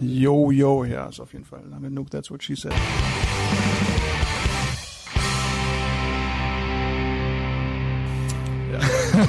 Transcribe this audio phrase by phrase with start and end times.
[0.00, 2.72] Yo, yo, ja, ist auf jeden Fall lange genug, that's what she said.
[8.72, 8.80] Ja,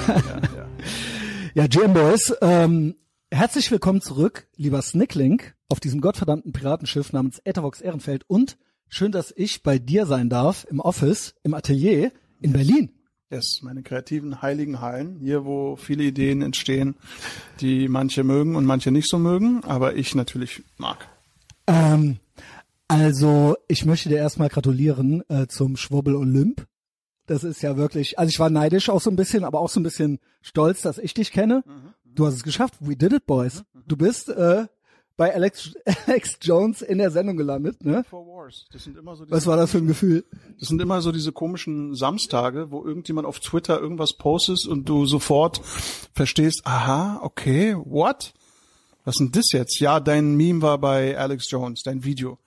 [0.07, 0.67] ja, ja.
[1.53, 2.95] Ja, Jam Boys, ähm,
[3.31, 8.57] herzlich willkommen zurück, lieber Snickling, auf diesem gottverdammten Piratenschiff namens Ethervox Ehrenfeld und
[8.89, 12.11] schön, dass ich bei dir sein darf, im Office, im Atelier
[12.41, 12.94] in Berlin.
[13.31, 16.95] Yes, meine kreativen heiligen Hallen, hier wo viele Ideen entstehen,
[17.59, 21.07] die manche mögen und manche nicht so mögen, aber ich natürlich mag.
[21.65, 22.17] Ähm,
[22.87, 26.67] also, ich möchte dir erstmal gratulieren äh, zum Schwubbel Olymp.
[27.25, 29.79] Das ist ja wirklich, also ich war neidisch auch so ein bisschen, aber auch so
[29.79, 31.63] ein bisschen stolz, dass ich dich kenne.
[32.05, 32.75] Du hast es geschafft.
[32.79, 33.63] We did it, boys.
[33.87, 34.67] Du bist äh,
[35.17, 35.73] bei Alex,
[36.07, 38.05] Alex Jones in der Sendung gelandet, ne?
[38.09, 38.17] So
[39.29, 40.25] Was war das für ein Gefühl?
[40.59, 45.05] das sind immer so diese komischen Samstage, wo irgendjemand auf Twitter irgendwas postet und du
[45.05, 45.61] sofort
[46.13, 48.33] verstehst, aha, okay, what?
[49.03, 49.79] Was ist denn das jetzt?
[49.79, 52.39] Ja, dein Meme war bei Alex Jones, dein Video.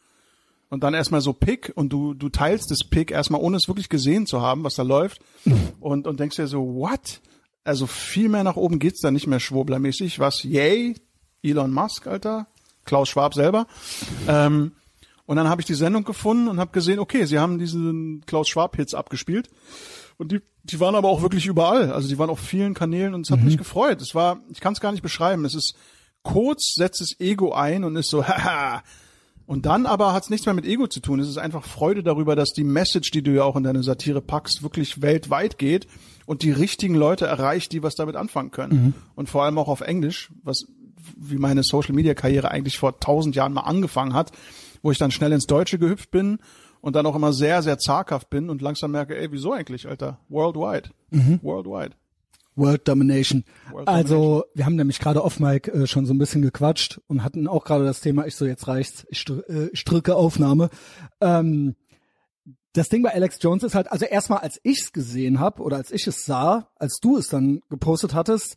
[0.71, 3.89] Und dann erstmal so Pick und du, du teilst das Pick erstmal, ohne es wirklich
[3.89, 5.21] gesehen zu haben, was da läuft.
[5.81, 7.21] Und, und denkst dir so, what?
[7.62, 10.19] Also viel mehr nach oben geht's da nicht mehr schwurblermäßig.
[10.19, 10.43] Was?
[10.43, 10.97] Yay?
[11.43, 12.48] Elon Musk, Alter.
[12.89, 13.67] Klaus Schwab selber.
[14.27, 14.72] Ähm,
[15.27, 18.48] und dann habe ich die Sendung gefunden und habe gesehen, okay, sie haben diesen Klaus
[18.48, 19.50] Schwab-Hits abgespielt.
[20.17, 21.92] Und die, die waren aber auch wirklich überall.
[21.92, 24.00] Also die waren auf vielen Kanälen und es hat mich gefreut.
[24.00, 25.44] Es war, ich kann es gar nicht beschreiben.
[25.44, 25.75] Es ist
[26.22, 28.83] kurz, setzt das Ego ein und ist so, haha.
[29.44, 31.20] Und dann aber hat es nichts mehr mit Ego zu tun.
[31.20, 34.22] Es ist einfach Freude darüber, dass die Message, die du ja auch in deine Satire
[34.22, 35.86] packst, wirklich weltweit geht
[36.27, 38.94] und die richtigen Leute erreicht, die was damit anfangen können.
[39.14, 40.66] Und vor allem auch auf Englisch, was
[41.17, 44.33] wie meine Social Media Karriere eigentlich vor tausend Jahren mal angefangen hat,
[44.83, 46.39] wo ich dann schnell ins Deutsche gehüpft bin
[46.81, 50.19] und dann auch immer sehr, sehr zaghaft bin und langsam merke, ey, wieso eigentlich, Alter?
[50.28, 50.91] Worldwide.
[51.42, 51.97] Worldwide.
[52.59, 53.45] World Domination.
[53.70, 57.22] World also, wir haben nämlich gerade off Mic äh, schon so ein bisschen gequatscht und
[57.22, 60.70] hatten auch gerade das Thema, ich so, jetzt reicht's, ich, str äh, ich drücke Aufnahme.
[61.20, 61.77] Ähm,
[62.72, 65.91] das Ding bei Alex Jones ist halt, also erstmal, als ich's gesehen habe oder als
[65.91, 68.56] ich es sah, als du es dann gepostet hattest,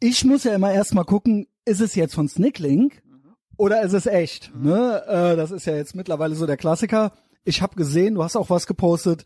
[0.00, 2.92] ich muss ja immer erstmal gucken, ist es jetzt von Snickling
[3.56, 4.52] oder ist es echt?
[4.54, 5.02] Ne?
[5.06, 7.12] Äh, das ist ja jetzt mittlerweile so der Klassiker.
[7.44, 9.24] Ich habe gesehen, du hast auch was gepostet.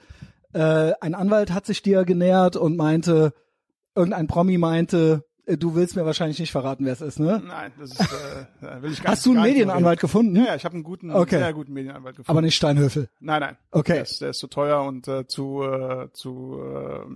[0.52, 3.32] Äh, ein Anwalt hat sich dir genähert und meinte,
[3.94, 7.42] irgendein Promi meinte, äh, du willst mir wahrscheinlich nicht verraten, wer es ist, ne?
[7.46, 10.36] Nein, das ist, äh, will ich gar Hast du einen nicht Medienanwalt gefunden?
[10.36, 11.38] Ja, ja, ich habe einen guten, Okay.
[11.38, 12.30] sehr guten Medienanwalt gefunden.
[12.30, 13.08] Aber nicht Steinhöfel.
[13.20, 13.56] Nein, nein.
[13.70, 13.94] Okay.
[13.94, 17.06] Der ist, der ist zu teuer und äh, zu, äh, zu, äh,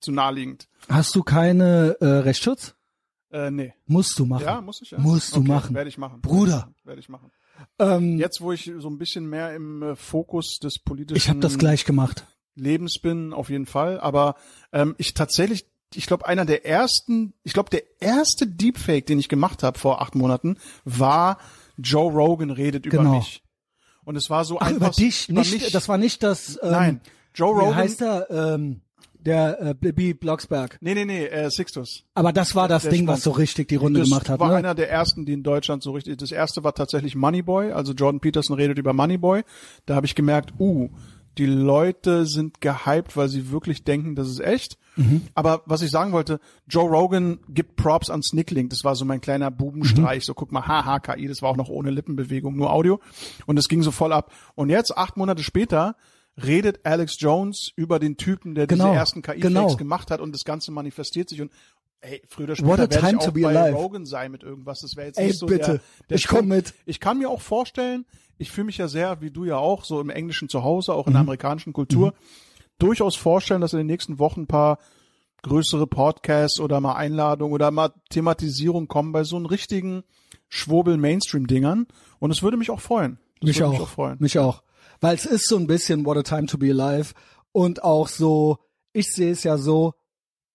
[0.00, 0.68] zu naheliegend.
[0.88, 2.74] Hast du keine äh, Rechtsschutz?
[3.30, 3.74] Äh, nee.
[3.86, 4.44] Musst du machen.
[4.44, 4.98] Ja, muss ich ja.
[4.98, 5.74] Musst du okay, machen.
[5.74, 6.20] Werde ich machen.
[6.20, 6.72] Bruder.
[6.84, 7.30] Werde ich machen.
[7.78, 11.40] Ähm, Jetzt, wo ich so ein bisschen mehr im äh, Fokus des politischen ich habe
[11.40, 12.26] das gleich gemacht.
[12.54, 13.98] Lebens bin, auf jeden Fall.
[14.00, 14.36] Aber
[14.72, 19.28] ähm, ich tatsächlich, ich glaube, einer der ersten, ich glaube, der erste Deepfake, den ich
[19.28, 21.38] gemacht habe vor acht Monaten, war
[21.76, 23.16] Joe Rogan redet über Genau.
[23.16, 23.42] mich.
[24.04, 25.72] Und es war so Ach, einfach über dich, über nicht, mich.
[25.72, 27.00] das war nicht das, ähm, Nein,
[27.34, 27.74] Joe wie Rogan.
[27.76, 28.80] heißt er, ähm,
[29.26, 30.78] der äh, Bibi Blocksberg.
[30.80, 32.04] Nee, nee, nee, äh, Sixtus.
[32.14, 33.14] Aber das war das Der Ding, Sponsor.
[33.14, 34.56] was so richtig die Runde das gemacht hat, war ne?
[34.56, 36.16] einer der ersten, die in Deutschland so richtig.
[36.18, 39.42] Das erste war tatsächlich Moneyboy, also Jordan Peterson redet über Moneyboy.
[39.84, 40.88] Da habe ich gemerkt, uh,
[41.38, 44.78] die Leute sind gehypt, weil sie wirklich denken, das ist echt.
[44.96, 45.22] Mhm.
[45.34, 48.70] Aber was ich sagen wollte, Joe Rogan gibt Props an Snickling.
[48.70, 50.22] Das war so mein kleiner Bubenstreich.
[50.22, 50.24] Mhm.
[50.24, 53.00] So guck mal, haha, KI, das war auch noch ohne Lippenbewegung, nur Audio.
[53.44, 54.32] Und es ging so voll ab.
[54.54, 55.96] Und jetzt, acht Monate später,
[56.42, 59.76] redet Alex Jones über den Typen, der Genau, diese ersten KI-Fakes genau.
[59.76, 61.50] gemacht hat und das Ganze manifestiert sich und
[62.02, 63.76] Ey, früher oder später werde ich auch be bei alive.
[63.76, 64.80] Rogan sein mit irgendwas.
[64.80, 65.64] Das wäre jetzt Ey, nicht so bitte.
[65.72, 65.80] der,
[66.10, 66.48] der Ich komm Schritt.
[66.48, 66.74] mit.
[66.84, 68.04] Ich kann mir auch vorstellen,
[68.36, 71.12] ich fühle mich ja sehr, wie du ja auch, so im englischen Zuhause, auch in
[71.12, 71.14] Mhm.
[71.14, 72.12] der amerikanischen Kultur,
[72.78, 74.78] durchaus vorstellen, dass in den nächsten Wochen ein paar
[75.42, 80.04] größere Podcasts oder mal Einladungen oder mal Thematisierung kommen bei so einen richtigen
[80.50, 81.86] Schwurbel-Mainstream-Dingern.
[82.18, 83.18] Und es würde mich auch freuen.
[83.42, 83.72] Mich würde auch.
[83.72, 84.16] Mich auch freuen.
[84.20, 84.62] Mich auch.
[85.00, 87.12] Weil es ist so ein bisschen What a Time to be Alive
[87.52, 88.58] und auch so,
[88.92, 89.94] ich sehe es ja so,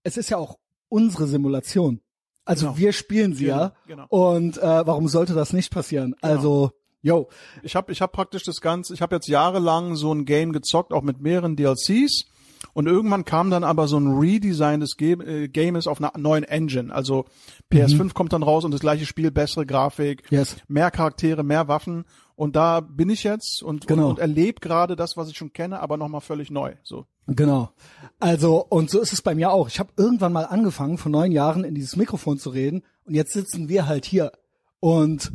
[0.04, 0.58] es ist ja auch
[0.90, 2.02] unsere Simulation.
[2.46, 2.78] Also Genau.
[2.78, 3.74] wir spielen sie Genau, ja.
[3.88, 4.06] genau.
[4.10, 6.16] Und äh, warum sollte das nicht passieren?
[6.22, 6.72] Also,
[7.02, 7.30] yo,
[7.64, 10.92] Ich habe ich hab praktisch das Ganze, ich habe jetzt jahrelang so ein Game gezockt,
[10.92, 12.26] auch mit mehreren DLCs.
[12.74, 16.94] Und irgendwann kam dann aber so ein Redesign des äh, Games auf einer neuen Engine.
[16.94, 17.26] Also
[17.72, 20.58] PS5 kommt dann raus und das gleiche Spiel, bessere Grafik, Yes.
[20.68, 22.06] mehr Charaktere, mehr Waffen.
[22.36, 24.06] Und da bin ich jetzt und, Genau.
[24.06, 26.74] und, und erlebe gerade das, was ich schon kenne, aber nochmal völlig neu.
[26.84, 27.06] So.
[27.28, 27.70] Genau.
[28.20, 29.68] Also, und so ist es bei mir auch.
[29.68, 33.34] Ich habe irgendwann mal angefangen, vor neun Jahren in dieses Mikrofon zu reden und jetzt
[33.34, 34.32] sitzen wir halt hier.
[34.80, 35.32] Und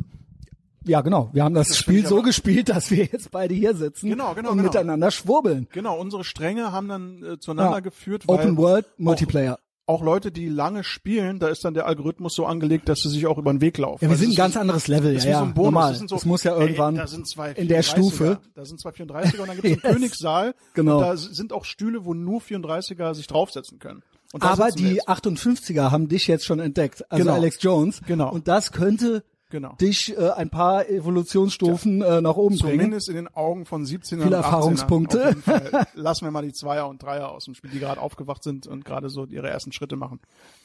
[0.85, 4.09] ja, genau, wir haben das, Spiel ich so gespielt, dass wir jetzt beide hier sitzen
[4.09, 4.69] Genau, genau, und genau.
[4.69, 5.67] miteinander schwurbeln.
[5.71, 7.79] Genau, unsere Stränge haben dann äh, zueinander Ja.
[7.81, 9.59] geführt, weil Open World Multiplayer.
[9.87, 13.25] Auch Leute, die lange spielen, da ist dann der Algorithmus so angelegt, dass sie sich
[13.25, 14.03] auch über den Weg laufen.
[14.03, 15.39] Ja, wir Also sind ein ganz anderes Level, ja, ja.
[15.39, 15.61] so.
[15.63, 15.91] Normal.
[15.93, 18.39] Das, so, das muss ja irgendwann ey, zwei in der 34er, Stufe.
[18.53, 19.83] Da sind zwei 34er und dann gibt es Yes.
[19.83, 20.55] einen Königssaal.
[20.73, 20.97] Genau.
[20.97, 24.03] Und da sind auch Stühle, wo nur 34er sich draufsetzen können.
[24.39, 25.07] Aber die jetzt.
[25.07, 27.35] 58er haben dich jetzt schon entdeckt, also Genau.
[27.35, 28.01] Alex Jones.
[28.05, 28.29] Genau.
[28.31, 29.75] Und das könnte Genau.
[29.79, 32.79] dich äh, ein paar Evolutionsstufen äh, nach oben bringen.
[32.79, 35.37] Zumindest in den Augen von 17 Viele und 18 Erfahrungspunkte.
[35.93, 38.83] Lassen wir mal die Zweier und Dreier aus dem Spiel, die gerade aufgewacht sind und
[38.83, 40.19] gerade so ihre ersten Schritte machen.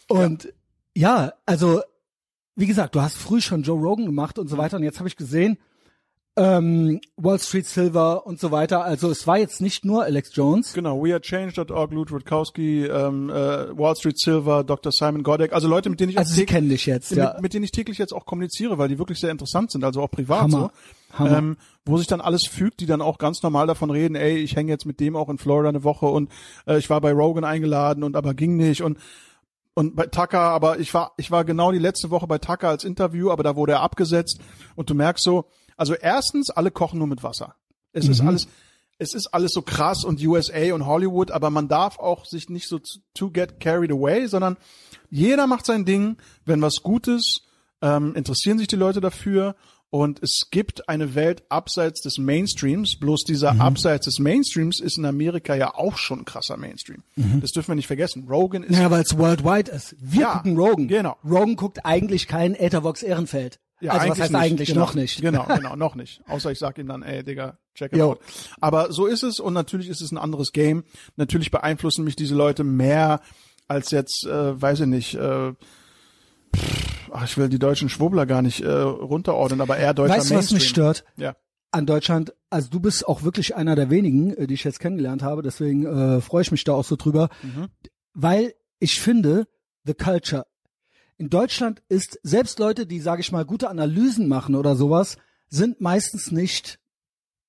[0.08, 0.52] Und
[0.94, 1.32] ja.
[1.46, 1.81] also
[2.55, 5.08] wie gesagt, du hast früh schon Joe Rogan gemacht und so weiter und jetzt habe
[5.08, 5.58] ich gesehen,
[6.37, 8.84] ähm, Wall Street Silver und so weiter.
[8.84, 10.73] Also es war jetzt nicht nur Alex Jones.
[10.73, 13.34] Genau, wearechange.org, Lute Rutkowski, ähm, äh,
[13.79, 14.93] Wall Street Silver, Dr.
[14.93, 17.19] Simon Godek, also Leute, mit denen ich Also auch sie täglich- kennen dich jetzt, mit,
[17.19, 17.37] ja.
[17.40, 20.11] mit denen ich täglich jetzt auch kommuniziere, weil die wirklich sehr interessant sind, also auch
[20.11, 20.70] privat Hammer.
[21.12, 21.19] so.
[21.19, 21.37] Hammer.
[21.38, 24.56] Ähm, wo sich dann alles fügt, die dann auch ganz normal davon reden, ey, ich
[24.56, 26.31] hänge jetzt mit dem auch in Florida eine Woche und
[26.67, 28.96] äh, ich war bei Rogan eingeladen und aber ging nicht und
[29.75, 32.84] und bei Tucker, aber ich war ich war genau die letzte Woche bei Tucker als
[32.84, 34.38] Interview, aber da wurde er abgesetzt
[34.76, 35.44] und du merkst so,
[35.82, 37.56] also erstens, alle kochen nur mit Wasser.
[37.93, 38.46] Es ist alles
[38.99, 42.69] es ist alles so krass und USA und Hollywood, aber man darf auch sich nicht
[42.69, 44.56] so zu- to get carried away, sondern
[45.11, 46.19] jeder macht sein Ding.
[46.44, 47.40] Wenn was Gutes,
[47.81, 49.56] ähm, interessieren sich die Leute dafür.
[49.90, 52.96] Und es gibt eine Welt abseits des Mainstreams.
[52.99, 57.02] Bloß dieser Abseits des Mainstreams ist in Amerika ja auch schon ein krasser Mainstream.
[57.40, 58.26] Das dürfen wir nicht vergessen.
[58.29, 59.96] Rogan ist Ja, weil es worldwide ist.
[59.99, 60.88] Wir Ja, gucken Rogan.
[60.88, 61.17] genau.
[61.25, 63.58] Rogan guckt eigentlich kein Ethervox Ehrenfeld.
[63.82, 65.20] Ja, also was heißt eigentlich genau, noch nicht?
[65.20, 66.23] Genau, genau, noch nicht.
[66.29, 68.12] Außer ich sag ihm dann, ey, Digga, check it Jo.
[68.12, 68.20] out.
[68.61, 70.84] Aber so ist es und natürlich ist es ein anderes Game.
[71.17, 73.20] Natürlich beeinflussen mich diese Leute mehr
[73.69, 75.52] als jetzt, äh, weiß ich nicht, äh,
[76.55, 80.31] pff, ach, ich will die deutschen Schwurbler gar nicht äh, runterordnen, aber eher deutscher Weißt
[80.31, 81.05] du, was mich stört?
[81.17, 81.34] Ja.
[81.70, 85.23] an Deutschland, also du bist auch wirklich einer der wenigen, äh, die ich jetzt kennengelernt
[85.23, 87.69] habe, deswegen äh, freue ich mich da auch so drüber, Mhm.
[88.14, 89.46] weil ich finde,
[89.84, 90.44] the culture
[91.18, 95.16] in Deutschland ist, selbst Leute, die, sage ich mal, gute Analysen machen oder sowas,
[95.48, 96.78] sind meistens nicht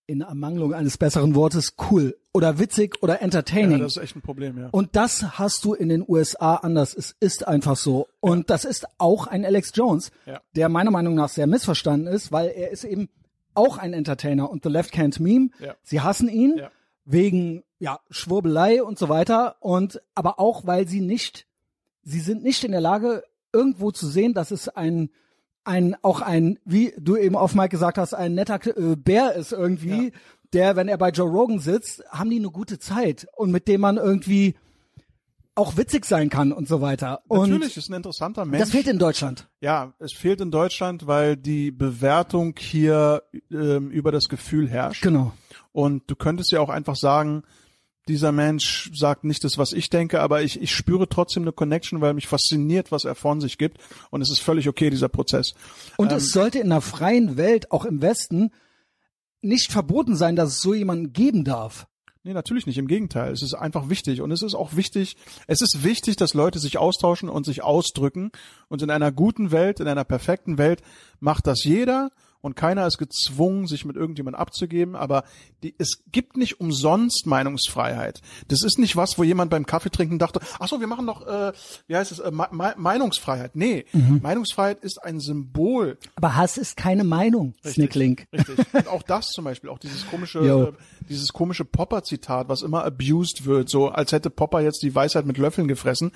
[0.05, 3.79] in Ermangelung eines besseren Wortes cool oder witzig oder Ja, entertaining.
[3.79, 4.67] das ist echt ein Problem, ja.
[4.71, 6.93] Und das hast du in den USA anders.
[6.93, 8.09] Es ist einfach so.
[8.19, 10.41] Und das ist auch ein Alex Jones, Ja.
[10.55, 13.07] der meiner Meinung nach sehr missverstanden ist, weil er ist eben
[13.53, 15.49] auch ein Entertainer und The Left Can't Meme.
[15.59, 15.75] Ja.
[15.83, 16.71] Sie hassen ihn Ja.
[17.05, 21.47] wegen ja Schwurbelei und so weiter und aber auch weil sie nicht,
[22.03, 23.23] sie sind nicht in der Lage
[23.53, 25.09] irgendwo zu sehen, dass es ein
[25.65, 29.53] ein auch ein wie du eben auf Mike gesagt hast, ein netter äh, Bär ist
[29.53, 30.11] irgendwie, Ja.
[30.51, 33.79] der wenn er bei Joe Rogan sitzt, haben die eine gute Zeit und mit dem
[33.81, 34.55] man irgendwie
[35.55, 37.21] auch witzig sein kann und so weiter.
[37.27, 38.59] Und Natürlich ist ein interessanter Mensch.
[38.59, 39.47] das fehlt in Deutschland.
[39.61, 43.21] Ja, es fehlt in Deutschland, weil die Bewertung hier
[43.51, 45.03] ähm, über das Gefühl herrscht.
[45.03, 45.31] Genau.
[45.71, 47.43] Und du könntest ja auch einfach sagen,
[48.07, 52.01] dieser Mensch sagt nicht das, was ich denke, aber ich, ich spüre trotzdem eine Connection,
[52.01, 53.77] weil mich fasziniert, was er von sich gibt.
[54.09, 55.53] Und es ist völlig okay, dieser Prozess.
[55.97, 58.51] Und Ähm, es sollte in einer freien Welt, auch im Westen,
[59.41, 61.87] nicht verboten sein, dass es so jemanden geben darf.
[62.25, 62.77] Nee, natürlich nicht.
[62.77, 63.33] Im Gegenteil.
[63.33, 64.21] Es ist einfach wichtig.
[64.21, 65.17] Und es ist auch wichtig,
[65.47, 68.31] es ist wichtig, dass Leute sich austauschen und sich ausdrücken.
[68.69, 70.81] Und in einer guten Welt, in einer perfekten Welt
[71.19, 72.11] macht das jeder.
[72.43, 74.97] Und keiner ist gezwungen, sich mit irgendjemandem abzugeben.
[74.97, 75.23] Aber
[75.63, 78.21] die, es gibt nicht umsonst Meinungsfreiheit.
[78.49, 81.25] Das ist nicht was, wo jemand beim Kaffee trinken dachte, ach so, wir machen doch,
[81.25, 81.53] äh,
[81.87, 83.55] wie heißt es, äh, Me Me Meinungsfreiheit.
[83.55, 88.27] Nee, Meinungsfreiheit ist ein Symbol Aber Hass ist keine Meinung, Snicklink.
[88.33, 88.57] Richtig.
[88.73, 93.45] Und auch das zum Beispiel, auch dieses komische, äh, dieses komische Popper-Zitat, was immer abused
[93.45, 96.11] wird, so als hätte Popper jetzt die Weisheit mit Löffeln gefressen.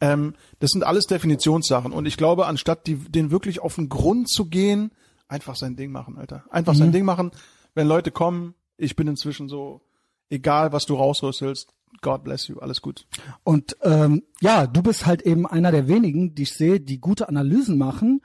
[0.00, 1.92] Ähm, das sind alles Definitionssachen.
[1.92, 4.92] Und ich glaube, anstatt die, den wirklich auf den Grund zu gehen,
[5.28, 6.44] einfach sein Ding machen, Alter.
[6.50, 6.78] Einfach Mhm.
[6.78, 7.30] sein Ding machen.
[7.74, 9.82] Wenn Leute kommen, ich bin inzwischen so,
[10.30, 13.06] egal was du rausrüstelst, God bless you, alles gut.
[13.44, 17.28] Und ähm, ja, du bist halt eben einer der wenigen, die ich sehe, die gute
[17.28, 18.20] Analysen machen,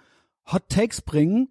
[0.52, 1.50] Hot Takes bringen,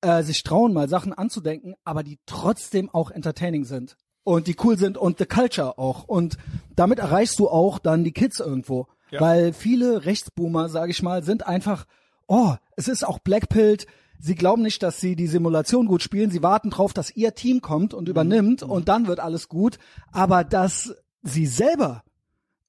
[0.00, 4.78] äh, sich trauen, mal Sachen anzudenken, aber die trotzdem auch entertaining sind und die cool
[4.78, 6.04] sind und the culture auch.
[6.04, 6.38] Und
[6.74, 8.86] damit erreichst du auch dann die Kids irgendwo.
[9.10, 9.20] Ja.
[9.20, 11.84] Weil viele Rechtsboomer, sage ich mal, sind einfach,
[12.26, 13.86] oh, es ist auch Blackpilled.
[14.20, 16.30] Sie glauben nicht, dass sie die Simulation gut spielen.
[16.30, 19.78] Sie warten drauf, dass ihr Team kommt und übernimmt und dann wird alles gut.
[20.12, 22.02] Aber dass sie selber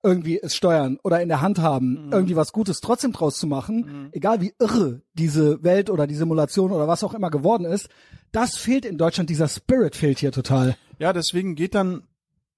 [0.04, 4.10] irgendwie es steuern oder in der Hand haben, irgendwie was Gutes trotzdem draus zu machen,
[4.14, 7.90] egal wie irre diese Welt oder die Simulation oder was auch immer geworden ist,
[8.32, 10.76] das fehlt in Deutschland, dieser Spirit fehlt hier total.
[10.98, 12.04] Ja, deswegen geht dann,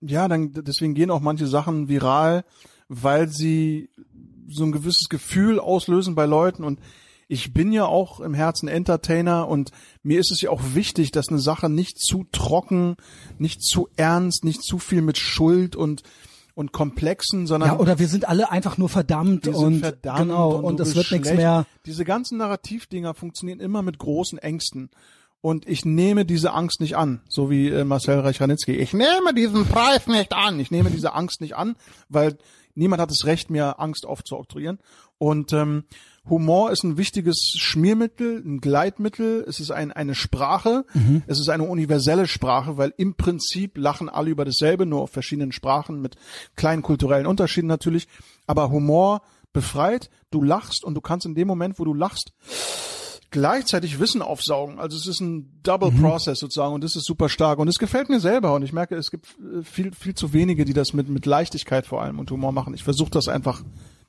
[0.02, 2.46] ja, dann, deswegen gehen auch manche Sachen viral,
[2.88, 3.90] weil sie
[4.48, 6.80] so ein gewisses Gefühl auslösen bei Leuten und
[7.34, 9.72] ich bin ja auch im Herzen Entertainer und
[10.04, 12.96] mir ist es ja auch wichtig, dass eine Sache nicht zu trocken,
[13.40, 16.04] nicht zu ernst, nicht zu viel mit Schuld und
[16.56, 20.20] und komplexen, sondern Ja, oder wir sind alle einfach nur verdammt wir sind und verdammt
[20.20, 21.66] genau und, und, es wird nichts mehr.
[21.88, 24.92] Diese ganzen Narrativdinger funktionieren immer mit großen Ängsten.
[25.42, 28.76] Und ich nehme diese Angst nicht an, so wie äh, Marcel Reich-Ranitzky.
[28.76, 30.60] Ich nehme diesen Preis nicht an.
[30.60, 31.76] Ich nehme diese Angst nicht an,
[32.08, 32.38] weil
[32.76, 34.78] niemand hat das Recht, mir Angst aufzuoktroyieren.
[35.18, 35.86] Und ähm,
[36.30, 39.44] Humor ist ein wichtiges Schmiermittel, ein Gleitmittel.
[39.48, 40.86] Es ist ein, eine Sprache.
[41.28, 45.52] Es ist eine universelle Sprache, weil im Prinzip lachen alle über dasselbe, nur auf verschiedenen
[45.52, 46.16] Sprachen mit
[46.56, 48.08] kleinen kulturellen Unterschieden natürlich.
[48.48, 50.10] Aber Humor befreit.
[50.32, 52.34] Du lachst und du kannst in dem Moment, wo du lachst,
[53.34, 54.80] gleichzeitig Wissen aufsaugen.
[54.80, 58.10] Also es ist ein Double Process sozusagen und das ist super stark und es gefällt
[58.10, 61.10] mir selber und ich merke, es gibt äh, viel viel zu wenige, die das mit
[61.10, 62.74] mit Leichtigkeit vor allem und Humor machen.
[62.74, 63.64] Ich versuche das einfach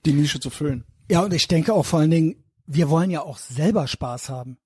[0.04, 0.84] die Nische zu füllen.
[1.10, 4.58] Ja, und ich denke auch vor allen Dingen, wir wollen ja auch selber Spaß haben.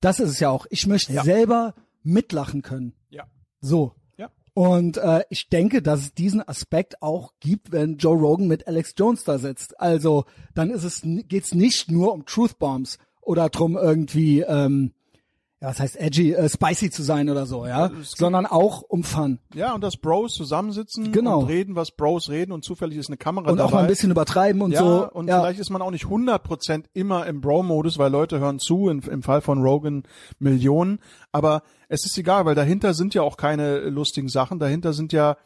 [0.00, 0.66] Das ist es ja auch.
[0.70, 1.24] Ich möchte Ja.
[1.24, 2.92] selber mitlachen können.
[3.08, 3.24] Ja.
[3.60, 3.94] So.
[4.18, 4.30] Ja.
[4.54, 8.94] Und äh, ich denke, dass es diesen Aspekt auch gibt, wenn Joe Rogan mit Alex
[8.96, 9.80] Jones da sitzt.
[9.80, 14.92] Also dann ist es geht's nicht nur um Truth Bombs oder drum irgendwie ähm,
[15.60, 19.38] ja, was heißt edgy, äh, spicy zu sein oder so, ja, sondern auch um Fun
[19.54, 21.40] Ja, und dass Bros zusammensitzen Genau.
[21.40, 23.68] und reden, was Bros reden und zufällig ist eine Kamera und dabei.
[23.68, 25.10] auch mal ein bisschen übertreiben und ja, so.
[25.12, 25.40] und ja.
[25.40, 29.22] vielleicht ist man auch nicht 100% immer im Bro-Modus, weil Leute hören zu, im, im
[29.22, 30.02] Fall von Rogan
[30.38, 30.98] Millionen,
[31.32, 35.36] aber es ist egal, weil dahinter sind ja auch keine lustigen Sachen, dahinter sind ja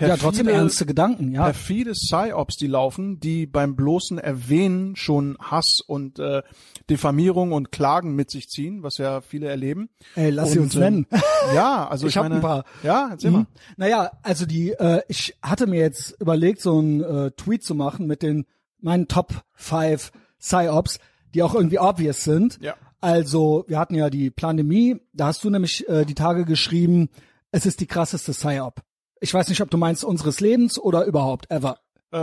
[0.00, 1.44] ja, trotzdem perfide- ernste Gedanken, ja.
[1.44, 6.42] perfide Psyops, die laufen, die beim bloßen Erwähnen schon Hass und äh,
[6.90, 9.90] Diffamierung und Klagen mit sich ziehen, was ja viele erleben.
[10.16, 11.06] Ey, lass sie Und, uns ähm, nennen.
[11.54, 12.64] Ja, also ich, Ich hab meine, ein paar.
[12.82, 13.40] Ja, erzähl mal.
[13.40, 13.46] Mhm.
[13.76, 18.06] Naja, also die, äh, ich hatte mir jetzt überlegt, so einen äh, Tweet zu machen
[18.06, 18.46] mit den
[18.80, 20.98] meinen Top 5 Psyops,
[21.34, 22.58] die auch irgendwie obvious sind.
[22.60, 22.74] Ja.
[23.00, 27.08] Also, wir hatten ja die Pandemie, da hast du nämlich äh, die Tage geschrieben,
[27.50, 28.80] es ist die krasseste Psyop.
[29.22, 31.78] Ich weiß nicht, ob du meinst unseres Lebens oder überhaupt ever.
[32.12, 32.18] Äh,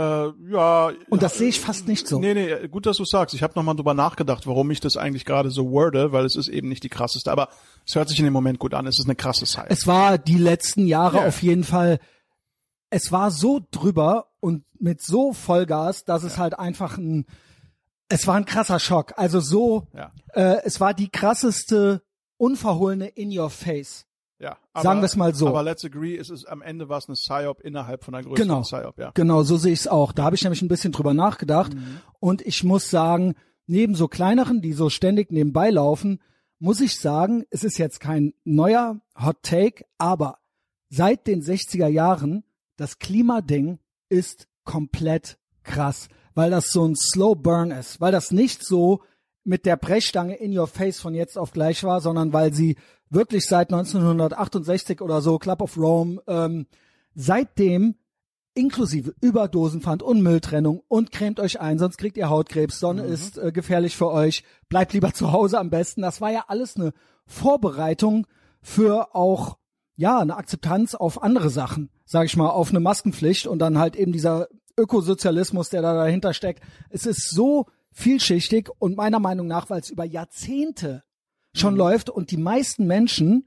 [0.52, 0.92] ja.
[1.08, 2.20] Und das sehe ich fast nicht so.
[2.20, 3.34] Nee, nee, gut, dass du sagst.
[3.34, 6.48] Ich habe nochmal drüber nachgedacht, warum ich das eigentlich gerade so worde, weil es ist
[6.48, 7.48] eben nicht die krasseste, aber
[7.86, 8.86] es hört sich in dem Moment gut an.
[8.86, 9.66] Es ist eine krasse Zeit.
[9.70, 11.26] Es war die letzten Jahre Ja.
[11.26, 11.98] auf jeden Fall,
[12.90, 17.24] es war so drüber und mit so Vollgas, dass es halt einfach ein,
[18.08, 19.14] es war ein krasser Schock.
[19.16, 20.12] Also so, Ja.
[20.34, 22.02] äh, es war die krasseste,
[22.36, 24.06] unverhohlene in your face.
[24.40, 25.48] Ja, Sagen wir's mal so.
[25.48, 28.48] Aber let's agree, es ist am Ende war es eine Psyop innerhalb von einer größeren
[28.48, 28.62] Genau.
[28.62, 29.10] Psyop, ja.
[29.12, 30.12] Genau, so sehe ich es auch.
[30.12, 31.72] Da habe ich nämlich ein bisschen drüber nachgedacht.
[32.20, 33.34] Und ich muss sagen,
[33.66, 36.20] neben so kleineren, die so ständig nebenbei laufen,
[36.58, 40.38] muss ich sagen, es ist jetzt kein neuer Hot Take, aber
[40.88, 42.42] seit den 60er Jahren,
[42.76, 43.78] das Klimading
[44.08, 49.02] ist komplett krass, weil das so ein Slow Burn ist, weil das nicht so
[49.44, 52.76] mit der Brechstange in your face von jetzt auf gleich war, sondern weil sie
[53.10, 56.66] wirklich seit 1968 oder so, Club of Rome, ähm,
[57.14, 57.96] seitdem
[58.54, 63.52] inklusive Überdosenpfand und Mülltrennung und cremt euch ein, sonst kriegt ihr Hautkrebs, Sonne ist äh,
[63.52, 66.02] gefährlich für euch, bleibt lieber zu Hause am besten.
[66.02, 66.92] Das war ja alles eine
[67.26, 68.26] Vorbereitung
[68.62, 69.58] für auch
[69.96, 73.96] ja eine Akzeptanz auf andere Sachen, sage ich mal, auf eine Maskenpflicht und dann halt
[73.96, 76.62] eben dieser Ökosozialismus, der da dahinter steckt.
[76.88, 81.02] Es ist so vielschichtig und meiner Meinung nach, weil es über Jahrzehnte
[81.54, 83.46] schon läuft und die meisten Menschen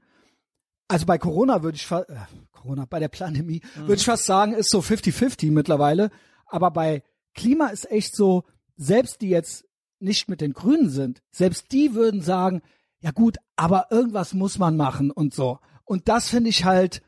[0.86, 2.16] also bei Corona würde ich fa- äh,
[2.52, 6.10] Corona, bei der Pandemie würde ich fast sagen, ist so 50-50 mittlerweile.
[6.46, 7.02] Aber bei
[7.34, 8.44] Klima ist echt so,
[8.76, 9.64] selbst die jetzt
[9.98, 12.60] nicht mit den Grünen sind, selbst die würden sagen,
[13.00, 15.58] ja gut, aber irgendwas muss man machen und so.
[15.84, 17.02] Und das finde ich halt,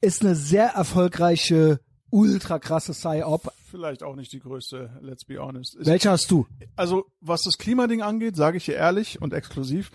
[0.00, 3.52] ist eine sehr erfolgreiche, ultra krasse Psy-Op.
[3.68, 5.76] Vielleicht auch nicht die größte, let's be honest.
[5.80, 6.46] Welche hast du?
[6.76, 9.90] also, was das Klimading angeht, sage ich hier ehrlich und exklusiv,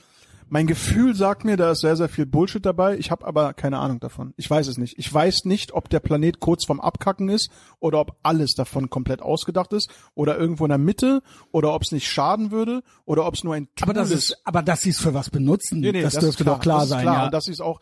[0.53, 2.97] mein Gefühl sagt mir, da ist sehr, sehr viel Bullshit dabei.
[2.97, 4.33] Ich habe aber keine Ahnung davon.
[4.35, 4.99] Ich weiß es nicht.
[4.99, 9.21] Ich weiß nicht, ob der Planet kurz vorm Abkacken ist oder ob alles davon komplett
[9.21, 13.35] ausgedacht ist oder irgendwo in der Mitte oder ob es nicht schaden würde oder ob
[13.35, 15.93] es nur ein Tool Aber das ist, aber dass sie es für was benutzen, Nee,
[15.93, 17.01] nee, das, ist dürfte doch klar das ist sein.
[17.03, 17.15] Klar.
[17.15, 17.25] Ja.
[17.27, 17.79] Und dass sie es auch,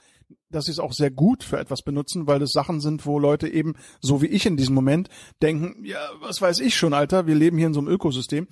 [0.51, 3.47] dass sie es auch sehr gut für etwas benutzen, weil das Sachen sind, wo Leute
[3.47, 5.09] eben, so wie ich in diesem Moment,
[5.41, 8.47] denken, ja, was weiß ich schon, Alter, wir leben hier in so einem Ökosystem.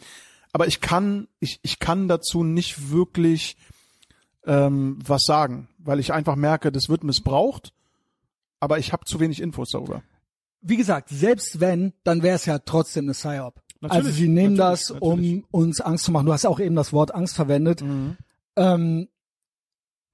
[0.54, 3.58] Aber ich kann, ich, ich kann dazu nicht wirklich
[4.48, 7.74] ähm, was sagen, weil ich einfach merke, das wird missbraucht,
[8.60, 10.02] aber ich habe zu wenig Infos darüber.
[10.62, 13.62] wie gesagt, selbst wenn, dann wäre es ja trotzdem eine Psyop.
[13.80, 15.44] Natürlich, Also sie nehmen das, natürlich.
[15.44, 16.26] um uns Angst zu machen.
[16.26, 17.84] Du hast auch eben das Wort Angst verwendet.
[17.84, 18.18] Mhm.
[18.56, 19.08] Ähm,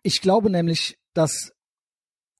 [0.01, 1.53] ich glaube nämlich, dass,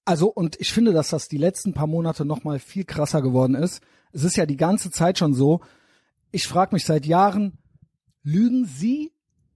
[0.03, 3.55] also und ich finde, dass das die letzten paar Monate noch mal viel krasser geworden
[3.55, 3.81] ist.
[4.11, 5.61] Es ist ja die ganze Zeit schon so.
[6.31, 7.57] Ich frage mich seit Jahren,
[8.23, 9.11] lügen Sie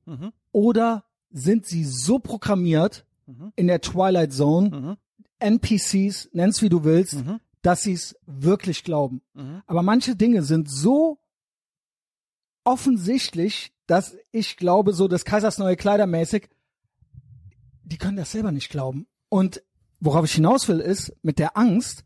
[0.06, 0.32] Mhm.
[0.54, 3.52] oder sind Sie so programmiert Mhm.
[3.56, 4.98] in der Twilight Zone, Mhm.
[5.40, 7.40] NPCs, nenn's wie du willst, Mhm.
[7.62, 9.22] dass sie es wirklich glauben.
[9.68, 11.20] Aber manche Dinge sind so
[12.64, 16.50] offensichtlich, dass ich glaube, so des Kaisers neue Kleider mäßig,
[17.84, 19.08] die können das selber nicht glauben.
[19.30, 19.64] Und
[20.00, 22.04] worauf ich hinaus will, ist, mit der Angst,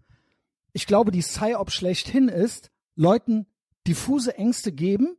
[0.73, 3.45] ich glaube, die Psyop schlechthin ist, Leuten
[3.87, 5.15] diffuse Ängste geben,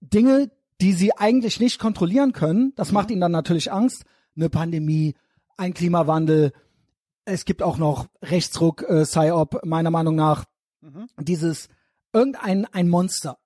[0.00, 0.50] Dinge,
[0.80, 2.72] die sie eigentlich nicht kontrollieren können.
[2.76, 4.04] Das macht ihnen dann natürlich Angst.
[4.36, 5.14] Eine Pandemie,
[5.56, 6.52] ein Klimawandel.
[7.24, 10.44] Es gibt auch noch Rechtsruck, äh, Psyop, meiner Meinung nach.
[11.18, 11.68] Dieses
[12.12, 13.38] irgendein ein Monster,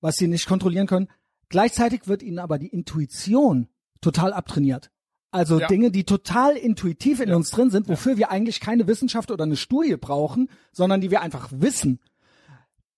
[0.00, 1.08] was sie nicht kontrollieren können.
[1.48, 3.68] Gleichzeitig wird ihnen aber die Intuition
[4.00, 4.90] total abtrainiert.
[5.30, 5.66] Also Ja.
[5.68, 9.56] Dinge, die total intuitiv in uns drin sind, wofür wir eigentlich keine Wissenschaft oder eine
[9.56, 12.00] Studie brauchen, sondern die wir einfach wissen.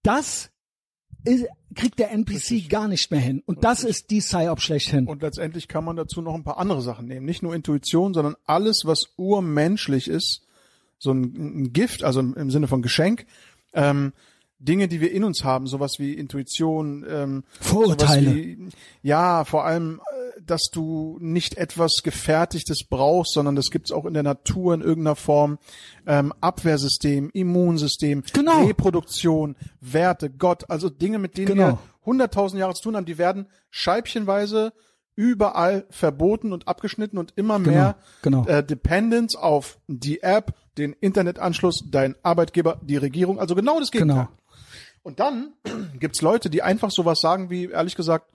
[0.02, 0.50] Das
[1.25, 3.43] ist, kriegt der NPC gar nicht mehr hin.
[3.47, 5.07] Und das ist die Psyop schlechthin.
[5.07, 7.26] Und letztendlich kann man dazu noch ein paar andere Sachen nehmen.
[7.26, 10.43] Nicht nur Intuition, sondern alles, was urmenschlich ist.
[10.99, 11.23] So ein,
[11.64, 13.26] ein Gift, also im, im Sinne von Geschenk.
[13.73, 14.12] Ähm,
[14.59, 18.35] Dinge, die wir in uns haben, sowas wie Intuition, ähm, Vorurteile.
[18.35, 18.69] Wie,
[19.02, 20.00] ja, vor allem,
[20.47, 25.17] dass du nicht etwas Gefertigtes brauchst, sondern das gibt's auch in der Natur in irgendeiner
[25.17, 25.59] Form.
[26.07, 28.65] Ähm, Abwehrsystem, Immunsystem, Genau.
[28.65, 31.67] Reproduktion, Werte, Gott, also Dinge, mit denen Genau.
[31.67, 34.73] wir hunderttausend Jahre zu tun haben, die werden scheibchenweise
[35.17, 38.45] überall verboten und abgeschnitten und immer mehr genau.
[38.47, 44.27] Äh, Dependence auf die App, den Internetanschluss, dein Arbeitgeber, die Regierung, also genau das Gegenteil.
[44.27, 44.29] Genau.
[45.03, 45.53] Und dann
[46.01, 48.27] gibt's Leute, die einfach sowas sagen wie, ehrlich gesagt,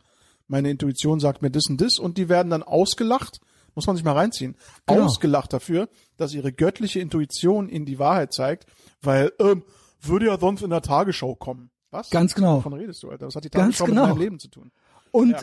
[0.49, 3.39] meine Intuition sagt mir das und das und die werden dann ausgelacht,
[3.75, 4.55] muss man sich mal reinziehen,
[4.87, 5.05] Genau.
[5.05, 5.87] ausgelacht dafür,
[6.17, 8.65] dass ihre göttliche Intuition ihnen die Wahrheit zeigt,
[9.01, 9.63] weil ähm,
[10.01, 11.69] würde ja sonst in der Tagesschau kommen.
[11.91, 12.09] Was?
[12.09, 12.57] Ganz genau.
[12.57, 13.27] Wovon redest du, Alter?
[13.27, 14.01] Was hat die Ganz Tagesschau genau.
[14.07, 14.71] mit meinem Leben zu tun?
[15.11, 15.41] Und Ja.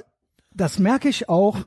[0.55, 1.59] das merke ich auch,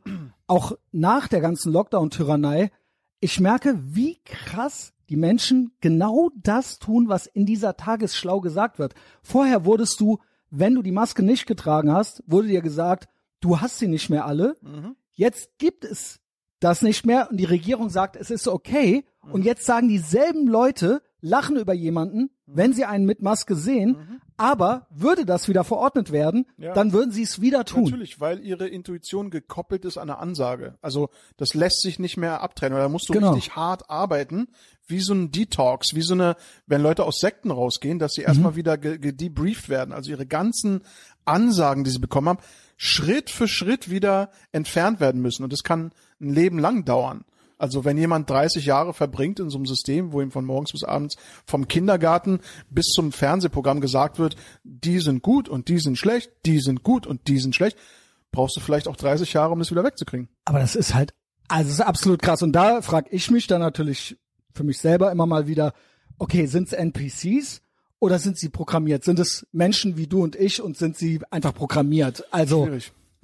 [0.48, 2.72] auch nach der ganzen Lockdown-Tyrannei.
[3.20, 8.94] Ich merke, wie krass die Menschen genau das tun, was in dieser Tagesschlau gesagt wird.
[9.24, 10.20] Vorher wurdest du,
[10.52, 13.08] wenn du die Maske nicht getragen hast, wurde dir gesagt,
[13.42, 14.56] du hast sie nicht mehr alle.
[15.14, 16.20] Jetzt gibt es
[16.60, 19.06] das nicht mehr und die Regierung sagt, es ist okay.
[19.22, 24.22] Und jetzt sagen dieselben Leute, lachen über jemanden, wenn sie einen mit Maske sehen.
[24.38, 26.74] Aber würde das wieder verordnet werden, Ja.
[26.74, 27.84] dann würden sie es wieder tun.
[27.84, 30.78] Natürlich, weil ihre Intuition gekoppelt ist an eine Ansage.
[30.82, 32.78] Also das lässt sich nicht mehr abtrennen.
[32.78, 33.34] Da musst du Genau.
[33.34, 34.48] richtig hart arbeiten,
[34.88, 36.38] wie so ein Detox, wie so eine,
[36.68, 38.28] wenn Leute aus Sekten rausgehen, dass sie Mhm.
[38.28, 39.92] erstmal wieder ge- gedebrieft werden.
[39.94, 40.84] Also ihre ganzen
[41.26, 42.40] Ansagen, die sie bekommen haben,
[42.82, 45.44] Schritt für Schritt wieder entfernt werden müssen.
[45.44, 47.26] Und das kann ein Leben lang dauern.
[47.58, 50.86] Also wenn jemand 30 Jahre verbringt in so einem System, wo ihm von morgens bis
[50.86, 52.40] abends vom Kindergarten
[52.70, 57.06] bis zum Fernsehprogramm gesagt wird, die sind gut und die sind schlecht, die sind gut
[57.06, 57.78] und die sind schlecht,
[58.32, 60.30] brauchst du vielleicht auch 30 Jahre, um das wieder wegzukriegen.
[60.46, 61.14] Aber das ist halt,
[61.50, 62.42] also es ist absolut krass.
[62.44, 64.18] Und da frage ich mich dann natürlich
[64.54, 65.74] für mich selber immer mal wieder,
[66.18, 67.62] okay, sind es NPCs
[68.00, 69.04] oder sind sie programmiert?
[69.04, 72.24] Sind es Menschen wie du und ich und sind sie einfach programmiert?
[72.32, 72.70] Also.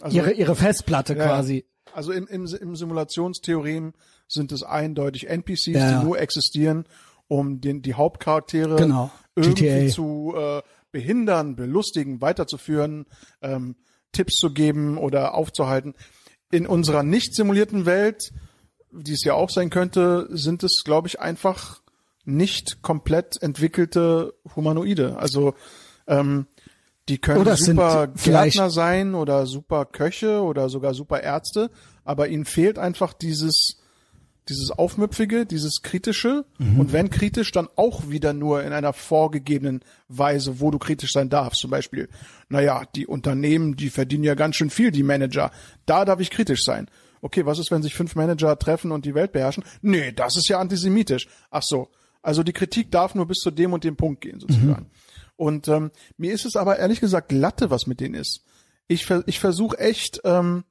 [0.01, 1.65] Also, ihre, ihre Festplatte Ja, quasi.
[1.93, 3.93] Also im, im, im Simulationstheorem
[4.27, 5.99] sind es eindeutig NPCs, ja.
[5.99, 6.85] die nur existieren,
[7.29, 9.09] um den, die Hauptcharaktere Genau.
[9.35, 9.93] irgendwie GTA.
[9.93, 10.61] zu äh,
[10.91, 13.05] behindern, belustigen, weiterzuführen,
[13.41, 13.75] ähm,
[14.11, 15.93] Tipps zu geben oder aufzuhalten.
[16.51, 18.31] In unserer nicht simulierten Welt,
[18.91, 21.81] die es ja auch sein könnte, sind es, glaube ich, einfach
[22.25, 25.17] nicht komplett entwickelte Humanoide.
[25.17, 25.53] Also
[26.07, 26.47] ähm,
[27.07, 31.69] die können Oder super Gärtner sein oder super Köche oder sogar super Ärzte,
[32.03, 33.77] aber ihnen fehlt einfach dieses
[34.47, 36.79] dieses Aufmüpfige, dieses Kritische Mhm.
[36.79, 41.29] und wenn kritisch, dann auch wieder nur in einer vorgegebenen Weise, wo du kritisch sein
[41.29, 41.61] darfst.
[41.61, 42.09] Zum Beispiel,
[42.47, 45.49] naja, die Unternehmen, die verdienen ja ganz schön viel, die Manager.
[45.87, 46.87] Da darf ich kritisch sein.
[47.21, 49.63] Okay, was ist, wenn sich fünf Manager treffen und die Welt beherrschen?
[49.81, 51.27] Nee, das ist ja antisemitisch.
[51.49, 51.89] Ach so.
[52.25, 54.89] Also die Kritik darf nur bis zu dem und dem Punkt gehen, sozusagen.
[55.35, 58.43] Und ähm, mir ist es aber ehrlich gesagt Latte, was mit denen ist.
[58.87, 60.63] Ich, ver ich versuche echt, ähm,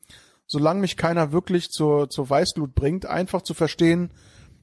[0.46, 4.10] solange mich keiner wirklich zur, zur Weißglut bringt, einfach zu verstehen,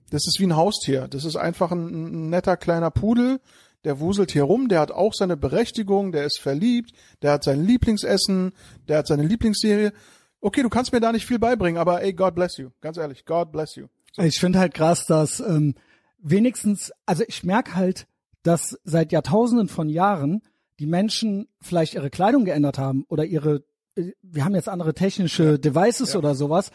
[0.09, 1.07] das ist wie ein Haustier.
[1.07, 3.39] Das ist einfach ein, ein netter kleiner Pudel,
[3.85, 7.63] der wuselt hier rum, der hat auch seine Berechtigung, der ist verliebt, der hat sein
[7.63, 8.51] Lieblingsessen,
[8.89, 9.93] der hat seine Lieblingsserie.
[10.41, 12.69] Okay, du kannst mir da nicht viel beibringen, aber ey, God bless you.
[12.81, 13.87] Ganz ehrlich, God bless you.
[14.17, 15.75] Ich finde halt krass, dass ähm,
[16.21, 18.07] wenigstens, also ich merke halt,
[18.43, 20.41] dass seit Jahrtausenden von Jahren
[20.79, 23.63] die Menschen vielleicht ihre Kleidung geändert haben oder ihre,
[23.95, 26.71] äh, wir haben jetzt andere technische Devices oder sowas,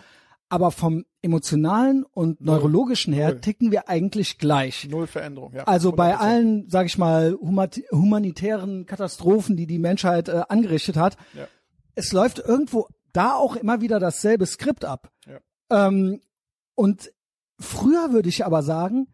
[0.49, 3.41] aber vom emotionalen und neurologischen her Null.
[3.41, 4.89] ticken wir eigentlich gleich.
[4.89, 5.65] Null Veränderung, ja.
[5.65, 6.19] Also bei 100%.
[6.21, 7.37] allen, sag ich mal,
[7.91, 11.49] humanitären Katastrophen, die die Menschheit äh, angerichtet hat, Ja.
[11.97, 15.11] es läuft irgendwo da auch immer wieder dasselbe Skript ab.
[15.27, 15.87] Ja.
[15.89, 16.21] Ähm,
[16.77, 17.13] und
[17.59, 19.09] früher würde ich aber sagen,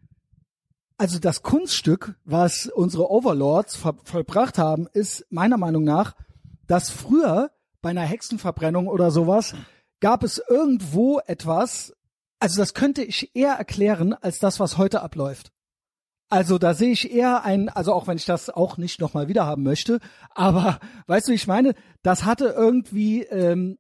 [1.03, 6.15] Also das Kunststück, was unsere Overlords vollbracht haben, ist meiner Meinung nach,
[6.69, 9.57] dass früher bei einer Hexenverbrennung oder sowas
[9.99, 11.93] gab es irgendwo etwas,
[12.39, 15.51] also das könnte ich eher erklären als das, was heute abläuft.
[16.29, 19.45] Also da sehe ich eher ein, also auch wenn ich das auch nicht nochmal wieder
[19.45, 19.99] haben möchte,
[20.31, 23.77] aber weißt du, ich meine, das hatte irgendwie ähm,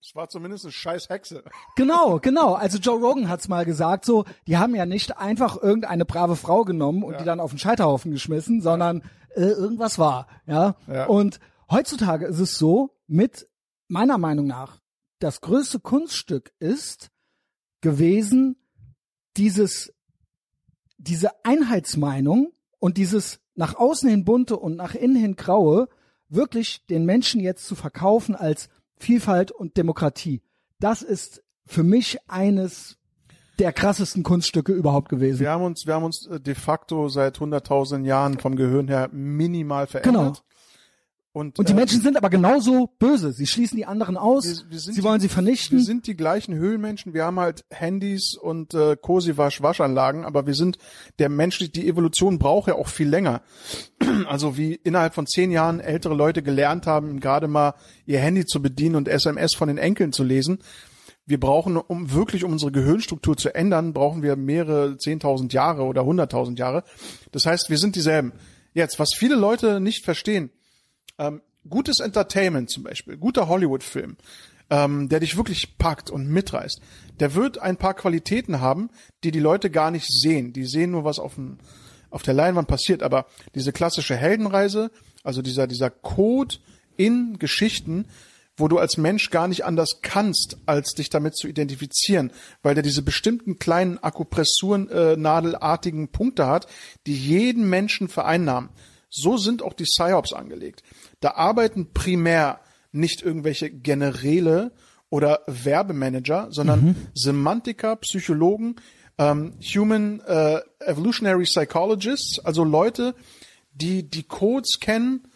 [0.00, 1.42] es war zumindest eine scheiß Hexe.
[1.76, 2.54] Genau, genau.
[2.54, 6.64] Also Joe Rogan hat's mal gesagt, so, die haben ja nicht einfach irgendeine brave Frau
[6.64, 7.18] genommen und ja.
[7.18, 9.02] die dann auf den Scheiterhaufen geschmissen, sondern
[9.34, 10.76] äh, irgendwas war, ja?
[10.86, 11.06] ja.
[11.06, 13.48] Und heutzutage ist es so, mit
[13.88, 14.80] meiner Meinung nach,
[15.20, 17.10] das größte Kunststück ist
[17.80, 18.56] gewesen,
[19.36, 19.92] dieses,
[20.96, 25.88] diese Einheitsmeinung und dieses nach außen hin bunte und nach innen hin graue
[26.28, 30.42] wirklich den Menschen jetzt zu verkaufen als Vielfalt und Demokratie.
[30.80, 32.98] Das ist für mich eines
[33.58, 35.40] der krassesten Kunststücke überhaupt gewesen.
[35.40, 39.08] Wir haben uns, wir haben uns äh, de facto seit hunderttausend Jahren vom Gehirn her
[39.12, 40.14] minimal verändert.
[40.14, 40.47] Genau.
[41.32, 43.32] Und, und die äh, Menschen sind aber genauso böse.
[43.32, 44.44] Sie schließen die anderen aus.
[44.44, 45.78] Wir, wir sie wollen die, sie vernichten.
[45.78, 47.12] Wir sind die gleichen Höhlenmenschen.
[47.12, 50.78] Wir haben halt Handys und äh, Kosiwasch Waschanlagen, aber wir sind
[51.18, 51.58] der Mensch.
[51.58, 53.42] Die Evolution braucht ja auch viel länger.
[54.26, 58.60] Also wie innerhalb von zehn Jahren ältere Leute gelernt haben, gerade mal ihr Handy zu
[58.60, 60.58] bedienen und SMS von den Enkeln zu lesen.
[61.24, 66.04] Wir brauchen, um wirklich um unsere Gehirnstruktur zu ändern, brauchen wir mehrere zehntausend Jahre oder
[66.04, 66.84] hunderttausend Jahre.
[67.32, 68.32] Das heißt, wir sind dieselben.
[68.72, 70.50] Jetzt, was viele Leute nicht verstehen,
[71.18, 74.16] ähm, gutes Entertainment zum Beispiel, guter Hollywood-Film,
[74.70, 76.80] ähm, der dich wirklich packt und mitreißt,
[77.20, 78.90] der wird ein paar Qualitäten haben,
[79.24, 80.52] die die Leute gar nicht sehen.
[80.52, 81.58] Die sehen nur, was auf, dem,
[82.10, 83.02] auf der Leinwand passiert.
[83.02, 84.90] Aber diese klassische Heldenreise,
[85.24, 86.56] also dieser, dieser Code
[86.96, 88.06] in Geschichten,
[88.58, 92.82] wo du als Mensch gar nicht anders kannst, als dich damit zu identifizieren, weil der
[92.82, 96.66] diese bestimmten kleinen Akupressuren äh, nadelartigen Punkte hat,
[97.06, 98.70] die jeden Menschen vereinnahmen.
[99.10, 100.82] So sind auch die PsyOps angelegt.
[101.20, 102.60] Da arbeiten primär
[102.92, 104.72] nicht irgendwelche Generäle
[105.10, 106.96] oder Werbemanager, sondern mhm.
[107.14, 108.76] Semantiker, Psychologen,
[109.18, 113.14] ähm, Human äh, Evolutionary Psychologists, also Leute,
[113.72, 115.28] die die Codes kennen,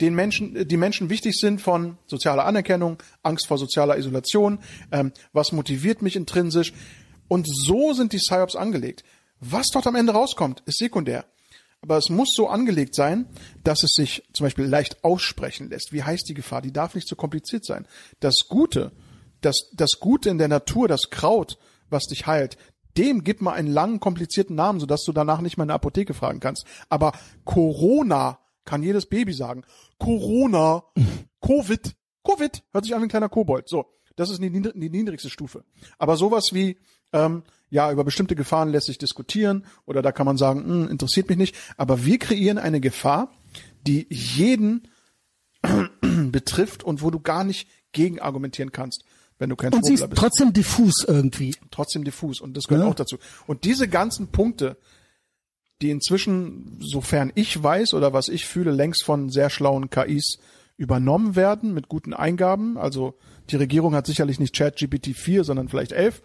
[0.00, 4.58] den Menschen, die Menschen wichtig sind von sozialer Anerkennung, Angst vor sozialer Isolation,
[4.92, 6.72] ähm, was motiviert mich intrinsisch.
[7.28, 9.04] Und so sind die PsyOps angelegt.
[9.40, 11.24] Was dort am Ende rauskommt, ist sekundär.
[11.82, 13.26] Aber es muss so angelegt sein,
[13.62, 15.92] dass es sich zum Beispiel leicht aussprechen lässt.
[15.92, 16.62] Wie heißt die Gefahr?
[16.62, 17.86] Die darf nicht so kompliziert sein.
[18.20, 18.92] Das Gute,
[19.40, 21.58] das, das Gute in der Natur, das Kraut,
[21.88, 22.56] was dich heilt,
[22.96, 26.14] dem gib mal einen langen, komplizierten Namen, sodass du danach nicht mal in der Apotheke
[26.14, 26.64] fragen kannst.
[26.88, 27.12] Aber
[27.44, 29.62] Corona kann jedes Baby sagen.
[29.98, 30.84] Corona,
[31.40, 33.68] Covid, Covid, hört sich an wie ein kleiner Kobold.
[33.68, 33.86] So,
[34.16, 35.64] das ist die, die niedrigste Stufe.
[35.98, 36.78] Aber sowas wie,
[37.12, 41.28] ähm, ja, über bestimmte Gefahren lässt sich diskutieren oder da kann man sagen, hm, interessiert
[41.28, 41.56] mich nicht.
[41.76, 43.32] Aber wir kreieren eine Gefahr,
[43.86, 44.88] die jeden
[46.30, 49.04] betrifft und wo du gar nicht gegen argumentieren kannst,
[49.38, 50.20] wenn du kein und sie ist bist.
[50.20, 51.54] trotzdem diffus irgendwie.
[51.70, 52.90] Trotzdem diffus und das gehört ja.
[52.90, 53.16] auch dazu.
[53.46, 54.76] Und diese ganzen Punkte,
[55.82, 60.38] die inzwischen, sofern ich weiß oder was ich fühle, längst von sehr schlauen KIs
[60.76, 62.78] übernommen werden mit guten Eingaben.
[62.78, 63.18] Also
[63.50, 66.22] die Regierung hat sicherlich nicht ChatGPT 4, sondern vielleicht 11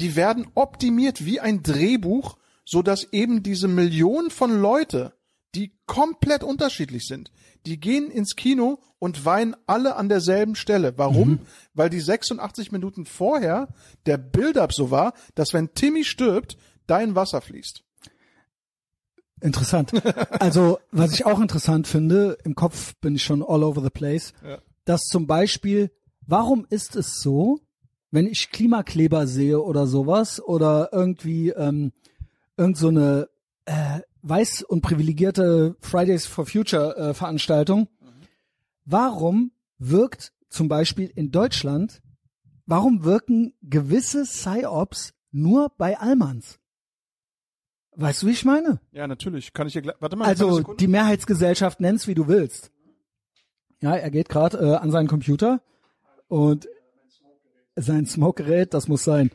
[0.00, 5.14] die werden optimiert wie ein Drehbuch, so dass eben diese Millionen von Leute,
[5.54, 7.30] die komplett unterschiedlich sind,
[7.64, 10.96] die gehen ins Kino und weinen alle an derselben Stelle.
[10.96, 11.30] Warum?
[11.30, 11.40] Mhm.
[11.74, 13.68] Weil die 86 Minuten vorher
[14.06, 16.56] der Build-up so war, dass wenn Timmy stirbt,
[16.86, 17.82] dein Wasser fließt.
[19.40, 19.92] Interessant.
[20.38, 24.32] Also, was ich auch interessant finde, im Kopf bin ich schon all over the place,
[24.44, 24.58] ja.
[24.84, 25.90] dass zum Beispiel,
[26.26, 27.60] warum ist es so,
[28.10, 31.92] wenn ich Klimakleber sehe oder sowas oder irgendwie ähm,
[32.56, 33.28] irgend so eine
[33.66, 38.06] äh, weiß und privilegierte Fridays for Future äh, Veranstaltung, mhm.
[38.84, 42.02] warum wirkt zum Beispiel in Deutschland,
[42.66, 46.58] warum wirken gewisse Psyops nur bei Almans?
[47.98, 48.80] Weißt du, wie ich meine?
[48.92, 49.52] Ja, natürlich.
[49.54, 50.26] Kann ich hier warte mal.
[50.26, 52.70] Also die Mehrheitsgesellschaft nenn's wie du willst.
[53.80, 55.62] Ja, er geht gerade äh, an seinen Computer
[56.28, 56.68] und
[57.76, 59.30] sein Smokegerät, das muss sein.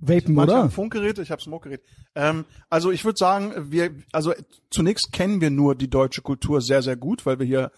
[0.00, 0.70] Vapen, Manche oder?
[0.70, 1.82] Funkgerät, ich habe Smokegerät.
[2.14, 4.32] Ähm, also ich würde sagen, wir, also
[4.70, 7.72] zunächst kennen wir nur die deutsche Kultur sehr, sehr gut, weil wir hier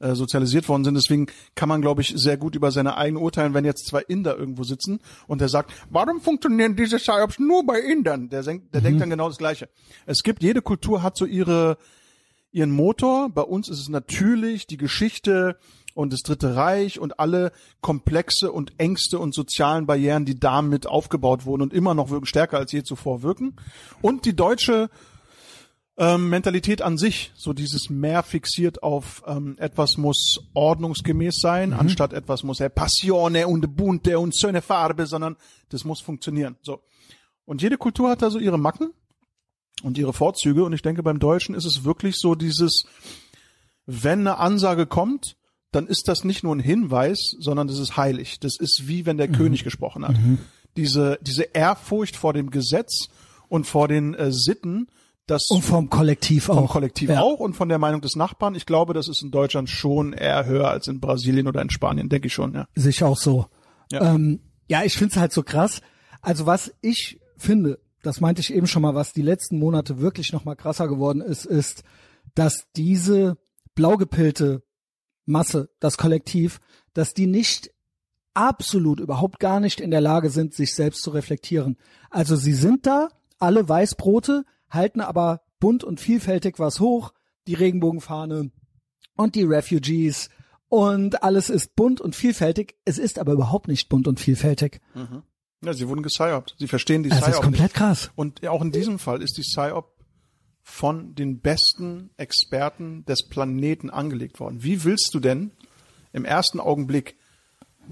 [0.00, 0.94] äh, sozialisiert worden sind.
[0.94, 4.36] Deswegen kann man, glaube ich, sehr gut über seine eigene urteilen, wenn jetzt zwei Inder
[4.36, 8.28] irgendwo sitzen und der sagt, warum funktionieren diese Psyops nur bei Indern?
[8.28, 8.84] Der, denkt, der mhm.
[8.84, 9.68] denkt dann genau das Gleiche.
[10.06, 11.78] Es gibt, jede Kultur hat so ihre,
[12.50, 13.30] ihren Motor.
[13.30, 15.56] Bei uns ist es natürlich die Geschichte,
[15.94, 21.46] und das Dritte Reich und alle Komplexe und Ängste und sozialen Barrieren, die damit aufgebaut
[21.46, 23.56] wurden und immer noch wirken, stärker als je zuvor wirken.
[24.02, 24.90] Und die deutsche
[25.96, 31.78] Ähm, Mentalität an sich, so dieses mehr fixiert auf ähm, etwas muss ordnungsgemäß sein, Mhm.
[31.78, 35.36] anstatt etwas muss äh, Passione und bunte und schöne Farbe, sondern
[35.68, 36.56] das muss funktionieren.
[36.62, 36.82] So.
[37.44, 38.92] Und jede Kultur hat da so ihre Macken
[39.84, 42.82] und ihre Vorzüge und ich denke beim Deutschen ist es wirklich so dieses,
[43.86, 45.36] wenn eine Ansage kommt,
[45.74, 48.38] dann ist das nicht nur ein Hinweis, sondern das ist heilig.
[48.40, 49.32] Das ist wie wenn der Mhm.
[49.32, 50.16] König gesprochen hat.
[50.76, 53.08] Diese, diese Ehrfurcht vor dem Gesetz
[53.48, 54.88] und vor den äh, Sitten,
[55.26, 56.54] das Und vom Kollektiv auch.
[56.56, 57.20] vom Kollektiv ja.
[57.20, 58.54] auch und von der Meinung des Nachbarn.
[58.54, 62.08] Ich glaube, das ist in Deutschland schon eher höher als in Brasilien oder in Spanien,
[62.08, 62.66] denke ich schon, ja.
[62.74, 63.46] Sehe ich auch so.
[63.90, 64.14] Ja.
[64.14, 65.80] Ähm, ja, ich find's halt so krass.
[66.20, 70.32] Also was ich finde, das meinte ich eben schon mal, was die letzten Monate wirklich
[70.32, 71.84] noch mal krasser geworden ist, ist,
[72.34, 73.38] dass diese
[73.74, 74.62] blau gepillte
[75.26, 76.60] Masse, das Kollektiv,
[76.92, 77.70] dass die nicht
[78.34, 81.76] absolut überhaupt gar nicht in der Lage sind, sich selbst zu reflektieren.
[82.10, 83.08] Also sie sind da,
[83.38, 87.12] alle Weißbrote, halten aber bunt und vielfältig was hoch,
[87.46, 88.50] die Regenbogenfahne
[89.16, 90.28] und die Refugees
[90.68, 92.76] und alles ist bunt und vielfältig.
[92.84, 94.80] Es ist aber überhaupt nicht bunt und vielfältig.
[95.64, 96.56] Ja, sie wurden gesciopt.
[96.58, 97.74] Sie verstehen die Psyop ist komplett nicht.
[97.74, 98.10] krass.
[98.16, 99.93] Und auch in diesem Fall ist die Psyop
[100.64, 104.64] von den besten Experten des Planeten angelegt worden.
[104.64, 105.50] Wie willst du denn
[106.12, 107.16] im ersten Augenblick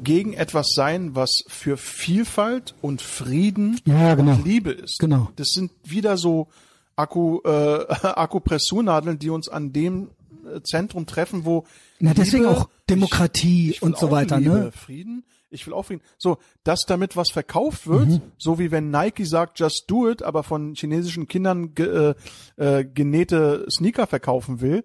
[0.03, 4.33] gegen etwas sein, was für Vielfalt und Frieden Ja, genau.
[4.33, 4.99] und Liebe ist?
[4.99, 5.31] Genau.
[5.37, 6.49] Das sind wieder so
[6.97, 10.09] Akku, äh, Akupressurnadeln, die uns an dem
[10.51, 11.67] äh, Zentrum treffen, wo
[12.01, 14.73] Na, deswegen Liebe, auch Demokratie ich will und so weiter, Liebe, ne?
[14.73, 15.25] Frieden.
[15.53, 16.03] Ich will auch Frieden.
[16.19, 18.23] So, dass damit was verkauft wird, Mhm.
[18.39, 22.15] so wie wenn Nike sagt, just do it, aber von chinesischen Kindern ge,
[22.59, 24.85] äh, äh, genähte Sneaker verkaufen will,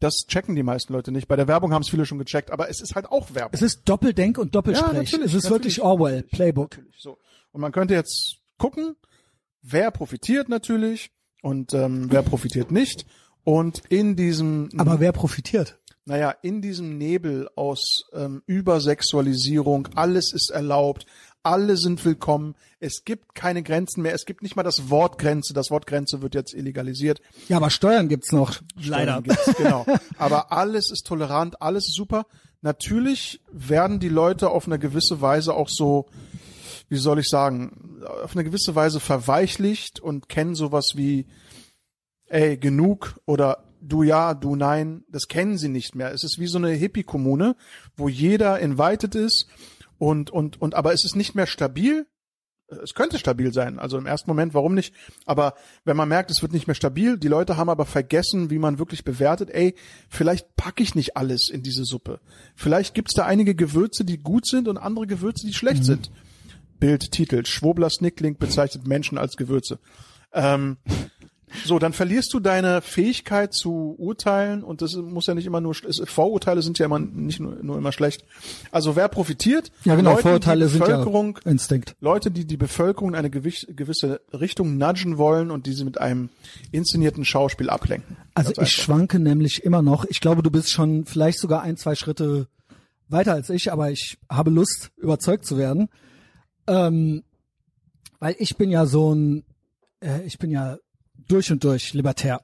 [0.00, 1.26] das checken die meisten Leute nicht.
[1.28, 3.50] Bei der Werbung haben es viele schon gecheckt, aber es ist halt auch Werbung.
[3.52, 4.92] Es ist Doppeldenk und Doppelsprech.
[4.92, 5.50] natürlich, es ist natürlich.
[5.78, 6.76] wirklich Orwell, Playbook.
[6.76, 7.18] Natürlich, so.
[7.52, 8.94] Und man könnte jetzt gucken,
[9.62, 11.10] wer profitiert natürlich
[11.42, 13.06] und ähm, wer profitiert nicht.
[13.44, 15.78] Und in diesem Aber wer profitiert?
[16.08, 21.04] Naja, in diesem Nebel aus ähm, Übersexualisierung, alles ist erlaubt,
[21.42, 25.52] alle sind willkommen, es gibt keine Grenzen mehr, es gibt nicht mal das Wort Grenze,
[25.52, 27.20] das Wort Grenze wird jetzt illegalisiert.
[27.48, 28.54] Ja, aber Steuern gibt's noch.
[28.80, 29.84] Steuern gibt's, genau.
[30.18, 32.24] Aber alles ist tolerant, alles ist super.
[32.62, 36.06] Natürlich werden die Leute auf eine gewisse Weise auch so,
[36.88, 41.26] wie soll ich sagen, auf eine gewisse Weise verweichlicht und kennen sowas wie,
[42.28, 46.12] ey, genug oder du ja, du nein, das kennen sie nicht mehr.
[46.12, 47.56] Es ist wie so eine Hippie-Kommune,
[47.96, 49.46] wo jeder invited ist
[49.98, 52.06] und, und, und, aber es ist nicht mehr stabil.
[52.82, 54.94] Es könnte stabil sein, also im ersten Moment, warum nicht?
[55.24, 58.58] Aber wenn man merkt, es wird nicht mehr stabil, die Leute haben aber vergessen, wie
[58.58, 59.74] man wirklich bewertet, ey,
[60.10, 62.20] vielleicht packe ich nicht alles in diese Suppe.
[62.54, 66.10] Vielleicht gibt's da einige Gewürze, die gut sind und andere Gewürze, die schlecht sind.
[66.78, 69.78] Bild, Titel, Schwobler Snickling bezeichnet Menschen als Gewürze.
[70.32, 70.76] Ähm,
[71.64, 75.74] so, dann verlierst du deine Fähigkeit zu urteilen und das muss ja nicht immer nur,
[76.04, 78.24] Vorurteile sind ja immer nicht nur, nur immer schlecht.
[78.70, 79.70] Also wer profitiert?
[79.84, 81.96] Ja, genau, Leute, Vorurteile die sind Bevölkerung, ja Instinkt.
[82.00, 86.28] Leute, die die Bevölkerung in eine gewisse Richtung nudgen wollen und diese mit einem
[86.72, 88.16] inszenierten Schauspiel ablenken.
[88.34, 88.84] Also Ganz ich einfach.
[88.84, 90.04] schwanke nämlich immer noch.
[90.06, 92.48] Ich glaube, du bist schon vielleicht sogar ein, zwei Schritte
[93.08, 95.88] weiter als ich, aber ich habe Lust, überzeugt zu werden.
[96.66, 97.24] Ähm,
[98.20, 99.44] weil ich bin ja so ein,
[100.00, 100.78] äh, ich bin ja
[101.28, 102.42] durch und durch libertär.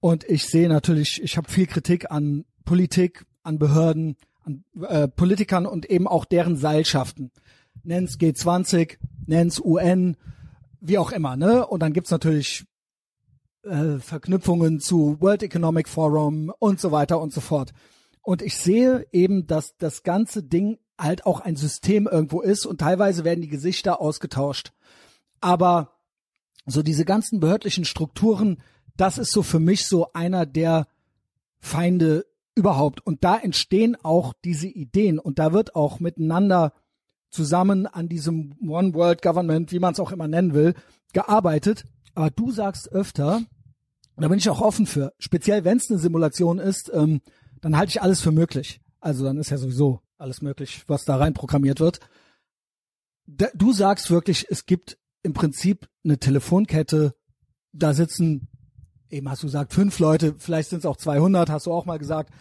[0.00, 5.66] Und ich sehe natürlich, ich habe viel Kritik an Politik, an Behörden, an äh, Politikern
[5.66, 7.30] und eben auch deren Seilschaften.
[7.84, 10.16] Nenn's G20, nenn's UN,
[10.80, 11.66] wie auch immer, ne?
[11.66, 12.64] Und dann gibt's natürlich
[13.62, 17.72] äh, Verknüpfungen zu World Economic Forum und so weiter und so fort.
[18.22, 22.80] Und ich sehe eben, dass das ganze Ding halt auch ein System irgendwo ist und
[22.80, 24.72] teilweise werden die Gesichter ausgetauscht.
[25.40, 25.91] Aber
[26.66, 28.62] so diese ganzen behördlichen Strukturen,
[28.96, 30.86] das ist so für mich so einer der
[31.58, 33.04] Feinde überhaupt.
[33.04, 36.72] Und da entstehen auch diese Ideen und da wird auch miteinander
[37.30, 40.74] zusammen an diesem One World Government, wie man es auch immer nennen will,
[41.12, 41.84] gearbeitet.
[42.14, 43.42] Aber du sagst öfter,
[44.16, 47.22] da bin ich auch offen für, speziell wenn es eine Simulation ist, ähm,
[47.60, 48.80] dann halte ich alles für möglich.
[49.00, 52.00] Also dann ist ja sowieso alles möglich, was da rein programmiert wird.
[53.26, 57.14] Da, du sagst wirklich, es gibt im Prinzip eine Telefonkette,
[57.72, 58.48] da sitzen,
[59.10, 61.98] eben hast du gesagt, fünf Leute, vielleicht sind es auch 200, hast du auch mal
[61.98, 62.32] gesagt,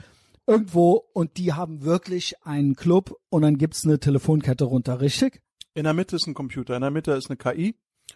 [0.48, 5.42] irgendwo und die haben wirklich einen Club und dann gibt's eine Telefonkette runter, richtig?
[5.74, 7.76] In der Mitte ist ein Computer, in der Mitte ist eine KI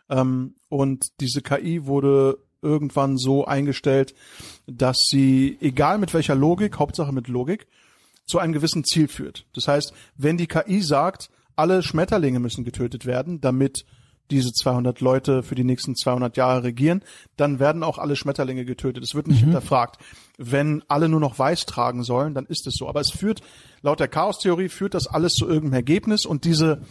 [0.10, 4.16] ähm, und diese KI wurde irgendwann so eingestellt,
[4.66, 7.68] dass sie, egal mit welcher Logik, Hauptsache mit Logik,
[8.26, 9.46] zu einem gewissen Ziel führt.
[9.54, 13.86] Das heißt, wenn die KI sagt, alle Schmetterlinge müssen getötet werden, damit
[14.32, 17.04] diese 200 Leute für die nächsten 200 Jahre regieren,
[17.38, 19.04] dann werden auch alle Schmetterlinge getötet.
[19.04, 19.52] Es wird nicht mhm.
[19.52, 19.98] hinterfragt.
[20.38, 22.88] Wenn alle nur noch weiß tragen sollen, dann ist es so.
[22.88, 23.42] Aber es führt,
[23.82, 26.82] laut der Chaostheorie, führt das alles zu irgendeinem Ergebnis und diese,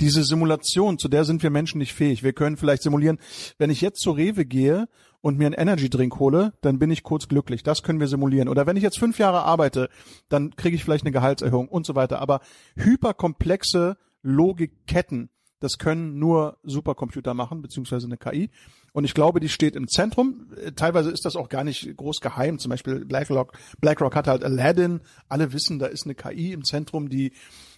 [0.00, 2.22] diese Simulation, zu der sind wir Menschen nicht fähig.
[2.22, 3.18] Wir können vielleicht simulieren,
[3.58, 4.88] wenn ich jetzt zur Rewe gehe
[5.22, 7.62] und mir einen Energy Drink hole, dann bin ich kurz glücklich.
[7.62, 8.48] Das können wir simulieren.
[8.48, 9.88] Oder wenn ich jetzt fünf Jahre arbeite,
[10.28, 12.20] dann kriege ich vielleicht eine Gehaltserhöhung und so weiter.
[12.20, 12.40] Aber
[12.76, 18.50] hyperkomplexe Logikketten, das können nur Supercomputer machen, beziehungsweise eine KI.
[18.92, 20.48] Und ich glaube, die steht im Zentrum.
[20.74, 22.58] Teilweise ist das auch gar nicht groß geheim.
[22.58, 25.00] Zum Beispiel BlackRock, BlackRock hat halt Aladdin.
[25.28, 27.32] Alle wissen, da ist eine KI im Zentrum, die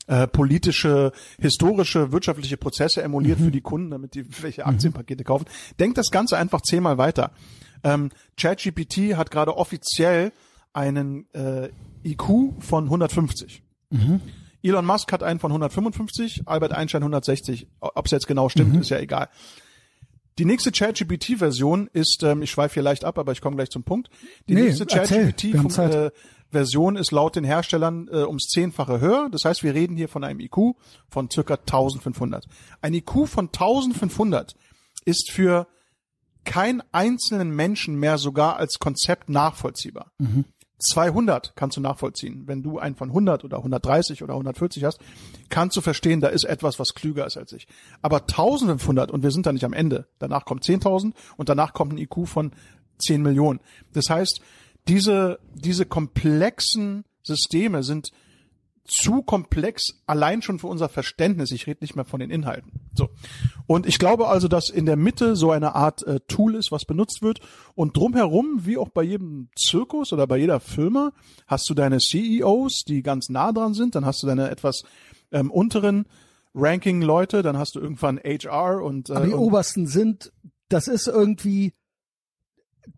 [0.06, 3.44] äh, politische, historische, wirtschaftliche Prozesse emuliert mhm.
[3.44, 5.46] für die Kunden, damit die welche Aktienpakete kaufen.
[5.78, 7.32] Denkt das Ganze einfach zehnmal weiter.
[7.84, 10.32] Ähm, ChatGPT hat gerade offiziell
[10.72, 11.68] einen äh,
[12.04, 13.62] IQ von 150.
[13.90, 14.20] Mhm.
[14.62, 17.66] Elon Musk hat einen von 155, Albert Einstein 160.
[17.80, 18.80] Ob es jetzt genau stimmt, mhm.
[18.80, 19.28] ist ja egal.
[20.38, 23.84] Die nächste ChatGPT-Version ist, ähm, ich schweife hier leicht ab, aber ich komme gleich zum
[23.84, 24.08] Punkt.
[24.48, 29.28] Die nee, nächste ChatGPT-Version äh, ist laut den Herstellern äh, ums Zehnfache höher.
[29.30, 30.76] Das heißt, wir reden hier von einem IQ
[31.10, 32.46] von circa 1500.
[32.80, 34.54] Ein IQ von 1500
[35.04, 35.66] ist für
[36.44, 40.12] keinen einzelnen Menschen mehr sogar als Konzept nachvollziehbar.
[40.18, 40.46] Mhm.
[40.82, 42.44] 200 kannst du nachvollziehen.
[42.46, 45.00] Wenn du einen von 100 oder 130 oder 140 hast,
[45.48, 47.66] kannst du verstehen, da ist etwas, was klüger ist als ich.
[48.02, 50.06] Aber 1500 und wir sind da nicht am Ende.
[50.18, 52.52] Danach kommt 10.000 und danach kommt ein IQ von
[52.98, 53.60] 10 Millionen.
[53.92, 54.40] Das heißt,
[54.88, 58.10] diese, diese komplexen Systeme sind
[58.84, 61.52] zu komplex, allein schon für unser Verständnis.
[61.52, 62.72] Ich rede nicht mehr von den Inhalten.
[62.94, 63.10] So.
[63.66, 66.84] Und ich glaube also, dass in der Mitte so eine Art äh, Tool ist, was
[66.84, 67.40] benutzt wird.
[67.74, 71.12] Und drumherum, wie auch bei jedem Zirkus oder bei jeder Firma,
[71.46, 73.94] hast du deine CEOs, die ganz nah dran sind.
[73.94, 74.82] Dann hast du deine etwas
[75.30, 76.06] ähm, unteren
[76.54, 77.42] Ranking-Leute.
[77.42, 79.10] Dann hast du irgendwann HR und.
[79.10, 80.32] Äh, Aber die und obersten sind,
[80.68, 81.72] das ist irgendwie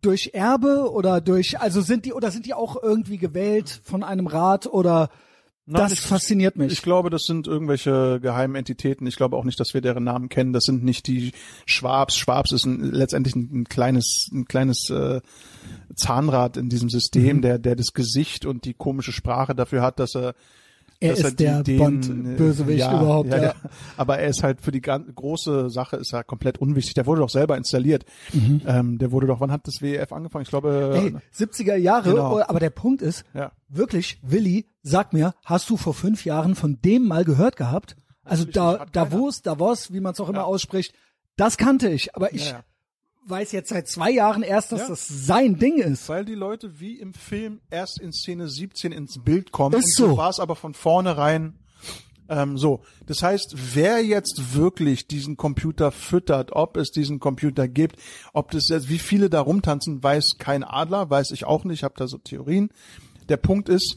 [0.00, 4.26] durch Erbe oder durch, also sind die, oder sind die auch irgendwie gewählt von einem
[4.26, 5.10] Rat oder
[5.66, 6.72] Nein, das ich, fasziniert mich.
[6.72, 9.06] Ich glaube, das sind irgendwelche geheimen Entitäten.
[9.06, 10.52] Ich glaube auch nicht, dass wir deren Namen kennen.
[10.52, 11.32] Das sind nicht die
[11.64, 12.16] Schwabs.
[12.16, 15.22] Schwabs ist ein, letztendlich ein, ein, kleines, ein kleines äh,
[15.94, 17.42] Zahnrad in diesem System, mhm.
[17.42, 20.34] der, der das Gesicht und die komische Sprache dafür hat, dass er
[21.04, 23.30] er ist der Bond-Bösewicht ja, überhaupt.
[23.30, 23.54] Ja, ja.
[23.96, 26.94] Aber er ist halt für die ganz, große Sache ist er komplett unwichtig.
[26.94, 28.04] Der wurde doch selber installiert.
[28.32, 28.62] Mhm.
[28.66, 30.42] Ähm, der wurde doch, wann hat das WEF angefangen?
[30.42, 30.92] Ich glaube.
[30.94, 32.10] Hey, 70er Jahre.
[32.10, 32.40] Genau.
[32.40, 33.24] Aber der Punkt ist,
[33.68, 37.96] wirklich, Willi, sag mir, hast du vor fünf Jahren von dem mal gehört gehabt?
[38.24, 40.94] Also da, Davos, Davos, wie man es auch immer ausspricht,
[41.36, 42.16] das kannte ich.
[42.16, 42.54] Aber ich
[43.26, 44.88] weiß jetzt seit zwei Jahren erst, dass ja.
[44.88, 46.08] das sein Ding ist.
[46.08, 49.74] Weil die Leute wie im Film erst in Szene 17 ins Bild kommen.
[49.78, 51.54] Ist und so, so war es aber von vornherein
[52.28, 52.80] ähm, so.
[53.06, 57.96] Das heißt, wer jetzt wirklich diesen Computer füttert, ob es diesen Computer gibt,
[58.32, 61.94] ob das jetzt, wie viele da rumtanzen, weiß kein Adler, weiß ich auch nicht, habe
[61.96, 62.70] da so Theorien.
[63.28, 63.96] Der Punkt ist,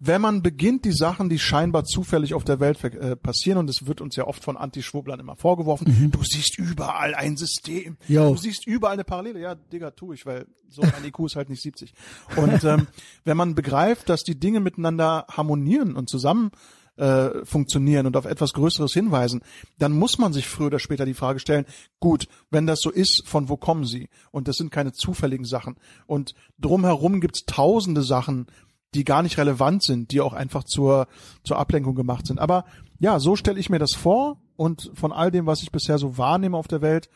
[0.00, 3.86] wenn man beginnt, die Sachen, die scheinbar zufällig auf der Welt äh, passieren, und es
[3.86, 6.10] wird uns ja oft von Anti-Schwurblern immer vorgeworfen, mhm.
[6.10, 8.30] du siehst überall ein System, Yo.
[8.30, 9.40] du siehst überall eine Parallele.
[9.40, 11.92] Ja, Digga, tu ich, weil so ein IQ ist halt nicht 70.
[12.36, 12.86] Und ähm,
[13.24, 16.50] wenn man begreift, dass die Dinge miteinander harmonieren und zusammen
[16.96, 19.42] äh, funktionieren und auf etwas Größeres hinweisen,
[19.78, 21.66] dann muss man sich früher oder später die Frage stellen,
[21.98, 24.08] gut, wenn das so ist, von wo kommen sie?
[24.30, 25.76] Und das sind keine zufälligen Sachen.
[26.06, 28.46] Und drumherum gibt's tausende Sachen,
[28.94, 31.06] die gar nicht relevant sind, die auch einfach zur,
[31.42, 32.38] zur Ablenkung gemacht sind.
[32.38, 32.64] Aber
[32.98, 36.16] ja, so stelle ich mir das vor und von all dem, was ich bisher so
[36.16, 37.08] wahrnehme auf der Welt,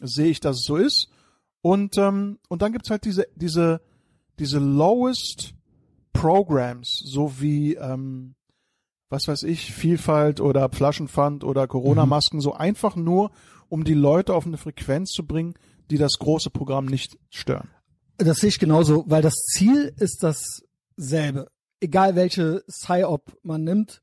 [0.00, 1.08] sehe ich, dass es so ist.
[1.60, 3.80] Und, ähm, und dann gibt's halt diese, diese,
[4.38, 5.54] diese lowest
[6.12, 8.34] Programs, so wie, ähm,
[9.08, 12.42] was weiß ich, Vielfalt oder Flaschenpfand oder Corona-Masken, mhm.
[12.42, 13.30] so einfach nur,
[13.68, 15.54] um die Leute auf eine Frequenz zu bringen,
[15.90, 17.68] die das große Programm nicht stören.
[18.18, 20.63] Das sehe ich genauso, weil das Ziel ist das
[20.96, 21.50] selbe.
[21.80, 24.02] Egal welche PSYOP man nimmt,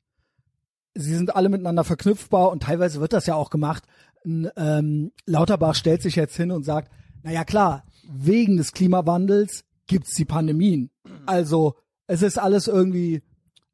[0.94, 3.84] sie sind alle miteinander verknüpfbar und teilweise wird das ja auch gemacht.
[4.24, 10.24] Ähm, Lauterbach stellt sich jetzt hin und sagt, naja klar, wegen des Klimawandels gibt's die
[10.24, 10.90] Pandemien.
[11.26, 13.22] Also es ist alles irgendwie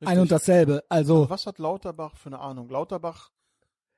[0.00, 0.08] Richtig.
[0.08, 0.84] ein und dasselbe.
[0.88, 2.68] Also Aber was hat Lauterbach für eine Ahnung?
[2.70, 3.30] Lauterbach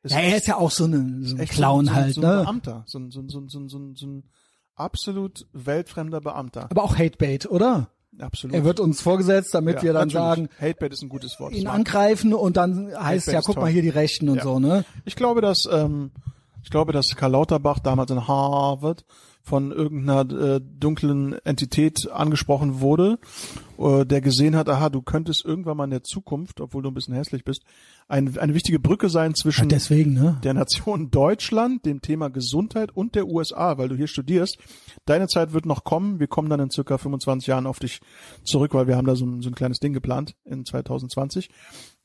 [0.02, 2.26] ist ja, er ist ja auch so, eine, so ein Clown so, halt, so, so
[2.26, 2.42] ein ne?
[2.42, 4.30] Beamter, so ein, so, ein, so, ein, so, ein, so ein
[4.74, 6.70] absolut weltfremder Beamter.
[6.70, 7.90] Aber auch Hatebait, oder?
[8.18, 8.54] Absolut.
[8.54, 10.26] Er wird uns vorgesetzt, damit ja, wir dann natürlich.
[10.26, 11.54] sagen, Hatebait ist ein gutes Wort.
[11.54, 14.42] Ihn angreifen und dann heißt Hatebait ja, guck mal hier die Rechten und ja.
[14.42, 14.84] so, ne?
[15.04, 16.10] Ich glaube, dass ähm,
[16.62, 19.04] ich glaube, dass Karl Lauterbach damals in Harvard
[19.42, 23.18] von irgendeiner äh, dunklen Entität angesprochen wurde,
[23.80, 27.14] der gesehen hat, aha, du könntest irgendwann mal in der Zukunft, obwohl du ein bisschen
[27.14, 27.62] hässlich bist,
[28.08, 30.38] ein, eine wichtige Brücke sein zwischen Ja, deswegen, ne?
[30.44, 34.58] der Nation Deutschland, dem Thema Gesundheit und der USA, weil du hier studierst.
[35.06, 36.20] Deine Zeit wird noch kommen.
[36.20, 38.00] Wir kommen dann in circa 25 Jahren auf dich
[38.44, 41.48] zurück, weil wir haben da so ein, so ein kleines Ding geplant in 2020.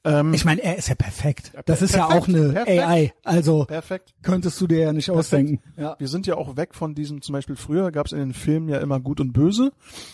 [0.05, 1.51] Ähm, Ich meine, er ist ja perfekt.
[1.65, 2.81] Das ist ja perfekt, auch eine perfekt.
[2.81, 3.13] AI.
[3.23, 4.13] Also perfekt.
[4.21, 5.59] könntest du dir ja nicht ausdenken.
[5.77, 5.95] Ja.
[5.99, 8.69] Wir sind ja auch weg von diesem, zum Beispiel früher gab es in den Filmen
[8.69, 9.71] ja immer Gut und Böse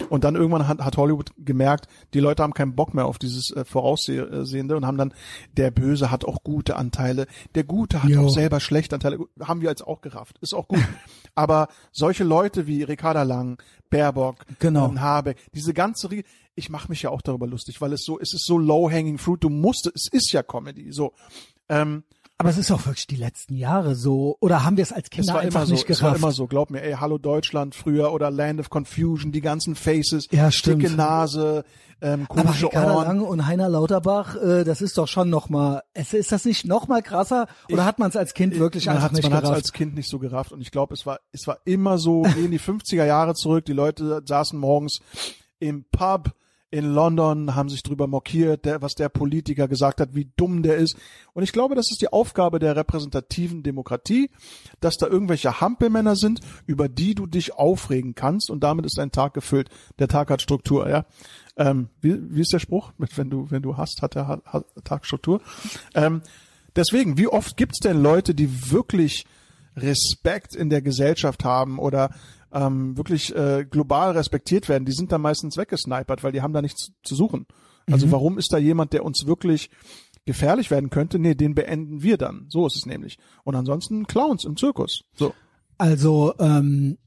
[0.09, 3.51] und dann irgendwann hat, hat Hollywood gemerkt, die Leute haben keinen Bock mehr auf dieses
[3.51, 5.13] äh, Voraussehende und haben dann,
[5.57, 8.25] der Böse hat auch gute Anteile, der Gute hat Jo.
[8.25, 10.79] auch selber schlechte Anteile, haben wir jetzt auch gerafft, ist auch gut.
[11.35, 14.87] Aber solche Leute wie Ricarda Lang, Baerbock, Genau.
[14.87, 16.23] ähm, Habeck, diese ganze, Rie-
[16.55, 19.43] ich mache mich ja auch darüber lustig, weil es so, es ist so low-hanging fruit,
[19.43, 21.13] du musst, es ist ja Comedy, so.
[21.69, 22.03] Ähm,
[22.37, 24.35] Aber es ist auch wirklich die letzten Jahre so.
[24.41, 26.23] Oder haben wir es als Es Kinder war einfach immer so, nicht es war gerafft?
[26.23, 30.27] immer so, glaub mir, ey, Hallo Deutschland früher oder Land of Confusion, die ganzen Faces,
[30.31, 30.83] Ja, stimmt.
[30.83, 31.63] dicke Nase,
[32.01, 33.05] ähm, Aber komische Ricarda Ohren.
[33.05, 36.65] Lang und Heiner Lauterbach, äh, das ist doch schon noch mal, es, ist das nicht
[36.65, 37.45] noch mal krasser?
[37.71, 39.55] Oder hat man es als Kind wirklich man einfach nicht man gerafft?
[39.55, 42.43] als Kind nicht so gerafft und ich glaube, es war, es war immer so, geh
[42.45, 44.99] in die 50er Jahre zurück, die Leute saßen morgens
[45.61, 46.35] im Pub
[46.71, 50.77] in London, haben sich drüber mokiert, der, was der Politiker gesagt hat, wie dumm der
[50.77, 50.95] ist.
[51.33, 54.31] Und ich glaube, das ist die Aufgabe der repräsentativen Demokratie,
[54.79, 59.11] dass da irgendwelche Hampelmänner sind, über die du dich aufregen kannst und damit ist dein
[59.11, 59.69] Tag gefüllt.
[59.99, 61.05] Der Tag hat Struktur, ja.
[61.57, 62.93] Ähm, wie, wie ist der Spruch?
[62.97, 64.41] Wenn du, wenn du hast, hat der
[64.85, 65.41] Tag Struktur.
[65.93, 66.21] Ähm,
[66.77, 69.25] deswegen, wie oft gibt's denn Leute, die wirklich
[69.75, 72.11] Respekt in der Gesellschaft haben oder
[72.53, 76.61] ähm, wirklich äh, global respektiert werden, die sind dann meistens weggesnipert, weil die haben da
[76.61, 77.45] nichts zu suchen.
[77.89, 79.69] Also warum ist da jemand, der uns wirklich
[80.25, 81.19] gefährlich werden könnte?
[81.19, 82.45] Nee, den beenden wir dann.
[82.49, 83.17] So ist es nämlich.
[83.43, 85.01] Und ansonsten Clowns im Zirkus.
[85.15, 85.33] So.
[85.77, 86.97] Also, ähm,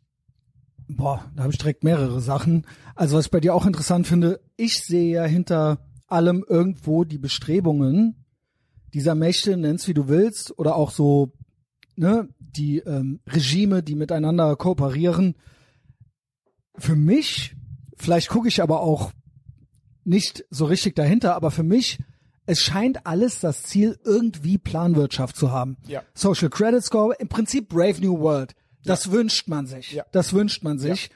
[0.88, 2.66] boah, da habe ich direkt mehrere Sachen.
[2.94, 5.78] Also, was ich bei dir auch interessant finde, ich sehe ja hinter
[6.08, 8.26] allem irgendwo die Bestrebungen
[8.92, 11.32] dieser Mächte, nenn's wie du willst, oder auch so,
[11.96, 15.34] ne, die ähm, Regime, die miteinander kooperieren.
[16.76, 17.54] Für mich,
[17.96, 19.12] vielleicht gucke ich aber auch
[20.04, 21.98] nicht so richtig dahinter, aber für mich,
[22.46, 25.76] es scheint alles das Ziel, irgendwie Planwirtschaft zu haben.
[25.86, 26.02] Ja.
[26.14, 28.54] Social Credit Score, im Prinzip Brave New World.
[28.84, 29.92] Das wünscht man sich.
[29.92, 30.04] Ja.
[30.12, 31.10] Das wünscht man sich.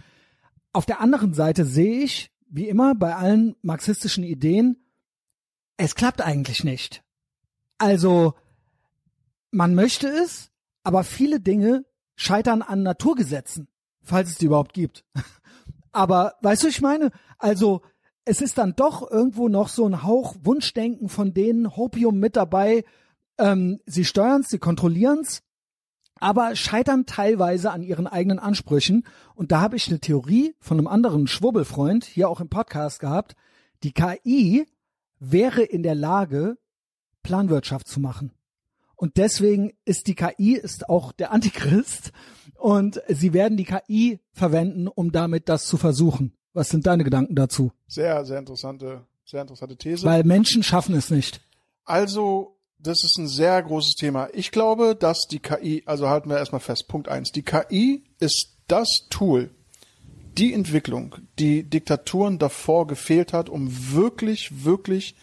[0.72, 4.76] Auf der anderen Seite sehe ich, wie immer bei allen marxistischen Ideen,
[5.76, 7.02] es klappt eigentlich nicht.
[7.76, 8.34] Also,
[9.50, 10.50] man möchte es,
[10.88, 11.84] aber viele Dinge
[12.16, 13.68] scheitern an Naturgesetzen,
[14.02, 15.04] falls es die überhaupt gibt.
[15.92, 17.82] Aber weißt du, ich meine, also
[18.24, 22.86] es ist dann doch irgendwo noch so ein Hauch Wunschdenken von denen, Hopium mit dabei.
[23.36, 25.42] Ähm, sie steuern's, sie kontrollieren's,
[26.20, 29.04] aber scheitern teilweise an ihren eigenen Ansprüchen.
[29.34, 33.36] Und da habe ich eine Theorie von einem anderen Schwurbelfreund hier auch im Podcast gehabt.
[33.82, 34.66] Die KI
[35.18, 36.56] wäre in der Lage,
[37.22, 38.32] Planwirtschaft zu machen.
[38.98, 42.10] Und deswegen ist die KI ist auch der Antichrist
[42.56, 46.32] und sie werden die KI verwenden, um damit das zu versuchen.
[46.52, 47.70] Was sind deine Gedanken dazu?
[47.86, 50.04] Sehr, sehr interessante, sehr interessante These.
[50.04, 51.40] Weil Menschen schaffen es nicht.
[51.84, 54.30] Also, das ist ein sehr großes Thema.
[54.32, 58.56] Ich glaube, dass die KI, also halten wir erstmal fest, Punkt eins: Die KI ist
[58.66, 59.50] das Tool,
[60.36, 65.14] die Entwicklung, die Diktaturen davor gefehlt hat, um wirklich, wirklich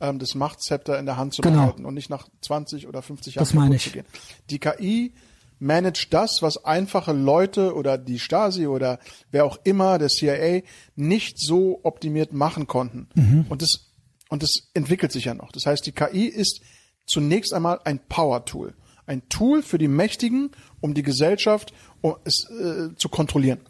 [0.00, 1.56] ähm, das Machtzepter in der Hand zu Genau.
[1.56, 3.84] behalten und nicht nach 20 oder 50 Jahren Das meine ich.
[3.84, 4.06] zu gehen.
[4.50, 5.12] Die KI
[5.58, 8.98] managt das, was einfache Leute oder die Stasi oder
[9.30, 10.62] wer auch immer, der CIA,
[10.96, 13.08] nicht so optimiert machen konnten.
[13.14, 13.46] Mhm.
[13.48, 13.90] Und das
[14.30, 15.52] und das entwickelt sich ja noch.
[15.52, 16.60] Das heißt, die KI ist
[17.06, 18.74] zunächst einmal ein Power-Tool.
[19.06, 23.60] Ein Tool für die Mächtigen, um die Gesellschaft um es, äh, zu kontrollieren.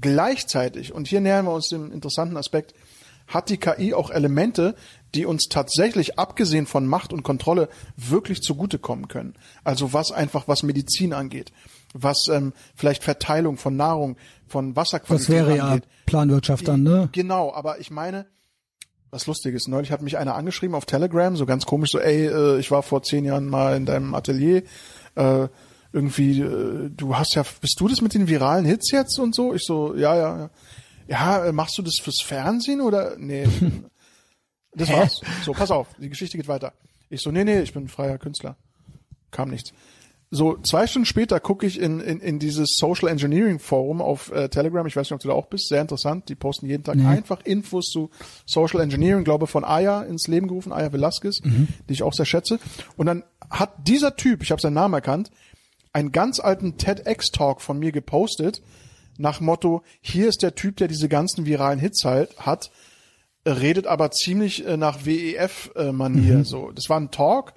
[0.00, 2.74] Gleichzeitig, und hier nähern wir uns dem interessanten Aspekt,
[3.26, 4.74] hat die KI auch Elemente,
[5.14, 9.34] die uns tatsächlich, abgesehen von Macht und Kontrolle, wirklich zugutekommen können.
[9.62, 11.52] Also was einfach, was Medizin angeht,
[11.92, 14.16] was ähm, vielleicht Verteilung von Nahrung,
[14.46, 15.88] von Wasserqualität Das wäre ja angeht.
[16.06, 17.08] Planwirtschaft dann, ne?
[17.12, 18.26] Genau, aber ich meine,
[19.10, 19.68] was Lustiges.
[19.68, 22.82] Neulich hat mich einer angeschrieben auf Telegram, so ganz komisch, so, ey, äh, ich war
[22.82, 24.64] vor zehn Jahren mal in deinem Atelier,
[25.14, 25.48] äh,
[25.92, 29.54] irgendwie, äh, du hast ja, bist du das mit den viralen Hits jetzt und so?
[29.54, 30.50] Ich so, ja, ja, ja.
[31.06, 33.16] Ja, äh, machst du das fürs Fernsehen oder?
[33.18, 33.46] Nee.
[34.76, 35.20] Das war's.
[35.44, 36.72] So, pass auf, die Geschichte geht weiter.
[37.08, 38.56] Ich so, nee, nee, ich bin freier Künstler.
[39.30, 39.72] Kam nichts.
[40.32, 44.48] So, zwei Stunden später gucke ich in, in, in dieses Social Engineering Forum auf äh,
[44.48, 44.84] Telegram.
[44.88, 45.68] Ich weiß nicht, ob du da auch bist.
[45.68, 46.28] Sehr interessant.
[46.28, 47.06] Die posten jeden Tag Nee.
[47.06, 48.10] einfach Infos zu
[48.46, 52.58] Social Engineering, glaube von Aya ins Leben gerufen, Aya Velasquez, die ich auch sehr schätze.
[52.96, 55.30] Und dann hat dieser Typ, ich habe seinen Namen erkannt,
[55.92, 58.60] einen ganz alten TEDx-Talk von mir gepostet,
[59.18, 62.70] nach Motto, hier ist der Typ, der diese ganzen viralen Hits halt hat,
[63.46, 66.38] redet aber ziemlich äh, nach WEF-Manier.
[66.38, 66.44] Mhm.
[66.44, 67.52] So, das war ein Talk.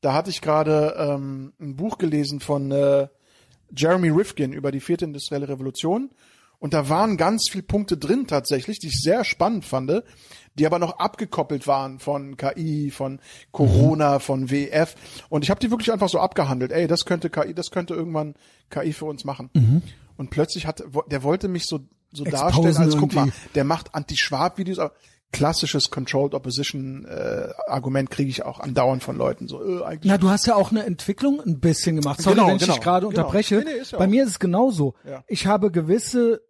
[0.00, 3.08] Da hatte ich gerade ähm, ein Buch gelesen von äh,
[3.76, 6.10] Jeremy Rifkin über die vierte industrielle Revolution.
[6.58, 10.02] Und da waren ganz viele Punkte drin tatsächlich, die ich sehr spannend fand,
[10.54, 13.18] die aber noch abgekoppelt waren von KI, von
[13.52, 14.94] Corona, von WF.
[15.28, 16.72] Und ich habe die wirklich einfach so abgehandelt.
[16.72, 18.34] Ey, das könnte KI, das könnte irgendwann
[18.70, 19.50] KI für uns machen.
[20.16, 21.80] Und plötzlich hat, der wollte mich so,
[22.12, 24.92] so darstellen, als guck mal, der macht Anti-Schwab-Videos, aber
[25.32, 30.16] klassisches Controlled Opposition äh, Argument kriege ich auch andauernd von Leuten so äh, eigentlich Na,
[30.16, 32.22] du hast ja auch eine Entwicklung ein bisschen gemacht.
[32.22, 33.08] Sorry, Genau, wenn ich genau, dich gerade genau.
[33.20, 33.56] unterbreche.
[33.56, 34.94] Nee, nee, ja Bei auch- mir ist es genauso.
[35.04, 35.24] Ja.
[35.26, 36.40] Ich habe gewisse,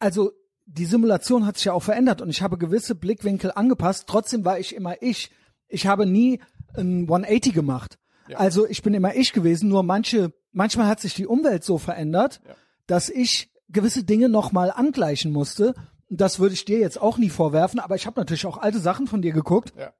[0.00, 0.32] also
[0.66, 4.06] die Simulation hat sich ja auch verändert und ich habe gewisse Blickwinkel angepasst.
[4.08, 5.30] Trotzdem war ich immer ich.
[5.68, 6.40] Ich habe nie
[6.76, 7.98] ein 180 gemacht.
[8.34, 9.68] Also ich bin immer ich gewesen.
[9.68, 12.40] Nur manche, manchmal hat sich die Umwelt so verändert,
[12.86, 15.74] dass ich gewisse Dinge nochmal angleichen musste.
[16.10, 19.06] Das würde ich dir jetzt auch nie vorwerfen, aber ich habe natürlich auch alte Sachen
[19.06, 19.72] von dir geguckt.
[19.78, 19.92] Ja.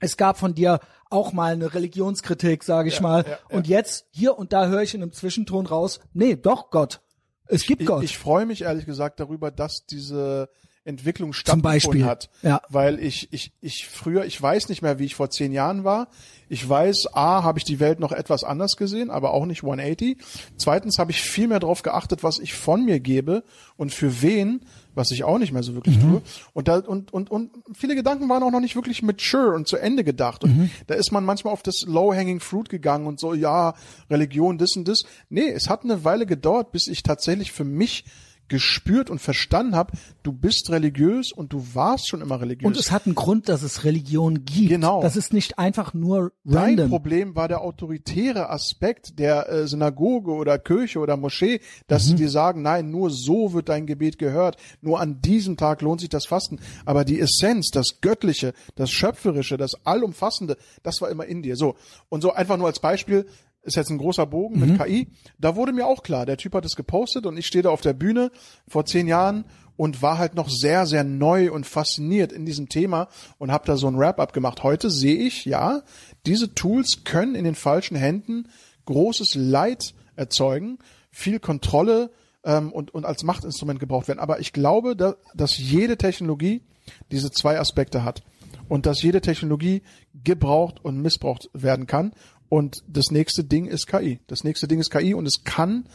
[0.00, 0.78] Es gab von dir
[1.10, 3.24] auch mal eine Religionskritik, sage ich Ja, mal.
[3.28, 3.38] ja.
[3.50, 7.00] Und jetzt hier und da höre ich in einem Zwischenton raus, nee, doch Gott.
[7.46, 8.04] Es gibt ich, Gott.
[8.04, 10.48] ich freue mich ehrlich gesagt darüber, dass diese
[10.88, 12.30] Entwicklung stattgefunden hat.
[12.42, 12.60] ja.
[12.70, 16.08] Weil ich, ich, ich früher, ich weiß nicht mehr, wie ich vor zehn Jahren war.
[16.48, 20.16] Ich weiß, A, habe ich die Welt noch etwas anders gesehen, aber auch nicht 180.
[20.56, 23.44] Zweitens habe ich viel mehr darauf geachtet, was ich von mir gebe
[23.76, 24.62] und für wen,
[24.94, 26.00] was ich auch nicht mehr so wirklich Mhm.
[26.00, 26.22] tue.
[26.54, 29.76] Und da, und, und, und viele Gedanken waren auch noch nicht wirklich mature und zu
[29.76, 30.42] Ende gedacht.
[30.42, 30.70] Und Mhm.
[30.86, 33.74] da ist man manchmal auf das low-hanging fruit gegangen und so, ja,
[34.10, 35.02] Religion, das und das.
[35.28, 38.04] Nee, es hat eine Weile gedauert, bis ich tatsächlich für mich
[38.48, 39.92] gespürt und verstanden habe,
[40.22, 42.66] du bist religiös und du warst schon immer religiös.
[42.66, 44.68] und es hat einen Grund, dass es Religion gibt.
[44.70, 45.02] Genau.
[45.02, 46.88] Das ist nicht einfach nur Dein random.
[46.90, 52.08] Problem war der autoritäre Aspekt der äh, Synagoge oder Kirche oder Moschee, dass Mhm.
[52.08, 56.00] sie dir sagen, nein, nur so wird dein Gebet gehört, nur an diesem Tag lohnt
[56.00, 56.58] sich das Fasten.
[56.84, 61.56] Aber die Essenz, das Göttliche, das Schöpferische, das Allumfassende, das war immer in dir.
[61.56, 61.76] So.
[62.08, 63.26] Und so einfach nur als Beispiel,
[63.68, 64.72] ist jetzt ein großer Bogen Mhm.
[64.72, 65.08] mit KI.
[65.38, 67.80] Da wurde mir auch klar, der Typ hat es gepostet und ich stehe da auf
[67.80, 68.30] der Bühne
[68.66, 69.44] vor zehn Jahren
[69.76, 73.08] und war halt noch sehr, sehr neu und fasziniert in diesem Thema
[73.38, 74.64] und habe da so ein Wrap-up gemacht.
[74.64, 75.82] Heute sehe ich, ja,
[76.26, 78.48] diese Tools können in den falschen Händen
[78.86, 80.78] großes Leid erzeugen,
[81.12, 82.10] viel Kontrolle
[82.44, 84.18] ähm, und, und als Machtinstrument gebraucht werden.
[84.18, 86.62] Aber ich glaube, da, dass jede Technologie
[87.12, 88.22] diese zwei Aspekte hat
[88.68, 89.82] und dass jede Technologie
[90.24, 92.12] gebraucht und missbraucht werden kann.
[92.48, 94.20] Und das nächste Ding ist KI.
[94.26, 95.88] Das nächste Ding ist KI und es kann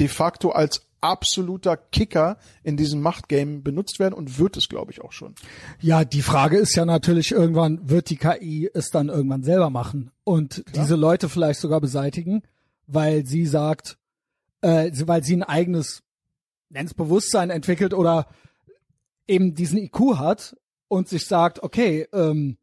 [0.00, 5.00] de facto als absoluter Kicker in diesem Machtgame benutzt werden und wird es, glaube ich,
[5.00, 5.34] auch schon.
[5.80, 10.10] Ja, die Frage ist ja natürlich irgendwann, wird die KI es dann irgendwann selber machen
[10.24, 12.42] und diese Leute vielleicht sogar beseitigen,
[12.86, 13.98] weil sie sagt,
[14.60, 16.02] äh, weil sie ein eigenes,
[16.68, 18.26] nenn's Bewusstsein entwickelt oder
[19.26, 20.56] eben diesen IQ hat
[20.88, 22.58] und sich sagt, okay, ähm,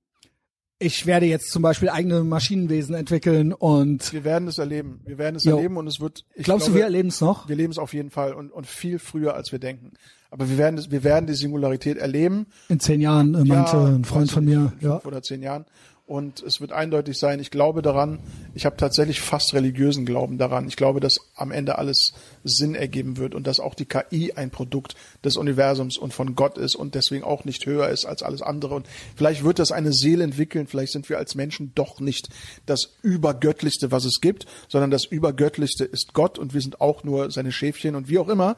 [0.80, 5.02] ich werde jetzt zum Beispiel eigene Maschinenwesen entwickeln und Wir werden es erleben.
[5.06, 5.56] Wir werden es Jo.
[5.58, 6.24] erleben und es wird.
[6.36, 7.48] Ich glaubst du, glaube, wir erleben es noch?
[7.50, 9.94] Wir leben es auf jeden Fall und, und viel früher, als wir denken.
[10.30, 12.48] Aber wir werden es, wir werden die Singularität erleben.
[12.70, 14.70] In zehn Jahren, äh, meinte Ja, ein Freund von mir.
[14.72, 15.02] fünf Ja.
[15.06, 15.66] oder zehn Jahren.
[16.06, 18.20] Und es wird eindeutig sein, ich glaube daran,
[18.54, 20.66] ich habe tatsächlich fast religiösen Glauben daran.
[20.68, 22.14] Ich glaube, dass am Ende alles
[22.48, 26.58] Sinn ergeben wird und dass auch die KI ein Produkt des Universums und von Gott
[26.58, 28.76] ist und deswegen auch nicht höher ist als alles andere.
[28.76, 32.30] Und vielleicht wird das eine Seele entwickeln, vielleicht sind wir als Menschen doch nicht
[32.66, 37.32] das Übergöttlichste, was es gibt, sondern das Übergöttlichste ist Gott und wir sind auch nur
[37.32, 38.58] seine Schäfchen und wie auch immer.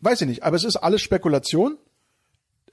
[0.00, 1.78] Weiß ich nicht, aber es ist alles Spekulation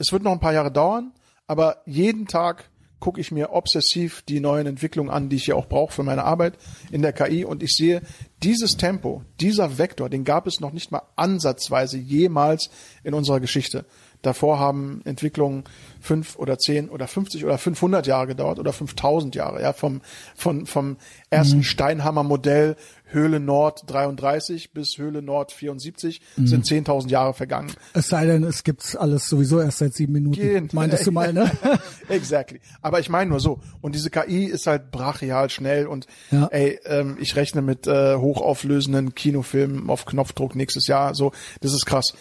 [0.01, 1.13] es wird noch ein paar Jahre dauern,
[1.45, 2.70] aber jeden Tag
[3.01, 6.23] gucke ich mir obsessiv die neuen Entwicklungen an, die ich ja auch brauche für meine
[6.23, 6.53] Arbeit
[6.91, 8.01] in der KI und ich sehe
[8.41, 12.69] dieses Tempo, dieser Vektor, den gab es noch nicht mal ansatzweise jemals
[13.03, 13.85] in unserer Geschichte.
[14.21, 15.63] Davor haben Entwicklungen
[15.99, 20.01] fünf oder zehn oder 50 oder 500 Jahre gedauert oder 5000 Jahre, ja, vom,
[20.35, 20.97] vom, vom
[21.31, 22.75] ersten Steinhammer-Modell
[23.13, 27.71] Höhle Nord 33 bis Höhle Nord 74 sind 10.000 Jahre vergangen.
[27.93, 30.35] Es sei denn, es gibt's alles sowieso erst seit sieben Minuten.
[30.39, 30.73] Kind.
[30.73, 31.51] Meintest du mal, ne?
[32.09, 32.61] exactly.
[32.81, 33.59] Aber ich meine nur so.
[33.81, 36.47] Und diese KI ist halt brachial schnell und Ja.
[36.47, 41.13] ey, ähm, ich rechne mit äh, hochauflösenden Kinofilmen auf Knopfdruck nächstes Jahr.
[41.15, 42.13] So, das ist krass.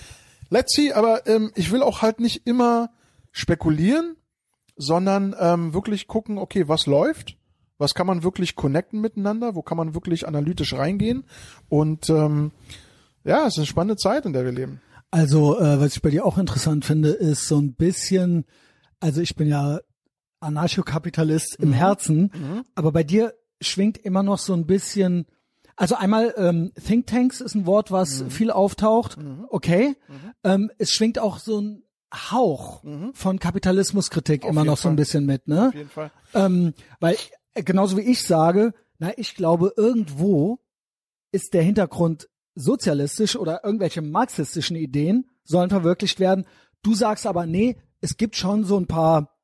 [0.50, 2.90] Let's see, aber ähm, ich will auch halt nicht immer
[3.30, 4.16] spekulieren,
[4.76, 7.36] sondern ähm, wirklich gucken, okay, was läuft?
[7.80, 9.54] Was kann man wirklich connecten miteinander?
[9.54, 11.24] Wo kann man wirklich analytisch reingehen?
[11.68, 12.52] Und ähm,
[13.24, 14.80] ja, es ist eine spannende Zeit, in der wir leben.
[15.10, 18.44] Also, äh, was ich bei dir auch interessant finde, ist so ein bisschen,
[19.00, 19.80] also ich bin ja
[20.40, 21.64] Anarchokapitalist Mhm.
[21.66, 25.26] im Herzen, aber bei dir schwingt immer noch so ein bisschen,
[25.76, 28.30] Also einmal ähm, Thinktanks ist ein Wort, was Mhm.
[28.30, 29.16] viel auftaucht.
[29.48, 29.96] Okay.
[30.44, 32.82] Ähm, es schwingt auch so ein Hauch
[33.14, 34.56] von Kapitalismuskritik immer Mhm.
[34.58, 35.68] jeden noch so ein bisschen mit, ne?
[35.68, 36.10] Auf jeden Fall.
[36.34, 37.16] Ähm, weil
[37.62, 40.58] genauso wie ich sage, na, ich glaube, irgendwo
[41.32, 46.44] ist der Hintergrund sozialistisch oder irgendwelche marxistischen Ideen sollen verwirklicht werden.
[46.82, 49.38] Du sagst aber, nee, es gibt schon so ein paar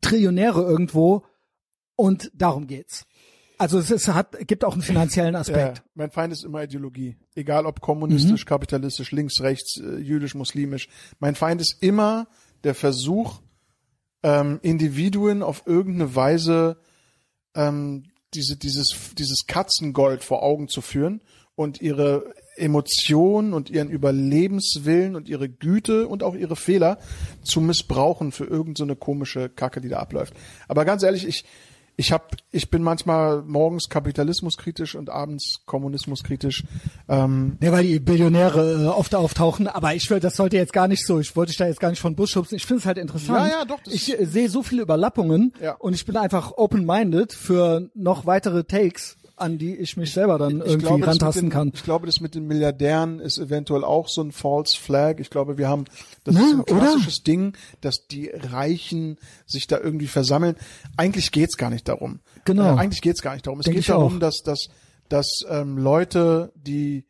[0.00, 1.24] Trillionäre irgendwo
[1.96, 3.04] und darum geht's.
[3.58, 5.82] Also es ist, hat, gibt auch einen finanziellen Ja, Aspekt.
[5.94, 7.16] mein Feind ist immer Ideologie.
[7.34, 8.48] Egal ob kommunistisch, Mhm.
[8.48, 10.88] kapitalistisch, links, rechts, äh, jüdisch, muslimisch.
[11.18, 12.28] Mein Feind ist immer
[12.62, 13.40] der Versuch,
[14.22, 16.78] ähm, Individuen auf irgendeine Weise
[17.54, 21.20] ähm, diese, dieses, dieses Katzengold vor Augen zu führen
[21.54, 26.98] und ihre Emotionen und ihren Überlebenswillen und ihre Güte und auch ihre Fehler
[27.42, 30.34] zu missbrauchen für irgendeine so komische Kacke, die da abläuft.
[30.66, 31.44] Aber ganz ehrlich, ich,
[32.00, 36.62] ich hab, ich bin manchmal morgens kapitalismuskritisch und abends kommunismuskritisch.
[37.08, 40.86] Ähm, Ja, weil die Billionäre äh, oft auftauchen, aber ich will, das sollte jetzt gar
[40.86, 42.54] nicht so, ich wollte dich da jetzt gar nicht von Bus schubsen.
[42.56, 43.50] Ich finde es halt interessant.
[43.50, 45.72] Ja, ja, doch, Ich äh, sehe so viele Überlappungen Ja.
[45.74, 50.60] und ich bin einfach open-minded für noch weitere Takes, an die ich mich selber dann
[50.60, 51.72] irgendwie das mit rantasten den, kann.
[51.74, 55.16] Ich glaube, das mit den Milliardären ist eventuell auch so ein False Flag.
[55.18, 55.84] Ich glaube, wir haben,
[56.24, 56.78] das Na, ist ein oder?
[56.78, 60.56] klassisches Ding, dass die Reichen sich da irgendwie versammeln.
[60.96, 62.20] Eigentlich geht's gar nicht darum.
[62.44, 62.74] Genau.
[62.74, 63.60] Äh, eigentlich geht's gar nicht darum.
[63.60, 64.20] Es Denk geht ich darum, auch.
[64.20, 64.68] dass, dass,
[65.08, 67.04] dass ähm, Leute, die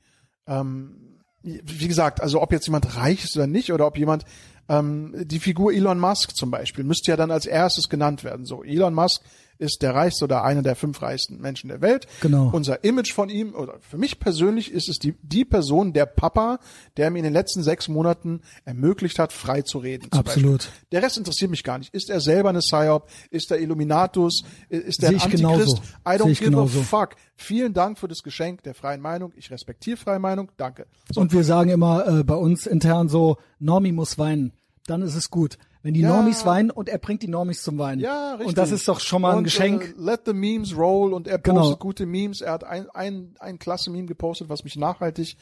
[0.47, 1.09] ähm,
[1.43, 4.25] wie gesagt, also ob jetzt jemand reich ist oder nicht, oder ob jemand
[4.69, 8.45] ähm, die Figur Elon Musk zum Beispiel müsste ja dann als erstes genannt werden.
[8.45, 9.23] So, Elon Musk
[9.59, 12.07] ist der reichste oder einer der fünf reichsten Menschen der Welt.
[12.21, 12.51] Genau.
[12.53, 16.61] Unser Image von ihm, oder für mich persönlich ist es die, die Person, der Papa,
[16.97, 20.09] der mir in den letzten sechs Monaten ermöglicht hat, frei zu reden.
[20.13, 20.59] Absolut.
[20.59, 20.87] Beispiel.
[20.93, 21.93] Der Rest interessiert mich gar nicht.
[21.93, 23.09] Ist er selber eine Psyop?
[23.31, 24.45] Ist er Illuminatus?
[24.69, 25.77] Ist er ein ich genauso.
[25.77, 25.83] Antichrist?
[26.07, 26.81] I don't give genauso.
[26.81, 27.17] a fuck.
[27.35, 29.33] Vielen Dank für das Geschenk der freien Meinung.
[29.37, 30.51] Ich respektiere freie Meinung.
[30.57, 30.87] Danke.
[31.13, 34.53] So, Und wir sagen immer äh, bei uns intern so, Normi muss weinen.
[34.87, 35.59] Dann ist es gut.
[35.83, 36.09] Wenn die Ja.
[36.09, 38.01] Normis weinen und er bringt die Normis zum Weinen.
[38.01, 38.49] Ja, richtig.
[38.49, 39.95] Und das ist doch schon mal ein und, Geschenk.
[39.97, 41.61] Äh, let the memes roll und er Genau.
[41.61, 42.41] postet gute Memes.
[42.41, 45.37] Er hat ein, ein, ein klasse Meme gepostet, was mich nachhaltig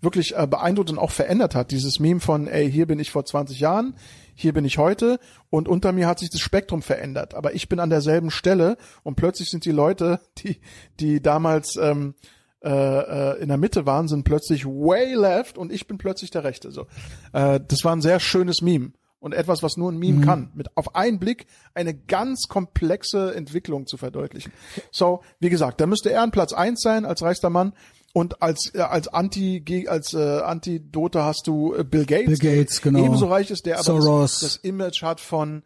[0.00, 1.70] wirklich äh, beeindruckt und auch verändert hat.
[1.70, 3.94] Dieses Meme von, ey, hier bin ich vor 20 Jahren,
[4.34, 5.18] hier bin ich heute
[5.50, 7.34] und unter mir hat sich das Spektrum verändert.
[7.34, 10.60] Aber ich bin an derselben Stelle und plötzlich sind die Leute, die,
[11.00, 12.14] die damals ähm,
[12.62, 16.44] äh, äh, in der Mitte waren, sind plötzlich way left und ich bin plötzlich der
[16.44, 16.70] Rechte.
[16.72, 16.86] So,
[17.32, 18.92] äh, das war ein sehr schönes Meme
[19.26, 23.86] und etwas, was nur ein Meme kann, mit auf einen Blick eine ganz komplexe Entwicklung
[23.88, 24.52] zu verdeutlichen.
[24.92, 27.72] So, wie gesagt, da müsste er an Platz eins sein als reichster Mann.
[28.12, 32.80] Und als äh, als Anti als äh, Antidote hast du äh, Bill Gates, Bill Gates,
[32.80, 33.04] genau.
[33.04, 34.38] ebenso reich ist, der aber Soros.
[34.38, 35.64] das, das Image hat von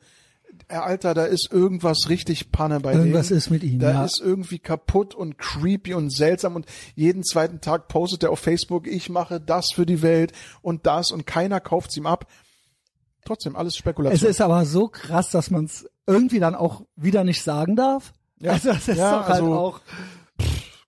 [0.68, 3.36] äh, Alter, da ist irgendwas richtig Panne bei Irgendwas dem.
[3.36, 4.04] ist mit ihm, Da ja.
[4.04, 8.86] ist irgendwie kaputt und creepy und seltsam und jeden zweiten Tag postet er auf Facebook,
[8.86, 10.32] ich mache das für die Welt
[10.62, 12.26] und das und keiner kauft's ihm ab.
[13.24, 14.30] Trotzdem alles Es Spekulation.
[14.30, 18.12] ist aber so krass, dass man es irgendwie dann auch wieder nicht sagen darf.
[18.38, 18.52] Ja.
[18.52, 19.80] Also das ist Ja, doch halt also- auch.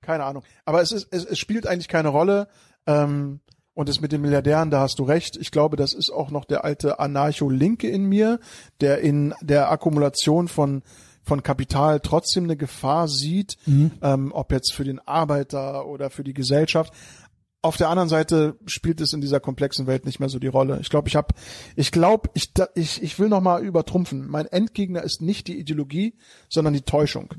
[0.01, 0.43] keine Ahnung.
[0.65, 2.49] Aber es ist, es, es spielt eigentlich keine Rolle.
[2.87, 3.41] Ähm,
[3.75, 5.37] und das mit den Milliardären, da hast du recht.
[5.39, 8.39] Ich glaube, das ist auch noch der alte Anarcho-Linke in mir,
[8.81, 10.83] der in der Akkumulation von
[11.25, 16.35] von Kapital trotzdem eine Gefahr sieht, ähm, ob jetzt für den Arbeiter oder für die
[16.35, 16.93] Gesellschaft.
[17.65, 20.79] Auf der anderen Seite spielt es in dieser komplexen Welt nicht mehr so die Rolle.
[20.81, 21.29] Ich glaube, ich habe,
[21.77, 24.29] ich glaube, ich, ich, ich will noch mal übertrumpfen.
[24.29, 26.15] Mein Endgegner ist nicht die Ideologie,
[26.49, 27.33] sondern die Täuschung.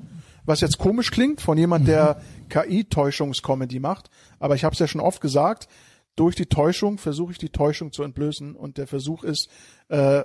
[0.46, 4.10] Was jetzt komisch klingt von jemand, der KI-Täuschungscomedy macht,
[4.40, 5.68] aber ich habe es ja schon oft gesagt.
[6.16, 9.50] Durch die Täuschung versuche ich die Täuschung zu entblößen und der Versuch ist,
[9.90, 10.24] äh,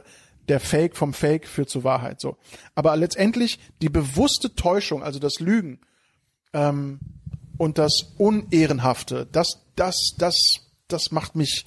[0.48, 2.20] der Fake vom Fake führt zur Wahrheit.
[2.20, 2.36] So,
[2.74, 5.80] aber letztendlich die bewusste Täuschung, also das Lügen,
[6.52, 7.00] ähm,
[7.58, 11.66] und das Unehrenhafte, das, das, das, das macht mich,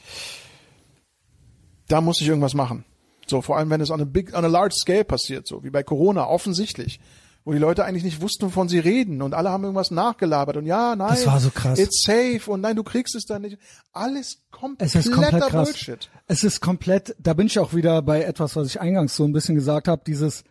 [1.87, 2.85] da muss ich irgendwas machen.
[3.27, 5.69] So, vor allem, wenn es on a big, on a large scale passiert, so wie
[5.69, 6.99] bei Corona, offensichtlich.
[7.43, 10.67] Wo die Leute eigentlich nicht wussten, wovon sie reden und alle haben irgendwas nachgelabert und
[10.67, 11.79] ja, nein, Das war so krass.
[11.79, 13.57] it's safe und nein, du kriegst es dann nicht.
[13.93, 14.43] Alles
[14.77, 15.69] Es ist komplett krass.
[15.69, 16.09] Bullshit.
[16.27, 19.31] Es ist komplett, da bin ich auch wieder bei etwas, was ich eingangs so ein
[19.33, 20.43] bisschen gesagt habe, dieses,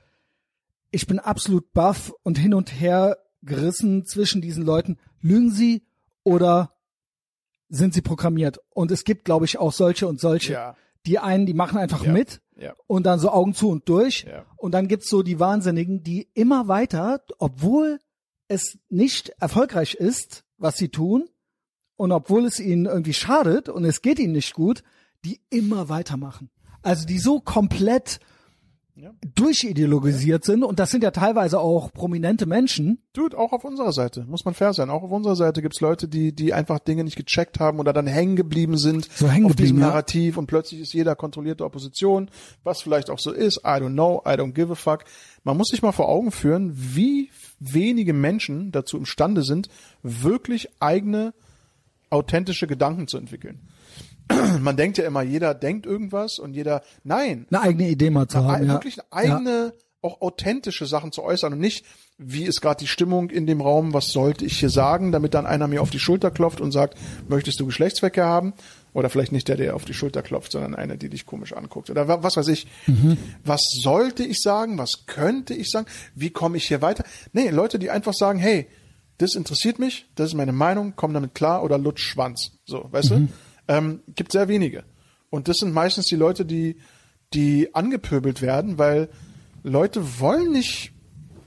[0.90, 4.98] ich bin absolut baff und hin und her gerissen zwischen diesen Leuten.
[5.20, 5.82] Lügen sie
[6.24, 6.72] oder
[7.68, 8.58] sind sie programmiert?
[8.70, 10.52] Und es gibt, glaube ich, auch solche und solche.
[10.54, 10.76] Ja.
[11.06, 12.12] Die einen, die machen einfach Ja.
[12.12, 12.74] mit Ja.
[12.86, 14.26] und dann so Augen zu und durch.
[14.56, 17.98] Und dann gibt's so die Wahnsinnigen, die immer weiter, obwohl
[18.48, 21.28] es nicht erfolgreich ist, was sie tun,
[21.96, 24.82] und obwohl es ihnen irgendwie schadet und es geht ihnen nicht gut,
[25.24, 26.50] die immer weitermachen.
[26.82, 28.20] Also die so komplett
[28.96, 29.12] Ja.
[29.34, 32.98] durchideologisiert sind und das sind ja teilweise auch prominente Menschen.
[33.14, 34.90] Dude, auch auf unserer Seite, muss man fair sein.
[34.90, 38.06] Auch auf unserer Seite gibt's Leute, die, die einfach Dinge nicht gecheckt haben oder dann
[38.06, 39.86] hängen geblieben sind So hängen auf diesem geblieben, ja.
[39.88, 42.30] Narrativ und plötzlich ist jeder kontrollierte Opposition,
[42.62, 43.58] was vielleicht auch so ist.
[43.58, 45.04] I don't know, I don't give a fuck.
[45.44, 49.68] Man muss sich mal vor Augen führen, wie wenige Menschen dazu imstande sind,
[50.02, 51.32] wirklich eigene,
[52.10, 53.60] authentische Gedanken zu entwickeln.
[54.60, 58.38] Man denkt ja immer, jeder denkt irgendwas und jeder, nein, Eine eigene Idee mal zu
[58.38, 58.50] haben.
[58.50, 58.72] ein- Ja.
[58.74, 61.84] wirklich eine eigene, auch authentische Sachen zu äußern und nicht,
[62.16, 65.46] wie ist gerade die Stimmung in dem Raum, was sollte ich hier sagen, damit dann
[65.46, 66.96] einer mir auf die Schulter klopft und sagt,
[67.28, 68.52] möchtest du Geschlechtsverkehr haben?
[68.92, 71.90] Oder vielleicht nicht der, der auf die Schulter klopft, sondern einer, die dich komisch anguckt.
[71.90, 72.66] Oder wa- was weiß ich.
[73.44, 74.78] Was sollte ich sagen?
[74.78, 75.86] Was könnte ich sagen?
[76.14, 77.04] Wie komme ich hier weiter?
[77.32, 78.66] Nee, Leute, die einfach sagen, hey,
[79.18, 82.52] das interessiert mich, das ist meine Meinung, komm damit klar oder lutsch Schwanz.
[82.64, 83.28] So, weißt du?
[83.70, 84.82] Ähm, gibt sehr wenige.
[85.30, 86.76] Und das sind meistens die Leute, die,
[87.32, 89.08] die angepöbelt werden, weil
[89.62, 90.90] Leute wollen nicht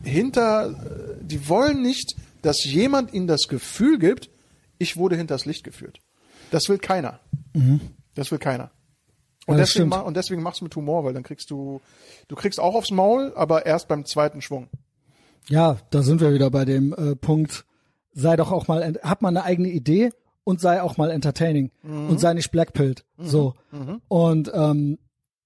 [0.03, 4.29] hinter, äh, die wollen nicht, dass jemand ihnen das Gefühl gibt,
[4.77, 5.99] ich wurde hinters Licht geführt.
[6.49, 7.19] Das will keiner.
[8.15, 8.71] Das will keiner.
[9.45, 11.81] Und Ja, deswegen, und deswegen machst du mit Humor, weil dann kriegst du,
[12.29, 14.69] du kriegst auch aufs Maul, aber erst beim zweiten Schwung.
[15.49, 17.65] Ja, da sind wir wieder bei dem äh, Punkt,
[18.13, 20.11] sei doch auch mal, hab mal eine eigene Idee
[20.43, 23.05] und sei auch mal entertaining und sei nicht blackpilled.
[23.17, 23.53] So.
[24.07, 24.97] Und ähm,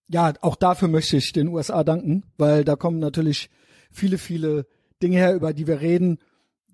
[0.09, 3.49] ja, auch dafür möchte ich den USA danken, weil da kommen natürlich
[3.91, 4.65] viele, viele
[5.03, 6.19] Dinge her, über die wir reden,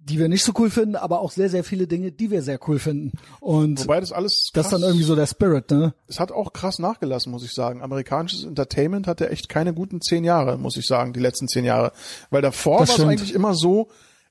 [0.05, 2.59] die wir nicht so cool finden, aber auch sehr, sehr viele Dinge, die wir sehr
[2.67, 3.13] cool finden.
[3.39, 5.93] Und Wobei das alles das ist dann krass- irgendwie so der Spirit, ne?
[6.07, 7.81] es hat auch krass nachgelassen, muss ich sagen.
[7.81, 11.93] Amerikanisches Entertainment hatte echt keine guten zehn Jahre, muss ich sagen, die letzten zehn Jahre.
[12.29, 13.87] Weil davor war es eigentlich immer so,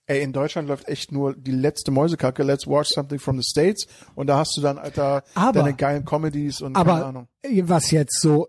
[0.06, 3.86] ey, in Deutschland läuft echt nur die letzte Mäusekacke, let's watch something from the States
[4.14, 7.28] und da hast du dann, Alter, Aber- deine geilen Comedies und keine Aber Ahnung.
[7.62, 8.48] was jetzt so,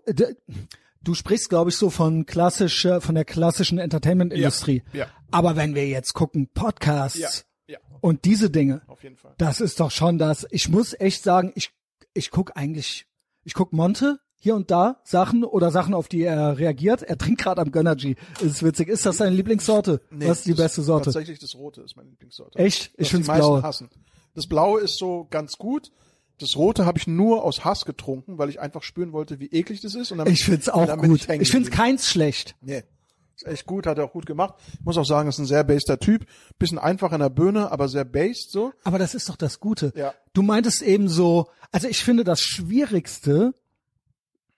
[1.02, 4.82] du sprichst, glaube ich, so von klassischer, von der klassischen Entertainment-Industrie.
[4.92, 5.06] Ja, ja.
[5.30, 9.34] Aber wenn wir jetzt gucken, Podcasts Ja, ja, und diese Dinge, auf jeden Fall.
[9.38, 10.46] das ist doch schon das.
[10.50, 11.70] Ich muss echt sagen, ich
[12.16, 13.06] ich guck eigentlich,
[13.42, 17.02] ich guck Monte hier und da Sachen oder Sachen, auf die er reagiert.
[17.02, 18.14] Er trinkt gerade am Gönnergy.
[18.40, 18.88] Ist witzig.
[18.88, 20.02] Ist das deine Lieblingssorte?
[20.10, 21.06] Nee, Was ist die beste Sorte?
[21.06, 22.58] Tatsächlich das Rote ist meine Lieblingssorte.
[22.58, 22.92] Echt?
[22.98, 23.62] Ich die meisten blaue.
[23.62, 23.88] hassen.
[24.34, 25.90] Das Blaue ist so ganz gut.
[26.40, 29.80] Das Rote habe ich nur aus Hass getrunken, weil ich einfach spüren wollte, wie eklig
[29.80, 30.12] das ist.
[30.12, 31.20] Und dann, Ich find's und auch gut.
[31.20, 31.70] Ich find's geblieben.
[31.70, 32.54] keins schlecht.
[32.60, 32.82] Nee.
[33.36, 34.54] Ist echt gut, hat er auch gut gemacht.
[34.74, 36.26] Ich muss auch sagen, ist ein sehr baster Typ.
[36.58, 38.72] Bisschen einfach in der Birne, aber sehr based so.
[38.84, 39.92] Aber das ist doch das Gute.
[39.96, 40.12] Ja.
[40.34, 43.52] Du meintest eben so, also ich finde das Schwierigste,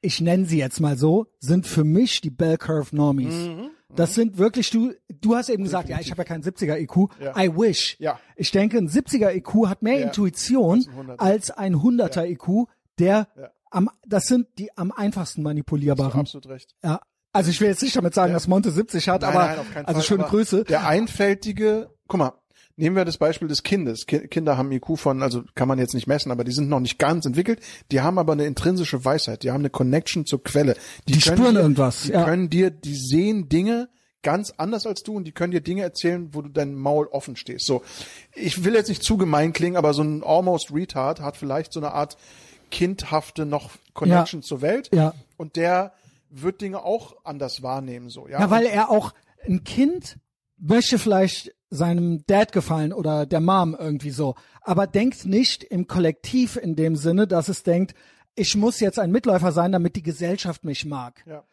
[0.07, 3.34] ich nenne sie jetzt mal so, sind für mich die Bell Curve Normies.
[3.34, 3.70] Mhm.
[3.94, 7.11] Das sind wirklich, du, du hast eben gesagt, ja, ich habe ja keinen 70er IQ.
[7.20, 7.36] Ja.
[7.36, 7.96] I wish.
[7.98, 8.20] Ja.
[8.36, 10.07] Ich denke, ein 70er IQ hat mehr Ja.
[10.07, 10.84] Intuition
[11.18, 11.90] Als ein 100er.
[11.98, 13.28] als ein 100er IQ, der
[13.70, 16.20] am, das sind die am einfachsten manipulierbaren.
[16.20, 16.74] Absolut recht.
[16.84, 17.00] Ja.
[17.32, 19.86] Also ich will jetzt nicht damit sagen, dass Monte 70 hat, aber nein, auf keinen
[19.86, 20.64] also schöne Aber Grüße.
[20.64, 22.32] Der einfältige, guck mal,
[22.76, 24.06] nehmen wir das Beispiel des Kindes.
[24.06, 26.80] Ki Kinder haben IQ von, also kann man jetzt nicht messen, aber die sind noch
[26.80, 27.60] nicht ganz entwickelt.
[27.90, 29.42] Die haben aber eine intrinsische Weisheit.
[29.42, 30.76] Die haben eine Connection zur Quelle.
[31.08, 32.24] Die können spüren dir, irgendwas, Die ja.
[32.24, 33.88] können dir, die sehen Dinge
[34.22, 37.36] ganz anders als du und die können dir Dinge erzählen, wo du dein Maul offen
[37.36, 37.64] stehst.
[37.64, 37.82] So,
[38.34, 41.80] ich will jetzt nicht zu gemein klingen, aber so ein almost retard hat vielleicht so
[41.80, 42.16] eine Art
[42.70, 44.90] kindhafte noch Connection zur Welt.
[44.92, 45.14] Ja.
[45.36, 45.92] Und der
[46.28, 48.40] wird Dinge auch anders wahrnehmen, so, ja.
[48.40, 49.14] Ja, weil er auch
[49.46, 50.18] ein Kind
[50.58, 56.56] möchte vielleicht seinem Dad gefallen oder der Mom irgendwie so, aber denkt nicht im Kollektiv
[56.56, 57.94] in dem Sinne, dass es denkt,
[58.34, 61.24] ich muss jetzt ein Mitläufer sein, damit die Gesellschaft mich mag.
[61.26, 61.44] ja.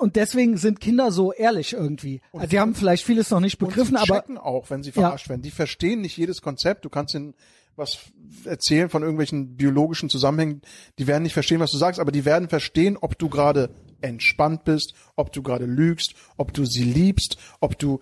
[0.00, 2.20] Und deswegen sind Kinder so ehrlich irgendwie.
[2.32, 4.90] Also die haben vielleicht vieles noch nicht begriffen, und sie aber checken auch, wenn sie
[4.90, 5.42] verarscht werden.
[5.42, 6.84] Die verstehen nicht jedes Konzept.
[6.84, 7.34] Du kannst ihnen
[7.76, 7.98] was
[8.44, 10.62] erzählen von irgendwelchen biologischen Zusammenhängen.
[10.98, 13.70] Die werden nicht verstehen, was du sagst, aber die werden verstehen, ob du gerade
[14.00, 18.00] entspannt bist, ob du gerade lügst, ob du sie liebst, ob du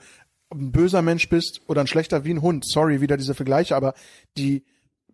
[0.51, 2.65] ein böser Mensch bist oder ein schlechter wie ein Hund.
[2.67, 3.95] Sorry, wieder diese Vergleiche, aber
[4.37, 4.65] die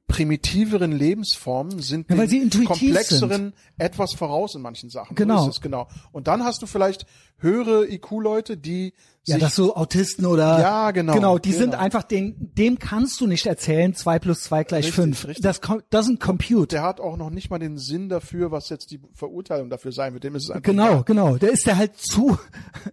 [0.06, 5.14] primitiveren Lebensformen sind Ja, komplexeren etwas voraus in manchen Sachen.
[5.14, 5.50] Genau.
[5.50, 5.88] So genau.
[6.12, 7.06] Und dann hast du vielleicht
[7.42, 8.92] höhere IQ-Leute, die
[9.24, 11.82] ja, sich das so Autisten oder Ja, genau, genau, die sind genau.
[11.82, 15.26] einfach den, dem kannst du nicht erzählen, zwei plus zwei gleich Richtig, fünf.
[15.28, 15.42] richtig.
[15.42, 16.68] Das doesn't compute.
[16.74, 20.12] der hat auch noch nicht mal den Sinn dafür, was jetzt die Verurteilung dafür sein
[20.14, 20.24] wird.
[20.24, 21.04] Dem ist es einfach Genau, egal.
[21.04, 21.36] genau.
[21.36, 22.36] Der ist der halt zu,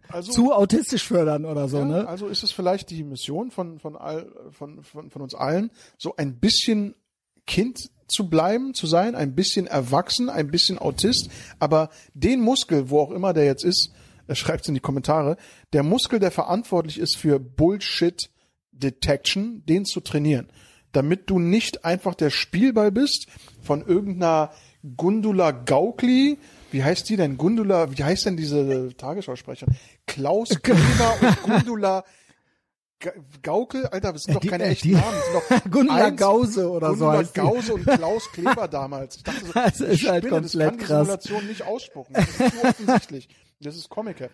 [0.10, 2.08] Also- zu autistisch fördern oder so, Ja, ne?
[2.08, 6.16] Also ist es vielleicht die Mission von von all, von, von von uns allen, so
[6.16, 6.96] ein bisschen
[7.48, 11.30] Kind zu bleiben, zu sein, ein bisschen erwachsen, ein bisschen Autist,
[11.60, 13.92] aber den Muskel, wo auch immer der jetzt ist,
[14.30, 15.36] er schreibt in die Kommentare,
[15.74, 18.30] der Muskel, der verantwortlich ist für Bullshit
[18.72, 20.48] Detection, den zu trainieren.
[20.92, 23.28] damit du nicht einfach der Spielball bist
[23.62, 24.52] von irgendeiner
[24.98, 26.40] Gundula Gaukli.
[26.72, 27.38] Wie heißt die denn?
[27.38, 29.76] Gundula, wie heißt denn diese Tagesschausprecherin?
[30.08, 32.04] Klaus Kleber und Gundula
[33.02, 33.12] Ga-
[33.44, 35.18] Gaukel, Alter, das sind doch die- keine äh, echten die- Namen.
[35.34, 37.40] Das sind Gundula eins- Gause oder so Gundula heißt die.
[37.40, 39.18] Gause und Klaus Kleber damals.
[39.18, 40.98] Ich dachte so, Das ist halt spinne, das komplett kann die krass.
[41.24, 42.14] Simulation nicht ausspucken.
[42.16, 43.30] Das ist so offensichtlich.
[43.62, 44.30] Das ist Comic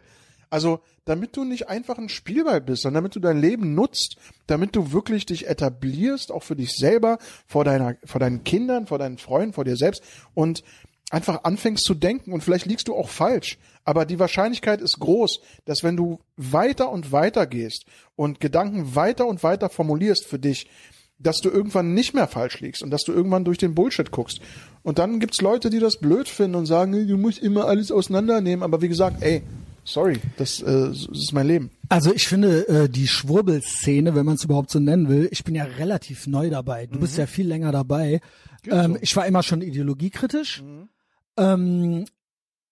[0.52, 4.76] Also, damit du nicht einfach ein Spielball bist, sondern damit du dein Leben nutzt, damit
[4.76, 7.18] du wirklich dich etablierst, auch für dich selber,
[7.48, 10.04] vor deiner, vor deinen Kindern, vor deinen Freunden, vor dir selbst
[10.36, 10.64] und
[11.10, 13.58] einfach anfängst zu denken und vielleicht liegst du auch falsch.
[13.84, 19.26] Aber die Wahrscheinlichkeit ist groß, dass wenn du weiter und weiter gehst und Gedanken weiter
[19.26, 20.68] und weiter formulierst für dich,
[21.18, 24.40] dass du irgendwann nicht mehr falsch liegst und dass du irgendwann durch den Bullshit guckst.
[24.84, 28.64] Und dann gibt's Leute, die das blöd finden und sagen, du musst immer alles auseinandernehmen.
[28.64, 29.42] Aber wie gesagt, ey,
[29.84, 31.72] sorry, das, äh, das ist mein Leben.
[31.90, 35.56] Also ich finde äh, die Schwurbelszene, wenn man es überhaupt so nennen will, ich bin
[35.56, 36.88] ja relativ neu dabei.
[36.88, 38.20] Du bist ja viel länger dabei.
[38.70, 40.64] Ähm, Ich war immer schon ideologiekritisch.
[41.38, 42.06] Ähm,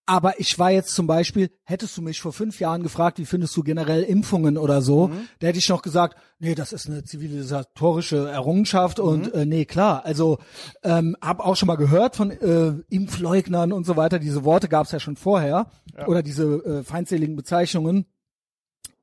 [0.06, 3.56] aber ich war jetzt zum Beispiel, hättest du mich vor fünf Jahren gefragt, wie findest
[3.56, 8.28] du generell Impfungen oder so, da hätte ich noch gesagt, nee, das ist eine zivilisatorische
[8.28, 10.04] Errungenschaft und äh, nee, klar.
[10.04, 10.38] Also
[10.82, 14.18] ähm, habe auch schon mal gehört von äh, Impfleugnern und so weiter.
[14.18, 15.70] Diese Worte gab es ja schon vorher
[16.06, 18.06] oder diese äh, feindseligen Bezeichnungen.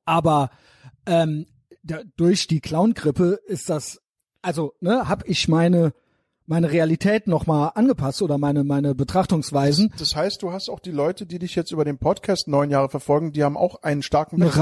[0.06, 0.52] Aber
[1.08, 1.48] ähm,
[1.84, 4.02] da, durch die Clown-Grippe ist das,
[4.42, 5.94] also ne, habe ich meine
[6.52, 9.92] meine Realität nochmal angepasst oder meine meine Betrachtungsweisen.
[9.98, 12.90] Das heißt, du hast auch die Leute, die dich jetzt über den Podcast neun Jahre
[12.90, 14.62] verfolgen, die haben auch einen starken eine Wechsel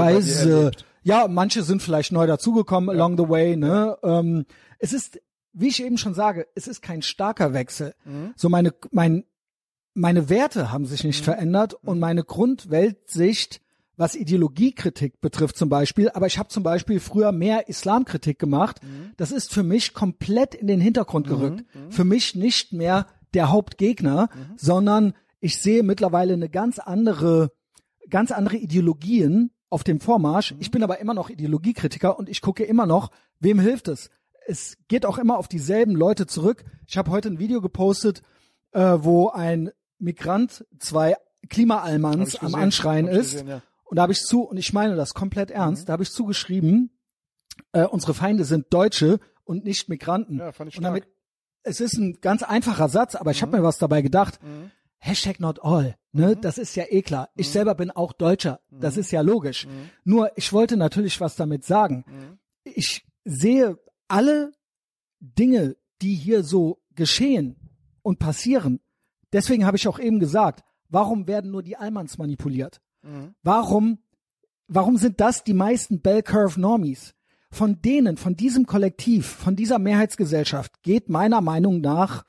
[0.56, 0.70] Reise.
[1.02, 3.56] Ja, manche sind vielleicht neu dazugekommen along the way.
[3.56, 4.46] Ne, ähm,
[4.78, 5.20] es ist,
[5.52, 7.94] wie ich eben schon sage, es ist kein starker Wechsel.
[8.04, 8.34] Mhm.
[8.36, 9.24] So meine mein
[9.92, 11.08] meine Werte haben sich Mhm.
[11.08, 13.60] nicht verändert und meine Grundweltsicht,
[14.00, 18.82] was Ideologiekritik betrifft zum Beispiel, aber ich habe zum Beispiel früher mehr Islamkritik gemacht.
[18.82, 19.12] Mhm.
[19.18, 21.64] Das ist für mich komplett in den Hintergrund gerückt.
[21.90, 24.54] Für mich nicht mehr der Hauptgegner, Mhm.
[24.56, 27.52] sondern ich sehe mittlerweile eine ganz andere,
[28.08, 30.54] ganz andere Ideologien auf dem Vormarsch.
[30.58, 34.08] Ich bin aber immer noch Ideologiekritiker und ich gucke immer noch, wem hilft es?
[34.46, 36.64] Es geht auch immer auf dieselben Leute zurück.
[36.86, 38.22] Ich habe heute ein Video gepostet,
[38.72, 41.16] äh, wo ein Migrant zwei
[41.50, 43.32] Klimaalmans am Anschreien ist.
[43.32, 43.62] gesehen, ja.
[43.90, 46.96] Und da habe ich zu, und ich meine das komplett ernst, da habe ich zugeschrieben,
[47.72, 50.38] äh, unsere Feinde sind Deutsche und nicht Migranten.
[50.38, 51.16] Ja, fand ich und damit, stark.
[51.64, 54.38] es ist ein ganz einfacher Satz, aber ich habe mir was dabei gedacht.
[54.98, 56.36] Hashtag not all, ne?
[56.36, 57.30] Das ist ja eh klar.
[57.34, 58.60] Ich selber bin auch Deutscher.
[58.70, 59.66] Das ist ja logisch.
[60.04, 62.38] Nur, ich wollte natürlich was damit sagen.
[62.62, 63.76] Ich sehe
[64.06, 64.52] alle
[65.18, 67.56] Dinge, die hier so geschehen
[68.02, 68.78] und passieren.
[69.32, 72.80] Deswegen habe ich auch eben gesagt, warum werden nur die Almans manipuliert?
[73.42, 73.98] Warum,
[74.68, 77.14] warum sind das die meisten Bell Curve Normies?
[77.50, 82.24] Von denen, von diesem Kollektiv, von dieser Mehrheitsgesellschaft geht meiner Meinung nach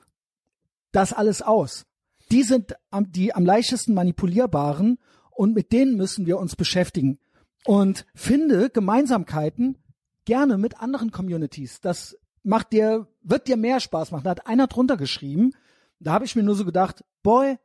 [0.92, 1.86] das alles aus.
[2.32, 4.98] Die sind am, die am leichtesten manipulierbaren
[5.32, 7.20] und mit denen müssen wir uns beschäftigen.
[7.66, 9.78] Und finde Gemeinsamkeiten
[10.26, 11.82] gerne mit anderen Communities.
[11.82, 14.24] Das macht dir, wird dir mehr Spaß machen.
[14.24, 15.54] Da hat einer drunter geschrieben.
[16.00, 17.58] Da habe ich mir nur so gedacht, boy,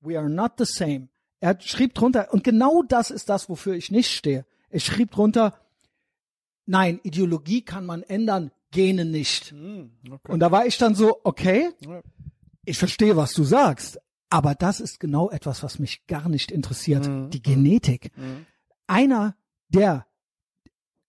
[0.00, 1.08] we are not the same.
[1.40, 4.46] Er schrieb drunter, und genau das ist das, wofür ich nicht stehe.
[4.70, 5.58] Er schrieb drunter,
[6.66, 9.52] nein, Ideologie kann man ändern, Gene nicht.
[9.52, 11.70] Und da war ich dann so, okay,
[12.64, 17.06] ich verstehe, was du sagst, aber das ist genau etwas, was mich gar nicht interessiert.
[17.06, 17.30] Mhm.
[17.30, 18.10] Die Genetik.
[18.88, 19.36] Einer,
[19.68, 20.06] der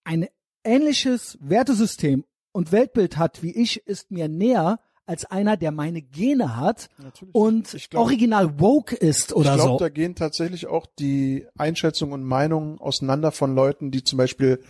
[0.03, 0.27] ein
[0.63, 6.55] ähnliches Wertesystem und Weltbild hat wie ich, ist mir näher als einer, der meine Gene
[6.57, 7.35] hat Natürlich.
[7.35, 9.77] und Ich glaub- original woke ist oder ich glaube, so.
[9.79, 14.63] da gehen tatsächlich auch die Einschätzungen und Meinungen auseinander von Leuten, die zum Beispiel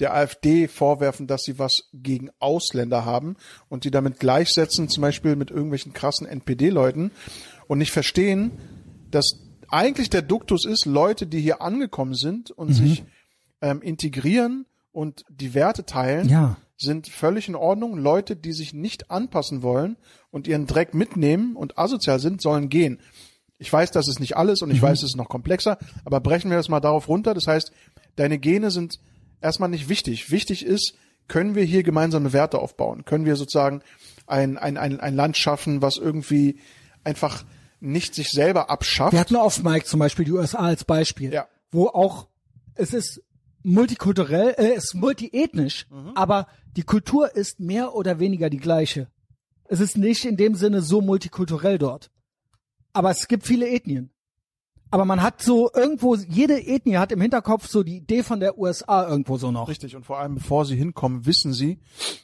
[0.00, 3.36] der AfD vorwerfen, dass sie was gegen Ausländer haben
[3.68, 7.10] und die damit gleichsetzen, zum Beispiel mit irgendwelchen krassen NPD-Leuten
[7.68, 8.50] und nicht verstehen,
[9.10, 12.72] dass eigentlich der Duktus ist, Leute, die hier angekommen sind und Mhm.
[12.74, 13.04] sich
[13.62, 16.56] ähm, integrieren und die Werte teilen, Ja.
[16.82, 17.96] Sind völlig in Ordnung.
[17.96, 19.96] Leute, die sich nicht anpassen wollen
[20.30, 23.00] und ihren Dreck mitnehmen und asozial sind, sollen gehen.
[23.58, 26.50] Ich weiß, das ist nicht alles und ich weiß, es ist noch komplexer, aber brechen
[26.50, 27.32] wir das mal darauf runter.
[27.32, 27.70] Das heißt,
[28.16, 28.98] deine Gene sind
[29.40, 30.30] erstmal nicht wichtig.
[30.30, 30.94] Wichtig ist,
[31.28, 33.04] können wir hier gemeinsame Werte aufbauen?
[33.04, 33.82] Können wir sozusagen
[34.26, 36.58] ein, ein, ein, ein Land schaffen, was irgendwie
[37.04, 37.44] einfach
[37.80, 39.12] nicht sich selber abschafft?
[39.12, 41.46] Wir hatten auf Mike zum Beispiel die USA als Beispiel, Ja.
[41.70, 42.26] wo auch
[42.74, 43.22] es ist
[43.62, 46.46] multikulturell, äh, es ist multiethnisch, aber
[46.76, 49.08] die Kultur ist mehr oder weniger die gleiche.
[49.64, 52.10] Es ist nicht in dem Sinne so multikulturell dort.
[52.92, 54.10] Aber es gibt viele Ethnien.
[54.90, 58.58] Aber man hat so irgendwo, jede Ethnie hat im Hinterkopf so die Idee von der
[58.58, 59.68] USA irgendwo so noch.
[59.68, 61.78] Richtig, und vor allem bevor sie hinkommen, wissen sie,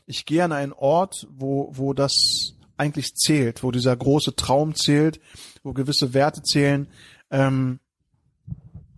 [0.04, 5.18] ich gehe an einen Ort, wo, wo das eigentlich zählt, wo dieser große Traum zählt,
[5.62, 6.88] wo gewisse Werte zählen.
[7.30, 7.80] Ähm,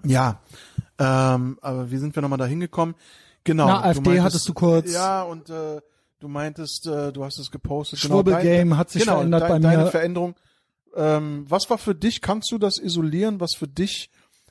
[0.05, 0.41] ja,
[1.01, 2.95] ähm, aber wie sind wir nochmal da hingekommen?
[3.45, 3.67] Genau.
[3.67, 4.93] Na, AfD hattest du kurz.
[4.93, 5.81] Ja, und äh,
[6.21, 7.99] du meintest, äh, du hast es gepostet.
[7.99, 9.77] Schwurbelgame genau, hat sich genau, verändert dein, bei mir.
[9.77, 10.35] Deine Veränderung.
[10.95, 14.11] Ähm, was war für dich, kannst du das isolieren, was für dich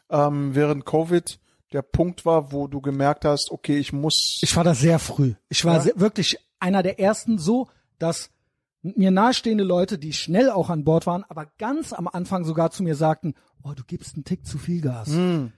[0.09, 1.39] ähm, während Covid
[1.71, 4.39] der Punkt war, wo du gemerkt hast, okay, ich muss.
[4.41, 5.35] Ich war da sehr früh.
[5.49, 5.81] Ich war Ja?
[5.81, 7.67] sehr, wirklich einer der ersten so,
[7.99, 8.31] dass
[8.81, 12.81] mir nahestehende Leute, die schnell auch an Bord waren, aber ganz am Anfang sogar zu
[12.81, 15.09] mir sagten, oh, du gibst einen Tick zu viel Gas.
[15.09, 15.51] Hm,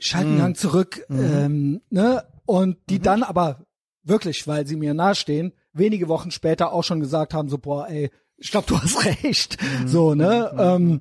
[0.00, 2.24] Schalten Gang zurück, ähm, ne?
[2.46, 2.82] Und Mhm.
[2.88, 3.66] die dann aber
[4.02, 8.10] wirklich, weil sie mir nahestehen, wenige Wochen später auch schon gesagt haben, so, boah, ey,
[8.36, 9.58] ich glaube, du hast recht.
[9.62, 9.88] Mhm.
[9.88, 10.50] So, ne?
[10.58, 11.00] Ähm,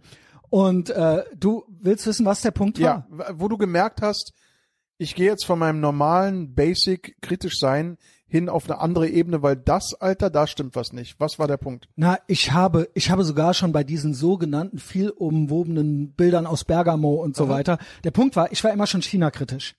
[0.49, 3.29] und äh, du willst wissen, was der Punkt ja, war?
[3.29, 4.33] w- wo du gemerkt hast,
[4.97, 7.97] ich gehe jetzt von meinem normalen Basic kritisch sein
[8.27, 11.19] hin auf eine andere Ebene, weil das, Alter, da stimmt was nicht.
[11.19, 11.87] Was war der Punkt?
[11.95, 17.15] Na, ich habe, ich habe sogar schon bei diesen sogenannten viel umwobenen Bildern aus Bergamo
[17.15, 17.77] und so weiter.
[18.03, 19.75] Der Punkt war, ich war immer schon China-kritisch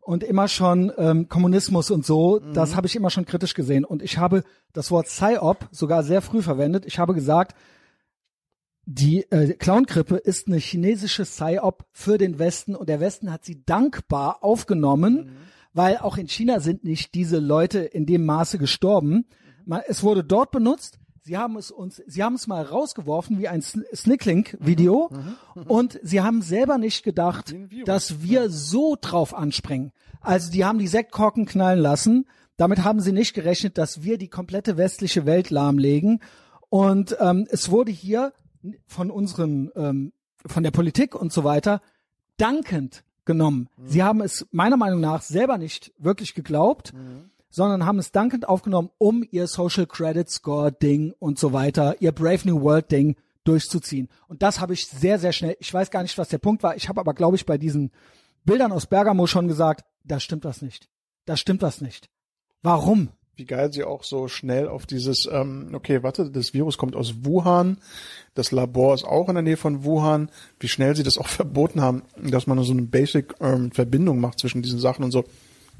[0.00, 2.38] und immer schon ähm, Kommunismus und so.
[2.38, 6.22] Das habe ich immer schon kritisch gesehen und ich habe das Wort Psyop sogar sehr
[6.22, 6.86] früh verwendet.
[6.86, 7.54] Ich habe gesagt,
[8.86, 13.62] die äh, Clown-Grippe ist eine chinesische Psyop für den Westen und der Westen hat sie
[13.66, 15.36] dankbar aufgenommen,
[15.78, 19.24] weil auch in China sind nicht diese Leute in dem Maße gestorben.
[19.64, 20.98] Man, es wurde dort benutzt.
[21.22, 25.10] Sie haben es uns, sie haben es mal rausgeworfen wie ein Sn- Snicklink-Video
[25.68, 27.54] und sie haben selber nicht gedacht,
[27.84, 29.92] dass wir so drauf anspringen.
[30.20, 32.26] Also die haben die Sektkorken knallen lassen.
[32.56, 36.20] Damit haben sie nicht gerechnet, dass wir die komplette westliche Welt lahmlegen.
[36.70, 38.32] Und ähm, es wurde hier
[38.86, 40.12] von unseren, ähm,
[40.44, 41.80] von der Politik und so weiter
[42.36, 43.68] dankend genommen.
[43.84, 46.92] Sie haben es meiner Meinung nach selber nicht wirklich geglaubt,
[47.50, 52.10] sondern haben es dankend aufgenommen, um ihr Social Credit Score Ding und so weiter, ihr
[52.10, 53.14] Brave New World Ding
[53.44, 54.08] durchzuziehen.
[54.26, 56.74] Und das habe ich sehr, sehr schnell, ich weiß gar nicht, was der Punkt war,
[56.76, 57.92] ich habe aber, glaube ich, bei diesen
[58.44, 60.88] Bildern aus Bergamo schon gesagt, da stimmt was nicht.
[61.24, 62.10] Da stimmt was nicht.
[62.62, 63.10] Warum?
[63.38, 67.24] Wie geil sie auch so schnell auf dieses, ähm, okay, warte, das Virus kommt aus
[67.24, 67.78] Wuhan,
[68.34, 70.28] das Labor ist auch in der Nähe von Wuhan,
[70.58, 74.80] wie schnell sie das auch verboten haben, dass man so eine Basic-Verbindung macht zwischen diesen
[74.80, 75.22] Sachen und so.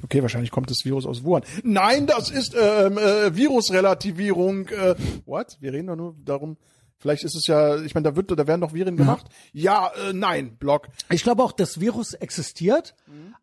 [0.05, 1.43] Okay, wahrscheinlich kommt das Virus aus Wuhan.
[1.65, 4.69] Nein, das ist ähm, äh, Virusrelativierung.
[4.69, 4.95] Äh,
[5.27, 5.57] what?
[5.59, 6.59] Wir reden doch nur darum,
[6.99, 9.27] vielleicht ist es ja, ich meine, da wird, da werden doch Viren gemacht.
[9.53, 10.87] Ja, äh, nein, Block.
[11.11, 12.95] Ich glaube auch, das Virus existiert,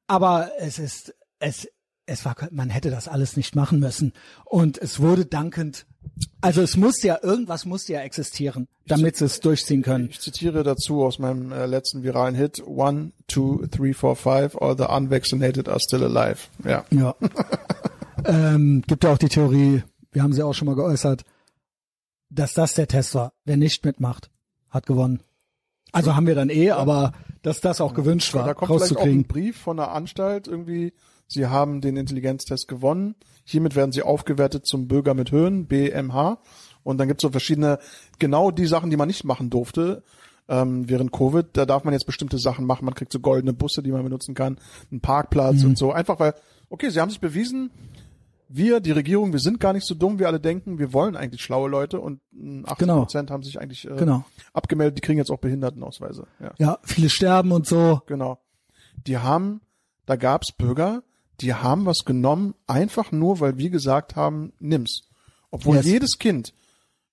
[0.07, 1.67] aber es ist, es,
[2.05, 4.13] es war, man hätte das alles nicht machen müssen.
[4.43, 5.85] Und es wurde dankend,
[6.41, 10.09] also es musste ja, irgendwas musste ja existieren, damit sie es durchziehen können.
[10.09, 14.77] Ich zitiere dazu aus meinem äh, letzten viralen Hit, one, two, three, four, five, all
[14.77, 16.47] the unvaccinated are still alive.
[16.63, 16.85] Ja.
[16.91, 17.15] Ja.
[18.25, 21.23] ähm, gibt ja auch die Theorie, wir haben sie auch schon mal geäußert,
[22.29, 23.33] dass das der Test war.
[23.45, 24.29] Wer nicht mitmacht,
[24.69, 25.21] hat gewonnen.
[25.91, 29.01] Also haben wir dann eh, aber dass das auch gewünscht war, Da kommt vielleicht auch
[29.01, 29.27] ein rauszukriegen.
[29.27, 30.93] Brief von der Anstalt irgendwie.
[31.27, 33.15] Sie haben den Intelligenztest gewonnen.
[33.43, 36.39] Hiermit werden Sie aufgewertet zum Bürger mit Höhen, BMH.
[36.83, 37.79] Und dann gibt es so verschiedene,
[38.19, 40.03] genau die Sachen, die man nicht machen durfte
[40.47, 41.47] ähm, während Covid.
[41.53, 42.85] Da darf man jetzt bestimmte Sachen machen.
[42.85, 44.59] Man kriegt so goldene Busse, die man benutzen kann,
[44.91, 45.69] einen Parkplatz Mhm.
[45.69, 45.91] und so.
[45.91, 46.35] Einfach weil,
[46.69, 47.71] okay, Sie haben sich bewiesen,
[48.47, 50.77] wir, die Regierung, wir sind gar nicht so dumm, wie alle denken.
[50.77, 52.99] Wir wollen eigentlich schlaue Leute und mh, 80 Genau.
[52.99, 54.23] Prozent haben sich eigentlich äh, Genau.
[54.53, 54.97] abgemeldet.
[54.97, 56.27] Die kriegen jetzt auch Behindertenausweise.
[56.39, 56.51] Ja.
[56.59, 58.01] Ja, viele sterben und so.
[58.05, 58.37] Genau.
[59.07, 59.61] Die haben,
[60.05, 61.01] da gab's Bürger,
[61.41, 65.09] die haben was genommen, einfach nur, weil wir gesagt haben, nimm's.
[65.51, 65.85] Obwohl Yes.
[65.85, 66.53] jedes Kind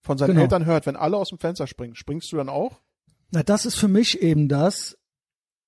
[0.01, 0.43] von seinen Genau.
[0.43, 2.81] Eltern hört, wenn alle aus dem Fenster springen, springst du dann auch?
[3.31, 4.97] Na, das ist für mich eben das,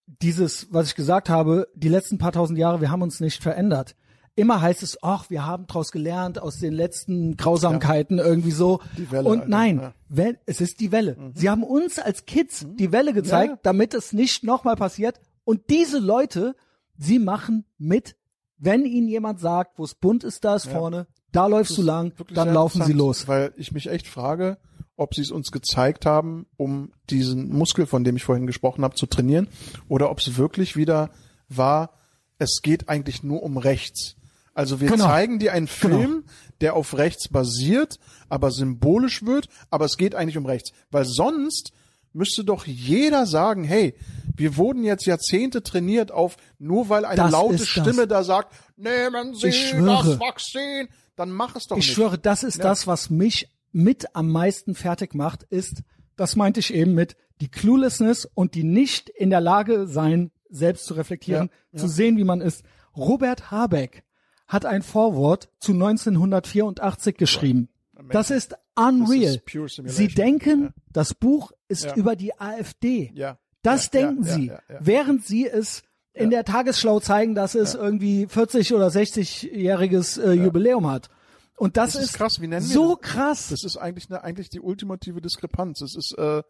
[0.06, 3.96] dieses, was ich gesagt habe, die letzten paar tausend Jahre, wir haben uns nicht verändert.
[4.36, 8.80] Immer heißt es, ach, wir haben daraus gelernt aus den letzten Grausamkeiten irgendwie so.
[8.98, 10.32] Die Welle, Und Alter, nein, ja.
[10.46, 11.30] es ist die Welle.
[11.34, 13.58] Sie haben uns als Kids die Welle gezeigt, Ja.
[13.62, 15.20] damit es nicht nochmal passiert.
[15.44, 16.56] Und diese Leute,
[16.98, 18.16] sie machen mit,
[18.58, 22.12] wenn ihnen jemand sagt, wo es bunt ist, da ist vorne, da läufst du lang,
[22.32, 23.26] dann laufen sie los.
[23.28, 24.58] Weil ich mich echt frage,
[24.96, 28.94] ob sie es uns gezeigt haben, um diesen Muskel, von dem ich vorhin gesprochen habe,
[28.94, 29.48] zu trainieren,
[29.88, 31.10] oder ob es wirklich wieder
[31.48, 31.90] war,
[32.38, 34.16] es geht eigentlich nur um rechts.
[34.54, 35.06] Also wir Genau.
[35.06, 36.24] zeigen dir einen Film,
[36.60, 37.98] der auf rechts basiert,
[38.28, 40.72] aber symbolisch wird, aber es geht eigentlich um rechts.
[40.92, 41.72] Weil sonst
[42.14, 43.94] müsste doch jeder sagen, hey,
[44.36, 47.66] wir wurden jetzt Jahrzehnte trainiert auf, nur weil eine Das laute.
[47.66, 50.04] Stimme da sagt, nehmen Sie Ich schwöre.
[50.08, 51.94] das Vakzin, dann mach es doch Ich nicht.
[51.94, 52.64] schwöre, das ist Ja.
[52.64, 55.82] das, was mich mit am meisten fertig macht, ist,
[56.16, 60.86] das meinte ich eben mit die Cluelessness und die nicht in der Lage sein, selbst
[60.86, 61.92] zu reflektieren, Ja, zu ja.
[61.92, 62.62] sehen, wie man ist.
[62.96, 64.04] Robert Habeck
[64.46, 67.68] hat ein Vorwort zu 1984 geschrieben.
[68.10, 69.40] Das ist unreal.
[69.84, 69.96] ist.
[69.96, 71.94] Sie denken, das Buch ist Ja.
[71.94, 73.10] über die AfD.
[73.14, 73.38] Ja.
[73.62, 74.80] Das Ja, denken ja, sie, ja, ja, ja.
[74.82, 80.86] während sie es in der Tagesschau zeigen, dass es irgendwie 40 oder 60-jähriges äh, Jubiläum
[80.88, 81.08] hat.
[81.56, 82.40] Und das, Das ist krass.
[82.40, 83.10] Wie nennen wir so das?
[83.10, 83.48] krass.
[83.50, 85.78] Das ist eigentlich eine, eigentlich die ultimative Diskrepanz.
[85.80, 86.42] Das ist äh,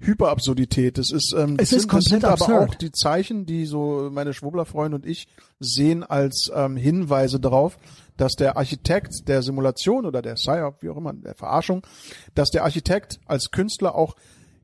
[0.00, 0.98] Hyperabsurdität.
[0.98, 2.70] Das ist, ähm, Es das ist sind, komplett das sind aber absurd.
[2.70, 5.26] auch die Zeichen, die so meine Schwurbler-Freunde und ich
[5.60, 7.78] sehen als ähm, Hinweise darauf,
[8.18, 11.86] dass der Architekt der Simulation oder der PSYOP, wie auch immer, der Verarschung,
[12.34, 14.16] dass der Architekt als Künstler auch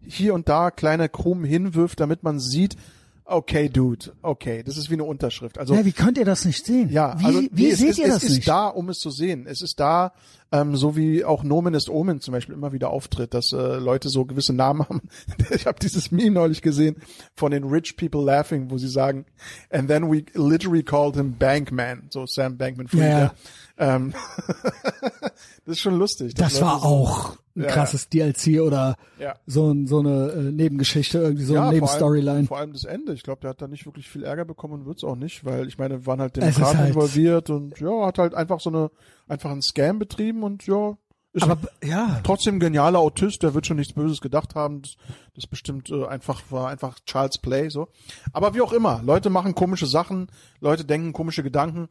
[0.07, 2.77] hier und da kleine Krumen hinwirft, damit man sieht,
[3.25, 5.59] okay, Dude, okay, das ist wie eine Unterschrift.
[5.59, 6.91] Also ja, wie könnt ihr das nicht sehen?
[6.91, 8.49] ja, wie, also wie nee, es seht ist, ihr das es ist nicht?
[8.49, 9.47] da, um es zu sehen.
[9.47, 10.13] Es ist da,
[10.53, 14.09] ähm, so wie auch Nomen ist Omen zum Beispiel immer wieder auftritt, dass äh, Leute
[14.09, 15.03] so gewisse Namen haben.
[15.51, 16.97] ich habe dieses Meme neulich gesehen
[17.35, 19.27] von den Rich People Laughing, wo sie sagen,
[19.71, 23.01] and then we literally called him Bankman, so Sam Bankman Fried.
[23.01, 23.35] Ja, ja.
[23.77, 24.15] Ähm,
[25.65, 26.35] das ist schon lustig.
[26.35, 29.35] Das Leute war so- auch ein Ja, krasses DLC oder Ja.
[29.47, 32.47] so, ein, so eine äh, Nebengeschichte, irgendwie so Ja, eine Nebenstoryline.
[32.47, 33.13] vor allem das Ende.
[33.15, 35.67] Ich glaube, der hat da nicht wirklich viel Ärger bekommen und wird's auch nicht, weil
[35.69, 38.91] ich meine, waren halt Demokraten halt- involviert und ja, hat halt einfach so eine,
[39.29, 40.97] einfach einen Scam betrieben und ja,
[41.33, 44.83] ist Aber b- ja, trotzdem genialer Autist, der wird schon nichts Böses gedacht haben.
[44.83, 44.95] Das,
[45.35, 47.89] das bestimmt äh, einfach war einfach Charles Play so.
[48.33, 50.29] Aber wie auch immer, Leute machen komische Sachen,
[50.61, 51.89] Leute denken komische Gedanken.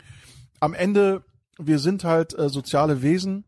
[0.62, 1.24] Am Ende,
[1.60, 3.46] wir sind halt äh, soziale Wesen.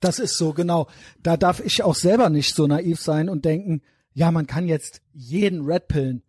[0.00, 0.86] das ist so, genau.
[1.22, 3.82] Da darf ich auch selber nicht so naiv sein und denken,
[4.14, 6.22] ja, man kann jetzt jeden Red pillen.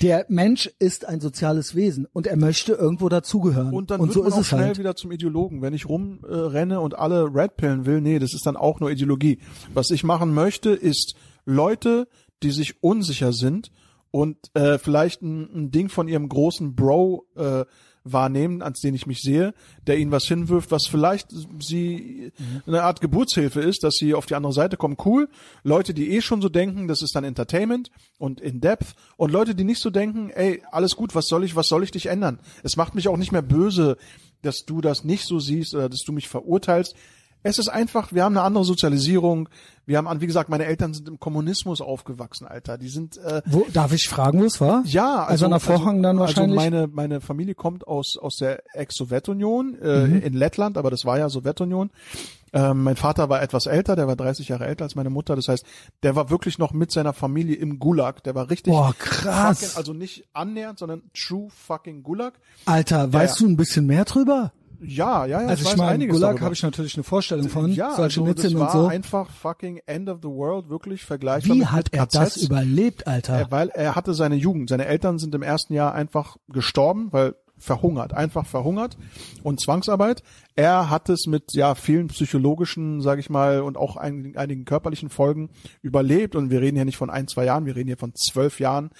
[0.00, 3.72] Der Mensch ist ein soziales Wesen und er möchte irgendwo dazugehören.
[3.72, 4.78] Und dann und wird so man ist auch es schnell halt.
[4.78, 5.60] wieder zum Ideologen.
[5.60, 8.90] Wenn ich rumrenne äh, und alle Red pillen will, nee, das ist dann auch nur
[8.90, 9.38] Ideologie.
[9.74, 12.06] Was ich machen möchte, ist Leute,
[12.44, 13.72] die sich unsicher sind
[14.12, 17.64] und äh, vielleicht ein, ein Ding von ihrem großen Bro äh,
[18.04, 19.54] wahrnehmen, ans den ich mich sehe,
[19.86, 21.28] der ihnen was hinwirft, was vielleicht
[21.60, 22.32] sie
[22.66, 24.96] eine Art Geburtshilfe ist, dass sie auf die andere Seite kommen.
[25.04, 25.28] Cool.
[25.62, 28.94] Leute, die eh schon so denken, das ist dann Entertainment und in Depth.
[29.16, 31.90] Und Leute, die nicht so denken, ey, alles gut, was soll ich, was soll ich
[31.90, 32.40] dich ändern?
[32.62, 33.96] Es macht mich auch nicht mehr böse,
[34.42, 36.94] dass du das nicht so siehst oder dass du mich verurteilst.
[37.42, 39.48] Es ist einfach, wir haben eine andere Sozialisierung.
[39.86, 42.76] Wir haben, an, wie gesagt, meine Eltern sind im Kommunismus aufgewachsen, Alter.
[42.78, 44.82] Die sind äh, Wo, darf ich fragen, wo es war?
[44.84, 46.58] ja, also, Also nach Vorhang dann wahrscheinlich?
[46.58, 50.20] Also meine, meine Familie kommt aus, aus der Ex-Sowjetunion, äh, Mhm.
[50.22, 51.90] in Lettland, aber das war ja Sowjetunion.
[52.52, 55.36] Ähm, mein Vater war etwas älter, der war 30 Jahre älter als meine Mutter.
[55.36, 55.64] Das heißt,
[56.02, 58.22] der war wirklich noch mit seiner Familie im Gulag.
[58.24, 59.60] Der war richtig Boah, krass.
[59.60, 62.34] Fucking, also nicht annähernd, sondern true fucking Gulag.
[62.64, 63.46] Alter, weißt ja.
[63.46, 64.52] du ein bisschen mehr drüber?
[64.80, 65.48] Ja, ja, ja.
[65.48, 68.52] Also ich weiß meine, Gulag habe ich natürlich eine Vorstellung von, ja, solche also das
[68.52, 68.86] und war so.
[68.86, 72.44] einfach fucking end of the world, wirklich vergleichbar Wie hat er das KZs.
[72.44, 73.34] überlebt, Alter?
[73.34, 74.68] Er, weil er hatte seine Jugend.
[74.68, 78.96] Seine Eltern sind im ersten Jahr einfach gestorben, weil verhungert, einfach verhungert
[79.42, 80.22] und Zwangsarbeit.
[80.54, 85.10] Er hat es mit ja vielen psychologischen, sage ich mal, und auch einigen, einigen körperlichen
[85.10, 85.50] Folgen
[85.82, 86.36] überlebt.
[86.36, 88.90] Und wir reden hier nicht von ein, zwei Jahren, wir reden hier von zwölf Jahren.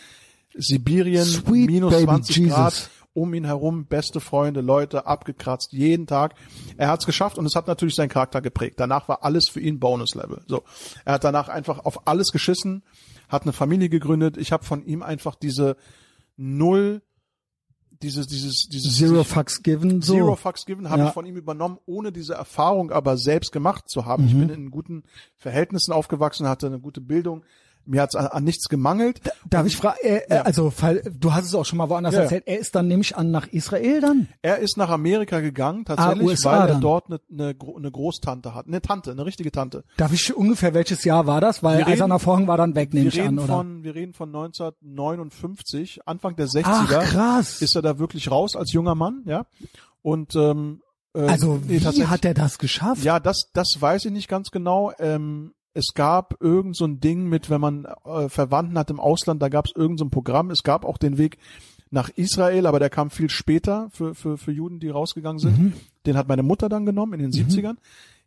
[0.55, 2.55] Sibirien, Sweet minus baby 20 Jesus.
[2.55, 6.35] Grad, um ihn herum, beste Freunde, Leute, abgekratzt, jeden Tag.
[6.77, 8.79] Er hat es geschafft und es hat natürlich seinen Charakter geprägt.
[8.81, 10.43] Danach war alles für ihn Bonus-Level.
[10.47, 10.62] So,
[11.05, 12.83] er hat danach einfach auf alles geschissen,
[13.29, 14.37] hat eine Familie gegründet.
[14.37, 15.77] Ich habe von ihm einfach diese
[16.37, 17.03] null,
[18.03, 20.12] dieses, dieses, dieses Zero fucks given, so.
[20.14, 21.09] Zero Fucks Given habe Ja.
[21.09, 24.27] ich von ihm übernommen, ohne diese Erfahrung aber selbst gemacht zu haben.
[24.27, 24.39] Ich Mhm.
[24.41, 25.03] bin in guten
[25.37, 27.43] Verhältnissen aufgewachsen, hatte eine gute Bildung.
[27.89, 29.20] Mir hat es an, an nichts gemangelt.
[29.49, 30.43] Darf ich fragen, äh, Ja.
[30.43, 33.16] also fall, du hast es auch schon mal woanders Ja, erzählt, er ist dann nämlich
[33.16, 34.28] an nach Israel dann?
[34.43, 36.80] Er ist nach Amerika gegangen, tatsächlich, USA weil er dann.
[36.82, 38.66] dort eine, eine, eine Großtante hat.
[38.66, 39.84] Eine Tante, eine richtige Tante.
[39.97, 41.62] Darf ich ungefähr welches Jahr war das?
[41.62, 43.47] Weil Eiserner Vorhang war dann weg, nehme Wir ich an, reden, oder?
[43.57, 46.62] von, wir reden von 1959, Anfang der 60er.
[46.66, 47.62] Ach, krass.
[47.62, 49.47] Ist er da wirklich raus als junger Mann, ja?
[50.03, 50.82] Und ähm,
[51.14, 53.03] äh, also nee, wie hat er das geschafft?
[53.03, 54.93] Ja, das, das weiß ich nicht ganz genau.
[54.99, 59.40] Ähm, es gab irgend so ein Ding mit, wenn man äh, Verwandten hat im Ausland,
[59.40, 60.51] da gab es irgend so ein Programm.
[60.51, 61.39] Es gab auch den Weg
[61.90, 65.59] nach Israel, aber der kam viel später für, für, für Juden, die rausgegangen sind.
[65.59, 65.73] Mhm.
[66.05, 67.77] Den hat meine Mutter dann genommen in den 70ern.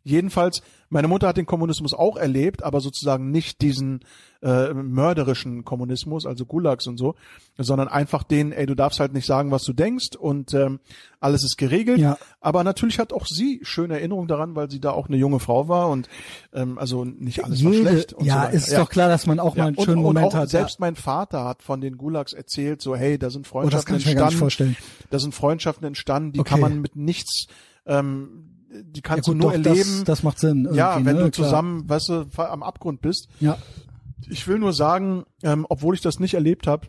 [0.04, 4.00] Jedenfalls, meine Mutter hat den Kommunismus auch erlebt, aber sozusagen nicht diesen
[4.42, 7.14] äh, mörderischen Kommunismus, also Gulags und so,
[7.56, 10.80] sondern einfach den, ey, du darfst halt nicht sagen, was du denkst und ähm,
[11.20, 11.98] alles ist geregelt.
[11.98, 12.18] Ja.
[12.40, 15.68] Aber natürlich hat auch sie schöne Erinnerungen daran, weil sie da auch eine junge Frau
[15.68, 16.08] war und
[16.52, 18.12] ähm, also nicht alles war Jede, schlecht.
[18.14, 20.26] Und ja, so ist doch klar, dass man auch mal einen und, schönen und Moment
[20.26, 20.50] auch hat.
[20.50, 23.52] Selbst mein Vater hat von den Gulags erzählt, so hey, da sind ja.
[23.52, 24.76] Oh, das Freundschaften kann ich mir gar nicht entstanden, vorstellen.
[25.10, 26.50] da sind Freundschaften entstanden, die Okay.
[26.50, 27.46] kann man mit nichts,
[27.86, 29.76] ähm, die Ja, kannst gut, du nur doch, erleben.
[29.98, 30.68] das, das macht Sinn.
[30.72, 31.24] ja, wenn ne?
[31.24, 31.32] du Klar.
[31.32, 33.28] zusammen, weißt du, am Abgrund bist.
[33.40, 33.58] Ja.
[34.28, 36.86] Ich will nur sagen, ähm, obwohl ich das nicht erlebt habe,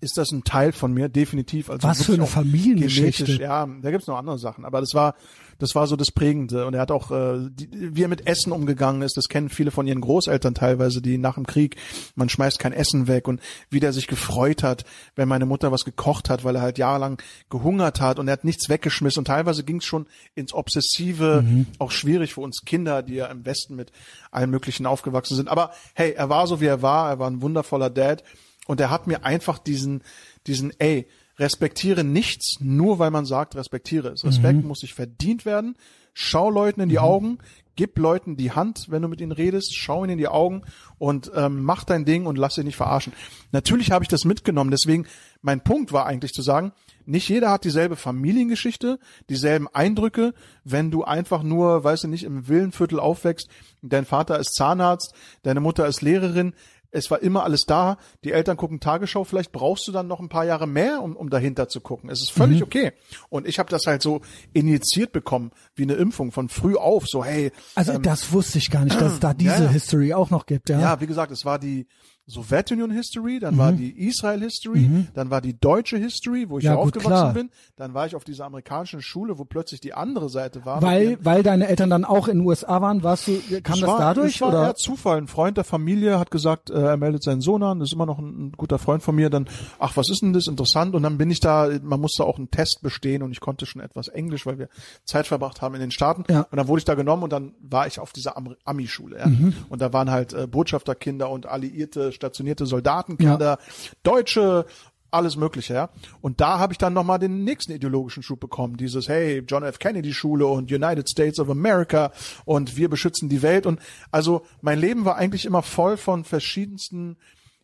[0.00, 1.70] ist das ein Teil von mir, definitiv.
[1.70, 3.24] Also Was für eine Familiengeschichte.
[3.24, 5.14] genetisch, Ja, da gibt's noch andere Sachen, aber das war,
[5.58, 6.66] das war so das Prägende.
[6.66, 9.70] Und er hat auch, äh, die, wie er mit Essen umgegangen ist, das kennen viele
[9.70, 11.76] von ihren Großeltern teilweise, die nach dem Krieg,
[12.14, 14.84] man schmeißt kein Essen weg und wie der sich gefreut hat,
[15.14, 17.20] wenn meine Mutter was gekocht hat, weil er halt jahrelang
[17.50, 19.20] gehungert hat und er hat nichts weggeschmissen.
[19.20, 21.44] Und teilweise ging's schon ins Obsessive,
[21.78, 23.92] auch schwierig für uns Kinder, die ja im Westen mit
[24.30, 25.48] allem Möglichen aufgewachsen sind.
[25.48, 28.22] Aber hey, er war so wie er war, er war ein wundervoller Dad.
[28.66, 30.02] Und er hat mir einfach diesen,
[30.46, 31.06] diesen, ey,
[31.38, 34.24] respektiere nichts, nur weil man sagt, respektiere es.
[34.24, 35.76] Respekt muss sich verdient werden.
[36.14, 37.38] Schau Leuten in die Augen,
[37.76, 40.62] gib Leuten die Hand, wenn du mit ihnen redest, schau ihnen in die Augen
[40.98, 43.12] und ähm, mach dein Ding und lass dich nicht verarschen.
[43.52, 45.06] Natürlich habe ich das mitgenommen, deswegen
[45.42, 46.72] mein Punkt war eigentlich zu sagen,
[47.04, 48.98] nicht jeder hat dieselbe Familiengeschichte,
[49.28, 50.34] dieselben Eindrücke,
[50.64, 53.48] wenn du einfach nur, weißt du nicht, im Villenviertel aufwächst,
[53.82, 56.54] dein Vater ist Zahnarzt, deine Mutter ist Lehrerin,
[56.96, 57.98] es war immer alles da.
[58.24, 59.24] Die Eltern gucken Tagesschau.
[59.24, 62.10] Vielleicht brauchst du dann noch ein paar Jahre mehr, um, um dahinter zu gucken.
[62.10, 62.92] Es ist völlig okay.
[63.28, 64.20] Und ich habe das halt so
[64.52, 67.06] injiziert bekommen, wie eine Impfung von früh auf.
[67.06, 69.68] So, hey, Also das wusste ich gar nicht, dass es da diese Ähm, ja.
[69.70, 70.80] History auch noch gibt, ja.
[70.80, 71.86] ja, wie gesagt, es war die
[72.28, 76.74] Sowjetunion History, dann war die Israel History, dann war die deutsche History, wo ich Ja,
[76.74, 77.32] aufgewachsen klar.
[77.32, 77.50] bin.
[77.76, 80.82] Dann war ich auf dieser amerikanischen Schule, wo plötzlich die andere Seite war.
[80.82, 83.88] weil, weil deine Eltern dann auch in den USA waren, warst du, kam Es das
[83.90, 84.62] war, dadurch es war oder?
[84.64, 85.18] eher Zufall.
[85.18, 88.06] Ein Freund der Familie hat gesagt, äh, er meldet seinen Sohn an, das ist immer
[88.06, 89.30] noch ein, ein guter Freund von mir.
[89.30, 89.46] Dann,
[89.78, 90.48] ach, was ist denn das?
[90.48, 90.96] Interessant.
[90.96, 93.80] Und dann bin ich da, man musste auch einen Test bestehen und ich konnte schon
[93.80, 94.68] etwas Englisch, weil wir
[95.04, 96.24] Zeit verbracht haben in den Staaten.
[96.28, 96.40] Ja.
[96.50, 99.18] Und dann wurde ich da genommen und dann war ich auf dieser Am- Ami-Schule.
[99.18, 99.26] Ja.
[99.28, 99.54] Mhm.
[99.68, 103.58] Und da waren halt äh, Botschafterkinder und alliierte, stationierte Soldatenkinder,
[104.02, 104.66] Deutsche,
[105.10, 105.90] alles Mögliche, ja.
[106.20, 108.76] Und da habe ich dann nochmal den nächsten ideologischen Schub bekommen.
[108.76, 109.78] Dieses, hey, John F.
[109.78, 112.12] Kennedy Schule und United States of America
[112.44, 113.66] und wir beschützen die Welt.
[113.66, 113.80] Und
[114.10, 117.16] also mein Leben war eigentlich immer voll von verschiedensten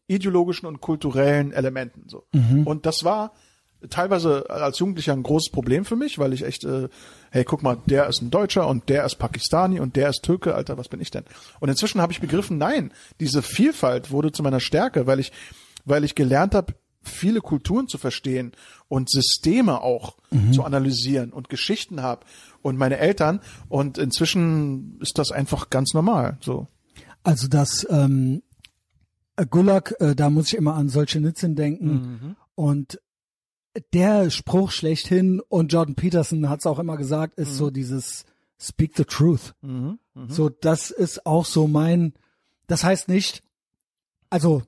[0.06, 2.08] ideologischen und kulturellen Elementen.
[2.08, 2.24] So.
[2.64, 3.32] Und das war
[3.90, 6.88] teilweise als Jugendlicher ein großes Problem für mich, weil ich echt, äh,
[7.30, 10.54] hey, guck mal, der ist ein Deutscher und der ist Pakistani und der ist Türke,
[10.54, 11.24] Alter, was bin ich denn?
[11.60, 15.32] Und inzwischen habe ich begriffen, nein, diese Vielfalt wurde zu meiner Stärke, weil ich,
[15.84, 18.52] weil ich gelernt habe, viele Kulturen zu verstehen
[18.86, 20.14] und Systeme auch
[20.52, 22.24] zu analysieren und Geschichten habe
[22.62, 26.68] und meine Eltern und inzwischen ist das einfach ganz normal, so.
[27.24, 28.42] Also das ähm,
[29.50, 32.36] Gulag, äh, da muss ich immer an Solzhenitsyn denken Mhm.
[32.54, 33.00] und
[33.92, 37.54] der Spruch schlechthin und Jordan Peterson hat es auch immer gesagt, ist Mhm.
[37.54, 38.24] so dieses
[38.60, 39.54] Speak the truth.
[40.28, 42.12] So, das ist auch so mein,
[42.66, 43.42] das heißt nicht,
[44.30, 44.62] also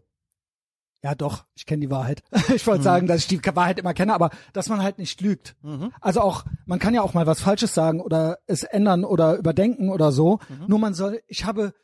[1.03, 2.23] ja doch, ich kenne die Wahrheit.
[2.55, 5.55] Ich wollte sagen, dass ich die Wahrheit immer kenne, aber dass man halt nicht lügt.
[6.01, 9.91] Also auch, man kann ja auch mal was Falsches sagen oder es ändern oder überdenken
[9.91, 10.39] oder so.
[10.67, 11.75] Nur man soll, ich habe,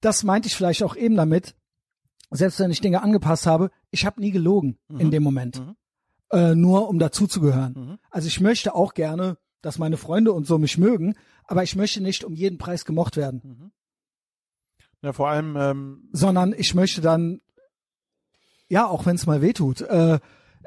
[0.00, 1.54] das meinte ich vielleicht auch eben damit,
[2.30, 5.62] selbst wenn ich Dinge angepasst habe, ich habe nie gelogen in dem Moment.
[6.32, 7.98] Äh, nur um dazuzugehören.
[8.10, 11.14] Also ich möchte auch gerne, dass meine Freunde und so mich mögen,
[11.44, 13.42] aber ich möchte nicht um jeden Preis gemocht werden,
[15.02, 17.42] Ja, vor allem, ähm, sondern ich möchte dann,
[18.68, 20.20] ja, auch wenn es mal wehtut, äh,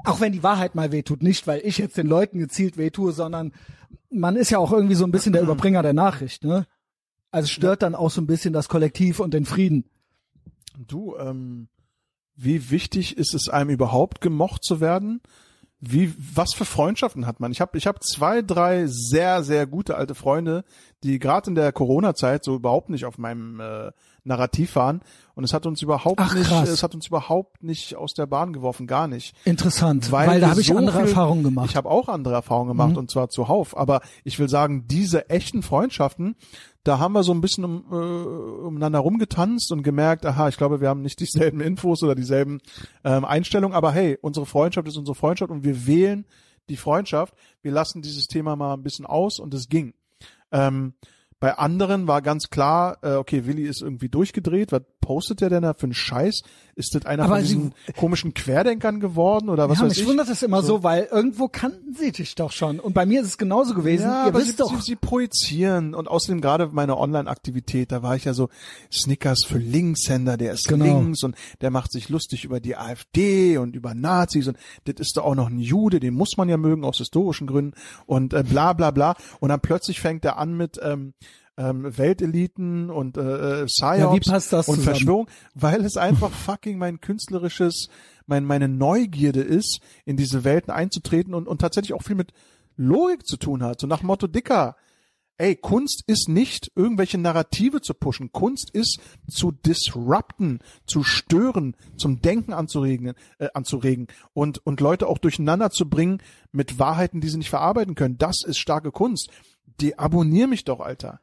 [0.03, 3.51] auch wenn die Wahrheit mal wehtut, nicht weil ich jetzt den Leuten gezielt wehtue, sondern
[4.11, 6.67] man ist ja auch irgendwie so ein bisschen der Überbringer der Nachricht, ne?
[7.31, 9.89] Also stört dann auch so ein bisschen das Kollektiv und den Frieden.
[10.77, 11.69] Du, ähm,
[12.35, 15.21] wie wichtig ist es einem überhaupt gemocht zu werden?
[15.81, 17.51] Wie, was für Freundschaften hat man?
[17.51, 20.63] Ich habe ich hab zwei, drei sehr, sehr gute alte Freunde,
[21.03, 23.91] die gerade in der Corona-Zeit so überhaupt nicht auf meinem äh,
[24.25, 25.01] Narrativ waren.
[25.35, 26.67] Und es hat uns überhaupt Ach, nicht, krass.
[26.69, 29.35] es hat uns überhaupt nicht aus der Bahn geworfen, gar nicht.
[29.45, 31.65] Interessant, weil, wir da habe ich so andere viel- Erfahrungen gemacht.
[31.65, 31.69] Mhm.
[31.69, 33.77] Ich habe auch andere Erfahrungen gemacht und zwar zuhauf.
[33.77, 36.35] Aber ich will sagen, diese echten Freundschaften,
[36.83, 40.81] da haben wir so ein bisschen um, äh, umeinander rumgetanzt und gemerkt, aha, ich glaube,
[40.81, 42.59] wir haben nicht dieselben Infos oder dieselben
[43.03, 43.75] ähm, Einstellungen.
[43.75, 46.25] Aber hey, unsere Freundschaft ist unsere Freundschaft und wir wählen
[46.69, 47.33] die Freundschaft.
[47.61, 49.93] Wir lassen dieses Thema mal ein bisschen aus und es ging.
[50.51, 50.93] Ähm,
[51.39, 54.71] bei anderen war ganz klar, äh, okay, Willi ist irgendwie durchgedreht.
[54.71, 56.41] Was postet der denn da für einen Scheiß?
[56.77, 60.01] Ist das einer Aber von sie- diesen komischen Querdenkern geworden oder was ja, weiß mich
[60.01, 60.07] ich?
[60.07, 60.83] wundert es immer so.
[60.83, 62.81] weil irgendwo kannten sie dich doch schon.
[62.81, 64.03] Und bei mir ist es genauso gewesen.
[64.03, 64.75] Ja, Ihr aber wisst sie, doch.
[64.75, 68.49] sie, sie projizieren und außerdem gerade meine Online-Aktivität, da war ich ja so
[68.91, 70.83] Snickers für Linkshänder, der ist Genau.
[70.85, 75.15] links und der macht sich lustig über die AfD und über Nazis und das ist
[75.15, 77.73] doch auch noch ein Jude, den muss man ja mögen aus historischen Gründen
[78.05, 81.13] und äh, bla bla bla und dann plötzlich fängt er an mit ähm,
[81.57, 84.95] ähm, Welteliten und äh, äh, Psyops Ja, wie passt das und zusammen?
[84.95, 87.89] Verschwörung, weil es einfach fucking mein künstlerisches,
[88.25, 92.31] mein, meine Neugierde ist, in diese Welten einzutreten und, und tatsächlich auch viel mit
[92.77, 93.79] Logik zu tun hat.
[93.79, 94.75] So nach Motto, Dicker,
[95.37, 98.31] ey, Kunst ist nicht irgendwelche Narrative zu pushen.
[98.31, 98.99] Kunst ist
[99.29, 105.89] zu disrupten, zu stören, zum Denken anzuregen, äh, anzuregen und, und Leute auch durcheinander zu
[105.89, 106.21] bringen
[106.51, 108.17] mit Wahrheiten, die sie nicht verarbeiten können.
[108.17, 109.29] Das ist starke Kunst.
[109.81, 111.19] Die abonnier mich doch, Alter.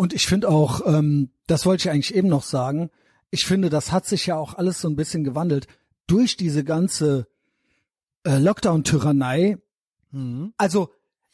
[0.00, 2.88] Und ich finde auch, ähm, das wollte ich eigentlich eben noch sagen,
[3.30, 5.66] ich finde, das hat sich ja auch alles so ein bisschen gewandelt
[6.06, 7.26] durch diese ganze
[8.24, 9.58] äh, Lockdown-Tyrannei.
[10.10, 10.54] Mhm.
[10.56, 10.88] Also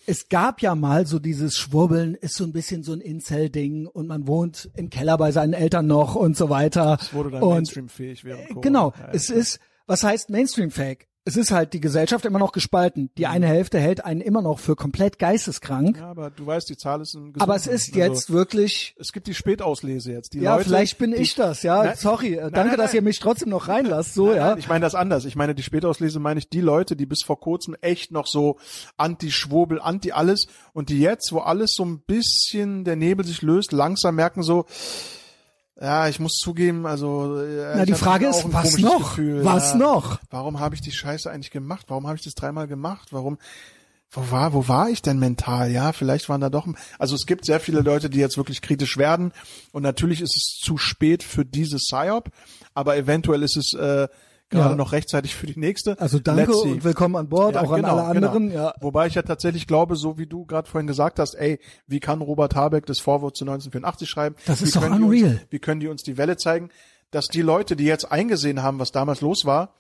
[0.05, 4.09] es gab ja mal so dieses Schwurbeln, ist so ein bisschen so ein Incel-Ding und
[4.09, 6.98] man wohnt im Keller bei seinen Eltern noch und so weiter.
[7.01, 8.60] Es wurde dann Mainstream-fähig während Corona.
[8.62, 9.38] Genau, Ja, ja, es klar.
[9.38, 11.06] ist, was heißt Mainstream-fähig?
[11.28, 13.11] Es ist halt die Gesellschaft immer noch gespalten.
[13.19, 15.97] Die eine Hälfte hält einen immer noch für komplett geisteskrank.
[15.97, 19.27] Ja, aber du weißt, die Zahl ist ein aber es ist jetzt wirklich es gibt
[19.27, 20.35] die Spätauslese jetzt.
[20.35, 21.82] Die Ja, Leute, vielleicht bin die, ich das, ja.
[21.82, 24.57] Nein, Sorry, nein, danke, nein, dass ihr mich trotzdem noch reinlasst, so, ja.
[24.57, 25.24] ich meine das anders.
[25.24, 28.59] Ich meine die Spätauslese meine ich die Leute, die bis vor kurzem echt noch so
[28.97, 34.15] anti-Schwurbel, anti-alles und die jetzt, wo alles so ein bisschen der Nebel sich löst, langsam
[34.15, 34.65] merken so,
[35.81, 39.16] ja, ich muss zugeben, also äh, Na, die Frage ist, was noch?
[39.16, 39.78] Gefühl, Was ja.
[39.78, 40.20] noch?
[40.31, 41.86] Warum habe ich die Scheiße eigentlich gemacht?
[41.89, 43.09] Warum habe ich das dreimal gemacht?
[43.11, 43.39] Warum
[44.11, 45.70] wo war, wo war ich denn mental?
[45.70, 46.66] Ja, vielleicht waren da doch,
[46.98, 49.32] also es gibt sehr viele Leute, die jetzt wirklich kritisch werden
[49.73, 52.31] und natürlich ist es zu spät für diese PSYOP,
[52.73, 54.09] aber eventuell ist es äh,
[54.51, 54.77] gerade Ja.
[54.77, 55.98] noch rechtzeitig für die nächste.
[56.01, 56.70] Also danke Let's see.
[56.73, 58.62] und willkommen an Bord, Ja, auch an genau, alle anderen, genau.
[58.66, 58.74] ja.
[58.81, 62.20] Wobei ich ja tatsächlich glaube, so wie du gerade vorhin gesagt hast, ey, wie kann
[62.20, 64.36] Robert Habeck das Vorwort zu 1984 schreiben?
[64.47, 65.31] Das ist wie doch können die unreal.
[65.32, 66.70] Uns, wie können die uns die Welle zeigen?
[67.10, 69.74] Dass die Leute, die jetzt eingesehen haben, was damals los war,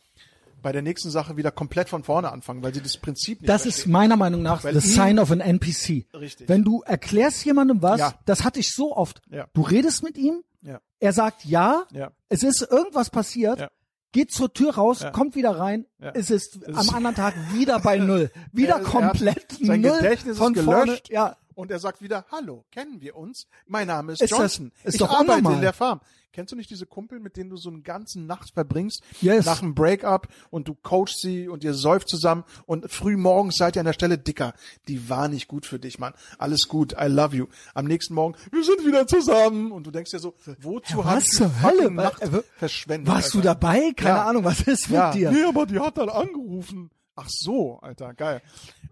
[0.62, 3.66] bei der nächsten Sache wieder komplett von vorne anfangen, weil sie das Prinzip nicht Das
[3.66, 3.92] ist verstehen.
[3.92, 6.06] meiner Meinung nach Weil the sign of an NPC.
[6.14, 6.48] Richtig.
[6.48, 8.14] Wenn du erklärst jemandem was, Ja.
[8.24, 9.20] das hatte ich so oft.
[9.30, 9.46] Ja.
[9.52, 10.80] Du redest mit ihm, Ja.
[10.98, 12.10] er sagt ja, Ja.
[12.30, 13.68] es ist irgendwas passiert.
[14.12, 15.10] Geht zur Tür raus, Ja.
[15.10, 16.10] kommt wieder rein, Ja.
[16.14, 18.30] es ist Es am anderen Tag wieder bei Null.
[18.52, 20.84] Wieder Er- er komplett sein Null Gedächtnis von ist vorne.
[20.84, 21.10] gelöscht.
[21.10, 21.36] Ja.
[21.56, 23.48] Und er sagt wieder, hallo, kennen wir uns?
[23.66, 24.72] Mein Name ist, Ist das- Johnson.
[24.84, 25.54] ist ich doch arbeite unnormal.
[25.54, 26.00] in der Farm.
[26.32, 29.02] Kennst du nicht diese Kumpel, mit denen du so eine ganze Nacht verbringst?
[29.22, 29.46] Yes.
[29.46, 33.74] Nach einem Breakup und du coachst sie und ihr säuft zusammen und früh morgens seid
[33.76, 34.52] ihr an der Stelle dicker.
[34.86, 36.12] Die war nicht gut für dich, Mann.
[36.36, 37.46] Alles gut, I love you.
[37.72, 39.72] Am nächsten Morgen, wir sind wieder zusammen.
[39.72, 41.90] Und du denkst dir so, wozu Ja, zur fucking Hölle?
[41.90, 43.08] Nacht Äh, verschwendet?
[43.14, 43.54] Warst du Alter?
[43.54, 43.92] dabei?
[43.96, 44.26] Keine Ja.
[44.26, 45.10] Ahnung, was ist mit ja.
[45.12, 45.30] dir?
[45.30, 46.90] Nee, aber die hat dann angerufen.
[47.18, 48.42] Ach so, Alter, geil.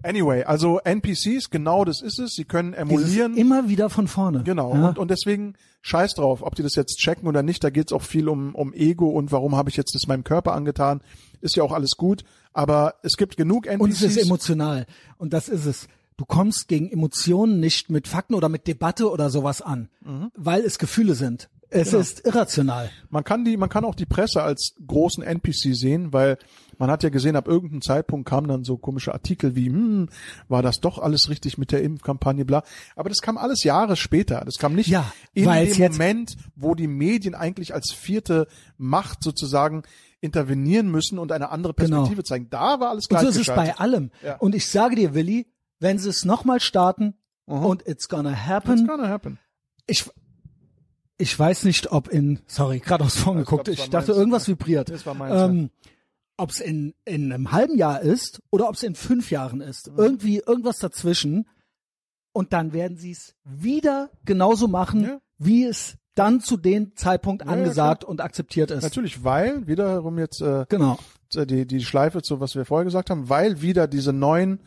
[0.03, 2.35] Anyway, also NPCs, genau das ist es.
[2.35, 2.83] Sie können Dieses
[3.17, 3.37] emulieren.
[3.37, 4.43] immer wieder von vorne.
[4.45, 4.75] Genau.
[4.75, 4.89] Ja.
[4.89, 7.63] Und, und deswegen scheiß drauf, ob die das jetzt checken oder nicht.
[7.63, 10.55] Da geht's auch viel um, um Ego und warum habe ich jetzt das meinem Körper
[10.55, 11.03] angetan.
[11.43, 12.25] Ist ja auch alles gut.
[12.55, 13.81] Aber es gibt genug NPCs.
[13.83, 14.87] Und es ist emotional.
[15.19, 15.89] Und das ist es.
[16.17, 20.31] Du kommst gegen Emotionen nicht mit Fakten oder mit Debatte oder sowas an, Mhm.
[20.37, 21.49] weil es Gefühle sind.
[21.71, 22.01] Es Genau.
[22.03, 22.89] ist irrational.
[23.11, 26.39] Man kann die, man kann auch die Presse als großen NPC sehen, weil
[26.79, 30.09] man hat ja gesehen, ab irgendeinem Zeitpunkt kamen dann so komische Artikel wie, hm,
[30.49, 32.63] war das doch alles richtig mit der Impfkampagne, bla.
[32.97, 34.43] Aber das kam alles Jahre später.
[34.45, 38.47] Das kam nicht Ja, in dem Moment, wo die Medien eigentlich als vierte
[38.77, 39.83] Macht sozusagen
[40.21, 42.23] intervenieren müssen und eine andere Perspektive Genau.
[42.23, 42.49] zeigen.
[42.51, 44.11] Da war alles Und gleich so ist es bei allem.
[44.23, 44.37] Ja.
[44.37, 45.47] Und ich sage dir, Willi,
[45.81, 47.15] wenn sie es nochmal starten
[47.45, 49.39] und it's gonna It's happen, gonna happen.
[49.87, 50.09] ich,
[51.19, 54.19] ich weiß nicht, ob in, sorry, gerade aufs Ich geguckt, ich dachte, meins.
[54.19, 54.89] irgendwas vibriert.
[54.89, 55.71] Das war meins, ähm,
[56.37, 59.91] ob es in, in einem halben Jahr ist oder ob es in fünf Jahren ist.
[59.91, 59.99] Mhm.
[59.99, 61.49] Irgendwie irgendwas dazwischen.
[62.33, 65.21] Und dann werden sie es wieder genauso machen, Ja.
[65.39, 68.83] wie es dann zu dem Zeitpunkt ja, angesagt und akzeptiert ist.
[68.83, 70.99] Natürlich, weil wiederum jetzt äh, Genau.
[71.33, 74.61] die, die Schleife zu, was wir vorher gesagt haben, weil wieder diese neuen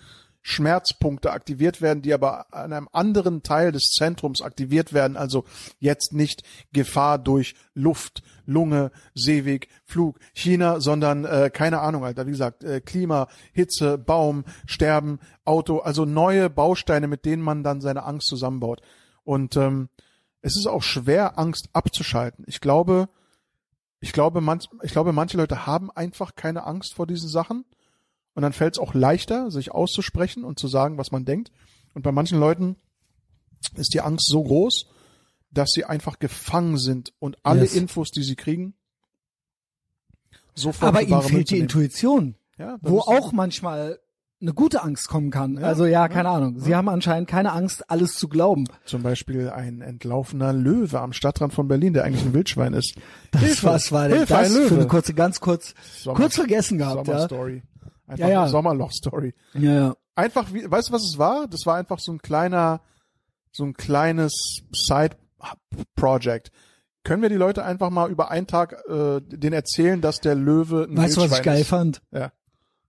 [0.47, 5.17] Schmerzpunkte aktiviert werden, die aber an einem anderen Teil des Zentrums aktiviert werden.
[5.17, 5.43] Also
[5.79, 6.41] jetzt nicht
[6.71, 12.27] Gefahr durch Luft, Lunge, Seeweg, Flug, China, sondern äh, keine Ahnung, Alter.
[12.27, 15.79] Wie gesagt, äh, Klima, Hitze, Baum, Sterben, Auto.
[15.79, 18.81] Also neue Bausteine, mit denen man dann seine Angst zusammenbaut.
[19.25, 19.89] Und ähm,
[20.41, 22.45] es ist auch schwer, Angst abzuschalten.
[22.47, 23.09] Ich glaube,
[23.99, 27.65] ich glaube, manch, ich glaube, manche Leute haben einfach keine Angst vor diesen Sachen.
[28.37, 31.51] Und dann fällt es auch leichter, sich auszusprechen und zu sagen, was man denkt.
[31.95, 32.75] Und bei manchen Leuten
[33.75, 34.85] ist die Angst so groß,
[35.49, 37.73] dass sie einfach gefangen sind und alle Yes.
[37.73, 38.75] Infos, die sie kriegen,
[40.53, 41.57] sofort Aber Münze fehlt die.
[41.57, 43.99] Intuition, Ja, wo auch manchmal
[44.39, 45.55] eine gute Angst kommen kann.
[45.55, 46.59] Ja, also ja, ja, keine Ahnung.
[46.59, 48.65] Sie haben anscheinend keine Angst, alles zu glauben.
[48.85, 52.97] Zum Beispiel ein entlaufener Löwe am Stadtrand von Berlin, der eigentlich ein Wildschwein ist.
[53.31, 54.67] Das, Hilfe, was war denn Hilfe, das ein Löwe.
[54.67, 55.73] für eine kurze, ganz kurz,
[56.03, 57.27] Sommer- kurz vergessen gehabt, ja.
[58.07, 58.41] Einfach Ja, ja.
[58.43, 59.33] eine Sommerloch-Story.
[59.53, 59.95] Ja, ja.
[60.15, 61.47] einfach, wie, weißt du, was es war?
[61.47, 62.81] Das war einfach so ein kleiner,
[63.51, 64.33] so ein kleines
[64.71, 66.51] Side-Project.
[67.03, 70.87] Können wir die Leute einfach mal über einen Tag äh, den erzählen, dass der Löwe
[70.89, 71.67] ein Weißt du, was ich Wildschwein geil ist?
[71.67, 72.01] fand?
[72.11, 72.31] Ja.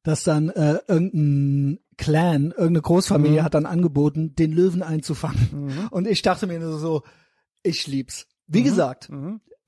[0.02, 5.88] dass dann äh, irgendein Clan, irgendeine Großfamilie hat dann angeboten, den Löwen einzufangen.
[5.90, 7.02] Und ich dachte mir nur so,
[7.62, 8.26] ich lieb's.
[8.46, 9.10] Wie gesagt,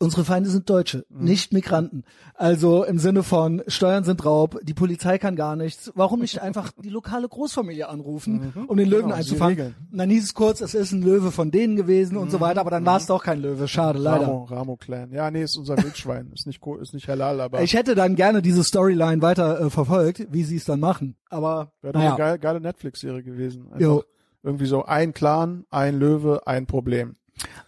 [0.00, 2.04] unsere Feinde sind Deutsche, nicht Migranten.
[2.34, 5.92] Also im Sinne von Steuern sind Raub, die Polizei kann gar nichts.
[5.94, 9.74] Warum nicht einfach die lokale Großfamilie anrufen, um den Löwen Genau, einzufangen?
[9.92, 12.60] Und dann hieß es kurz, es ist ein Löwe von denen gewesen und so weiter,
[12.60, 13.68] aber dann war es doch kein Löwe.
[13.68, 14.24] Schade, leider.
[14.26, 15.12] Ramo, Ramo Clan.
[15.12, 16.30] Ja, nee, ist unser Wildschwein.
[16.34, 19.70] ist nicht, co- ist nicht halal, aber Ich hätte dann gerne diese Storyline weiter äh,
[19.70, 21.16] verfolgt, wie sie es dann machen.
[21.28, 23.66] Aber wäre doch naja, eine geile, geile Netflix-Serie gewesen.
[23.66, 24.04] Einfach Jo.
[24.42, 27.14] irgendwie so ein Clan, ein Löwe, ein Problem.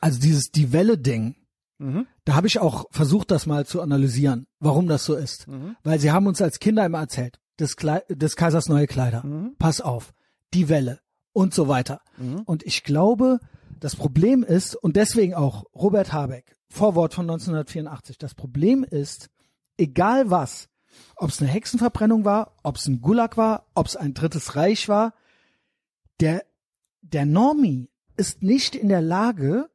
[0.01, 1.35] also dieses die Welle-Ding,
[1.79, 2.07] Mhm.
[2.25, 5.49] Da habe ich auch versucht, das mal zu analysieren, warum das so ist.
[5.49, 5.77] Mhm.
[5.83, 9.57] Weil sie haben uns als Kinder immer erzählt, des, Klei des Kaisers neue Kleider, Mhm.
[9.59, 10.13] pass auf,
[10.55, 11.01] die Welle
[11.33, 12.01] und so weiter.
[12.19, 12.43] Mhm.
[12.43, 13.41] Und ich glaube,
[13.81, 19.29] das Problem ist, und deswegen auch Robert Habeck, Vorwort von 1984, das Problem ist,
[19.77, 20.69] egal was,
[21.17, 24.89] ob es eine Hexenverbrennung war, ob es ein Gulag war, ob es ein drittes Reich
[24.89, 25.15] war,
[26.21, 26.45] der,
[27.01, 29.69] der Normie ist nicht in der Lage,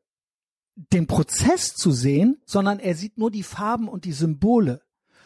[0.77, 4.81] den Prozess zu sehen, sondern er sieht nur die Farben und die Symbole.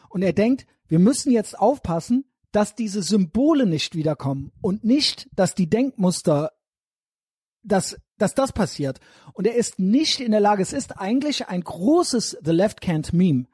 [0.10, 5.54] Und er denkt, wir müssen jetzt aufpassen, dass diese Symbole nicht wiederkommen und nicht, dass
[5.56, 6.52] die Denkmuster,
[7.64, 9.00] dass, dass das passiert.
[9.34, 13.16] Und er ist nicht in der Lage, es ist eigentlich ein großes The Left Can't
[13.16, 13.46] Meme.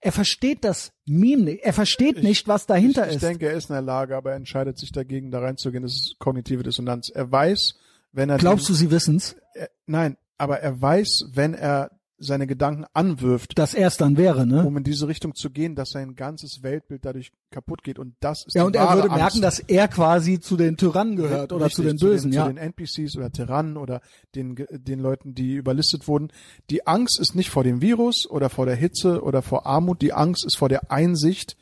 [0.00, 1.62] Er versteht das Meme nicht.
[1.62, 3.22] Er versteht nicht, was dahinter ich, ich ist.
[3.22, 5.82] denke, er ist in der Lage, aber er entscheidet sich dagegen, da reinzugehen.
[5.82, 7.08] Das ist kognitive Dissonanz.
[7.08, 7.74] Er weiß,
[8.10, 12.48] wenn er Glaubst den, du, sie wissen's, er, nein, aber er weiß, wenn er seine
[12.48, 14.64] Gedanken anwirft, dass er es dann wäre, ne?
[14.64, 18.44] um in diese Richtung zu gehen, dass sein ganzes Weltbild dadurch kaputt geht und das
[18.46, 19.16] ist Ja, und er würde Angst.
[19.16, 22.48] merken, dass er quasi zu den Tyrannen gehört oder zu Richtig, den Bösen, zu ja.
[22.48, 24.00] den, Zu den NPCs oder Tyrannen oder
[24.34, 26.32] den, den Leuten, die überlistet wurden.
[26.70, 30.02] Die Angst ist nicht vor dem Virus oder vor der Hitze oder vor Armut.
[30.02, 31.56] Die Angst ist vor der Einsicht,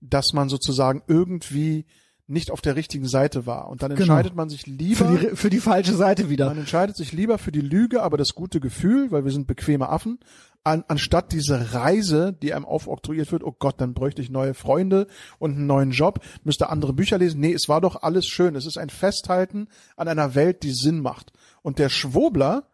[0.00, 1.84] dass man sozusagen irgendwie
[2.26, 3.68] nicht auf der richtigen Seite war.
[3.68, 4.00] Und dann Genau.
[4.14, 6.46] entscheidet man sich lieber, für die, für die falsche Seite wieder.
[6.46, 9.88] man entscheidet sich lieber für die Lüge, aber das gute Gefühl, weil wir sind bequeme
[9.90, 10.18] Affen,
[10.66, 15.06] an, anstatt diese Reise, die einem aufoktroyiert wird, oh Gott, dann bräuchte ich neue Freunde
[15.38, 17.40] und einen neuen Job, müsste andere Bücher lesen.
[17.40, 18.56] Nee, es war doch alles schön.
[18.56, 21.32] Es ist ein Festhalten an einer Welt, die Sinn macht.
[21.60, 22.68] Und der Schwobler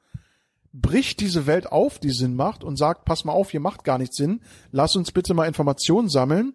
[0.73, 3.99] bricht diese Welt auf, die Sinn macht und sagt, pass mal auf, hier macht gar
[3.99, 4.41] nichts Sinn.
[4.71, 6.55] Lass uns bitte mal Informationen sammeln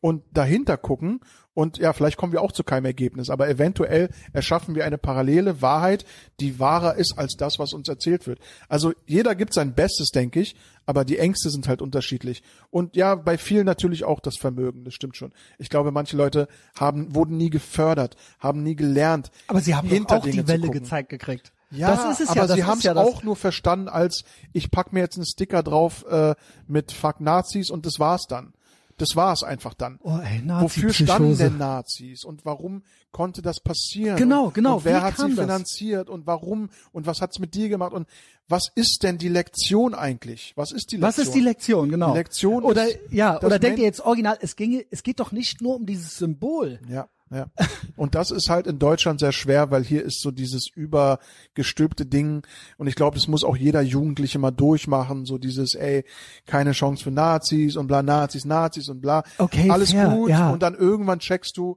[0.00, 1.20] und dahinter gucken
[1.52, 5.60] und ja, vielleicht kommen wir auch zu keinem Ergebnis, aber eventuell erschaffen wir eine parallele
[5.60, 6.04] Wahrheit,
[6.38, 8.38] die wahrer ist als das, was uns erzählt wird.
[8.68, 10.54] Also jeder gibt sein Bestes, denke ich,
[10.86, 12.42] aber die Ängste sind halt unterschiedlich.
[12.70, 15.32] Und ja, bei vielen natürlich auch das Vermögen, das stimmt schon.
[15.58, 16.46] Ich glaube, manche Leute
[16.78, 19.30] haben, wurden nie gefördert, haben nie gelernt.
[19.48, 21.52] Aber sie haben doch hinter auch die Dinge zu Welle gezeigt gekriegt.
[21.72, 22.54] Ja, das ist es aber ja.
[22.54, 26.04] Sie haben es ja auch nur verstanden als, ich pack mir jetzt einen Sticker drauf
[26.08, 26.34] äh,
[26.66, 28.52] mit Fuck Nazis und das war's dann.
[29.00, 29.98] Das war's einfach dann.
[30.02, 32.82] Oh, ey, Wofür standen denn Nazis und warum
[33.12, 34.18] konnte das passieren?
[34.18, 34.76] Genau, genau.
[34.76, 35.40] Und wer hat sie das?
[35.40, 38.06] finanziert und warum und was hat's mit dir gemacht und
[38.46, 40.52] was ist denn die Lektion eigentlich?
[40.54, 41.08] Was ist die Lektion?
[41.08, 42.12] Was ist die Lektion, genau?
[42.12, 45.32] Die Lektion oder ist, ja, oder denkt ihr jetzt original, es ginge, es geht doch
[45.32, 46.78] nicht nur um dieses Symbol.
[46.86, 47.46] Ja, ja.
[47.96, 52.42] Und das ist halt in Deutschland sehr schwer, weil hier ist so dieses übergestülpte Ding.
[52.76, 55.24] Und ich glaube, das muss auch jeder Jugendliche mal durchmachen.
[55.26, 56.04] So dieses, ey,
[56.46, 59.22] keine Chance für Nazis und bla, Nazis, Nazis und bla.
[59.38, 60.30] Okay, Alles fair, gut.
[60.30, 60.50] ja.
[60.50, 61.76] Und dann irgendwann checkst du,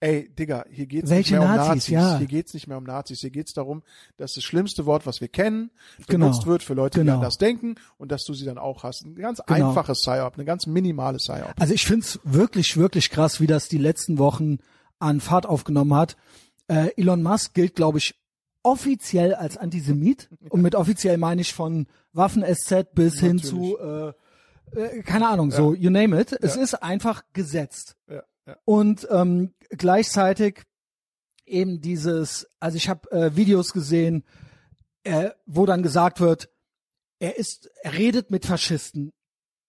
[0.00, 1.88] ey, Digga, hier geht's Welche nicht mehr um Nazis, Nazis.
[1.90, 2.18] ja.
[2.18, 3.20] Hier geht's nicht mehr um Nazis.
[3.20, 3.82] Hier geht's darum,
[4.18, 5.70] dass das schlimmste Wort, was wir kennen,
[6.06, 6.26] Genau.
[6.26, 7.16] benutzt wird für Leute, die Genau.
[7.16, 9.04] anders denken und dass du sie dann auch hast.
[9.06, 9.68] Ein ganz Genau.
[9.70, 11.54] einfaches Psyop, eine ganz minimale Psyop.
[11.58, 14.58] Also ich find's wirklich, wirklich krass, wie das die letzten Wochen
[14.98, 16.16] an Fahrt aufgenommen hat.
[16.68, 18.14] Äh, Elon Musk gilt, glaube ich,
[18.62, 20.28] offiziell als Antisemit.
[20.50, 24.12] Und mit offiziell meine ich von Waffen-SZ bis hin zu, äh,
[24.72, 26.32] äh, keine Ahnung, so, you name it.
[26.40, 27.96] Es ist einfach gesetzt.
[28.08, 28.56] Ja, ja.
[28.64, 30.62] Und ähm, gleichzeitig
[31.44, 34.24] eben dieses, also ich habe äh, Videos gesehen,
[35.04, 36.50] äh, wo dann gesagt wird,
[37.18, 39.12] er ist, er redet mit Faschisten,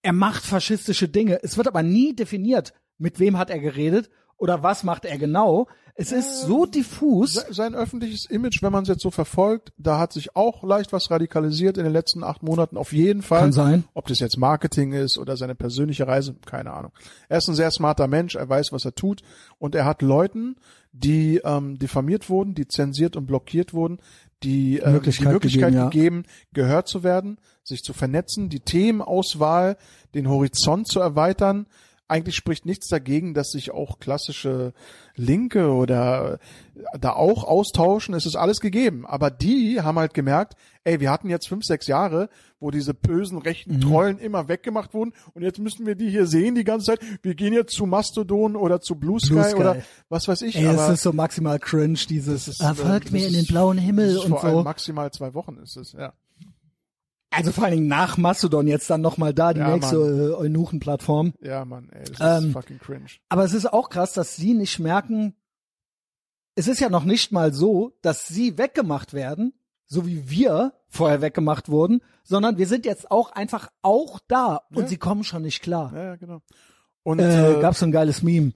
[0.02, 1.44] er macht faschistische Dinge.
[1.44, 5.68] Es wird aber nie definiert, mit wem hat er geredet oder was macht er genau.
[6.00, 7.34] Es ist so diffus.
[7.34, 10.94] Se- sein öffentliches Image, wenn man es jetzt so verfolgt, da hat sich auch leicht
[10.94, 13.40] was radikalisiert in den letzten acht Monaten, auf jeden Fall.
[13.42, 13.84] Kann sein.
[13.96, 16.92] Ob das jetzt Marketing ist oder seine persönliche Reise, keine Ahnung.
[17.30, 19.24] Er ist ein sehr smarter Mensch, er weiß, was er tut
[19.58, 20.58] und er hat Leuten,
[20.92, 23.98] die ähm, diffamiert wurden, die zensiert und blockiert wurden,
[24.44, 25.90] die ähm, Möglichkeit die Möglichkeit gegeben, ja.
[25.90, 26.24] gegeben,
[26.54, 29.78] gehört zu werden, sich zu vernetzen, die Themenauswahl,
[30.14, 31.66] den Horizont zu erweitern,
[32.08, 34.74] eigentlich spricht nichts dagegen, dass sich auch klassische
[35.16, 36.40] Linke oder
[37.00, 38.14] da auch austauschen.
[38.16, 39.06] Es ist alles gegeben.
[39.06, 40.54] Aber die haben halt gemerkt,
[40.84, 42.30] ey, wir hatten jetzt fünf, sechs Jahre,
[42.60, 43.82] wo diese bösen rechten Mhm.
[43.82, 47.00] Trollen immer weggemacht wurden und jetzt müssen wir die hier sehen die ganze Zeit.
[47.22, 49.56] Wir gehen jetzt zu Mastodon oder zu Blue Sky, Blue Sky.
[49.56, 49.78] oder
[50.10, 50.56] was weiß ich.
[50.56, 53.46] Ey, es aber ist so maximal cringe, dieses ist, äh, folgt das mir in den
[53.46, 54.64] blauen Himmel und vor allem so.
[54.64, 56.14] maximal zwei Wochen ist es, ja.
[57.30, 61.34] Also vor allen Dingen nach Mastodon jetzt dann nochmal da, die Ja, nächste äh, Eunuchen-Plattform.
[61.42, 63.06] Ja, Mann, ey, das Ähm, ist fucking cringe.
[63.30, 65.36] Aber es ist auch krass, dass sie nicht merken,
[66.56, 69.54] es ist ja noch nicht mal so, dass sie weggemacht werden,
[69.86, 74.84] so wie wir vorher weggemacht wurden, sondern wir sind jetzt auch einfach auch da und
[74.84, 74.88] Ja.
[74.88, 75.92] sie kommen schon nicht klar.
[75.94, 76.42] Ja, ja, genau.
[77.04, 78.54] Und äh, äh, gab so ein geiles Meme,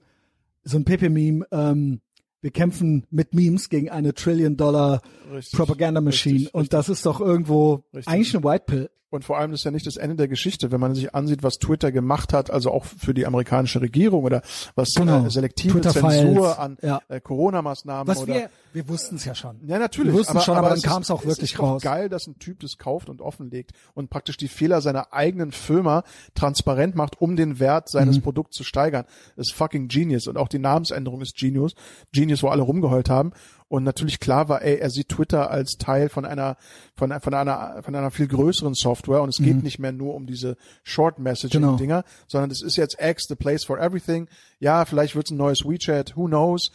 [0.64, 2.00] so ein Pepe-Meme, ähm,
[2.42, 5.00] wir kämpfen mit Memes gegen eine Trillion-Dollar
[5.32, 6.34] richtig, Propaganda-Machine.
[6.34, 8.90] richtig, und das ist doch irgendwo eigentlich eine White Pill.
[9.12, 11.58] Und vor allem ist ja nicht das Ende der Geschichte, wenn man sich ansieht, was
[11.58, 14.40] Twitter gemacht hat, also auch für die amerikanische Regierung oder
[14.74, 15.26] was Genau.
[15.26, 17.00] äh, selektive Twitter-Files, Zensur an ja.
[17.08, 19.56] äh, Corona-Maßnahmen Was oder wir, wir wussten es ja schon.
[19.66, 20.12] ja, natürlich.
[20.14, 21.82] Wir wussten schon, aber dann es kam's ist- auch wirklich es ist raus.
[21.82, 26.04] geil, dass ein Typ das kauft und offenlegt und praktisch die Fehler seiner eigenen Firma
[26.34, 28.22] transparent macht, um den Wert seines Mhm.
[28.22, 29.04] Produkts zu steigern.
[29.36, 30.26] Das ist fucking genius.
[30.26, 31.74] Und auch die Namensänderung ist genius.
[32.12, 33.32] Genius, wo alle rumgeheult haben.
[33.72, 36.58] Und natürlich klar war, ey, er sieht Twitter als Teil von einer,
[36.94, 39.22] von, von einer, von einer viel größeren Software.
[39.22, 41.64] Und es geht nicht mehr nur um diese Short Messaging Mhm.
[41.64, 41.76] Genau.
[41.78, 44.28] Dinger, sondern es ist jetzt X, the place for everything.
[44.58, 46.70] Ja, vielleicht wird's ein neues WeChat, who knows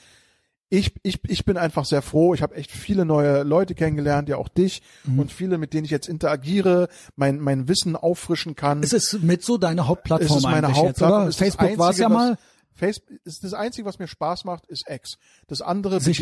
[0.70, 2.34] ich, ich, ich bin einfach sehr froh.
[2.34, 5.20] Ich habe echt viele neue Leute kennengelernt, ja auch dich Mhm.
[5.20, 8.82] und viele, mit denen ich jetzt interagiere, mein, mein Wissen auffrischen kann.
[8.84, 11.28] Es ist mit so deine Es Hauptplattform ist meine eigentlich jetzt, Hauptplattform.
[11.28, 12.38] Es das Facebook war es ja mal.
[12.78, 15.18] Facebook ist das Einzige, was mir Spaß macht, ist X.
[15.48, 16.20] Das andere Sehe ich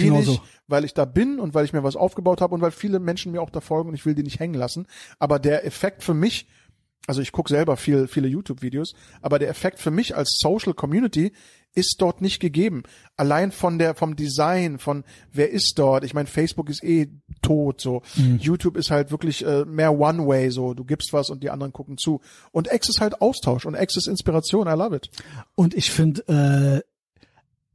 [0.68, 3.32] weil ich da bin und weil ich mir was aufgebaut habe und weil viele Menschen
[3.32, 4.88] mir auch da folgen und ich will die nicht hängen lassen.
[5.20, 6.48] Aber der Effekt für mich,
[7.08, 11.34] also ich gucke selber viel, viele YouTube-Videos, aber der Effekt für mich als Social Community
[11.76, 12.84] ist dort nicht gegeben.
[13.18, 16.04] Allein von der, vom Design, von wer ist dort.
[16.04, 17.10] Ich meine, Facebook ist eh
[17.42, 18.02] tot, so.
[18.16, 18.40] Mhm.
[18.40, 20.74] YouTube ist halt wirklich äh, mehr One-Way, so.
[20.74, 22.22] Du gibst was und die anderen gucken zu.
[22.52, 24.68] Und X ist halt Austausch und X ist Inspiration.
[24.68, 25.10] I love it.
[25.54, 26.82] Und ich finde, äh,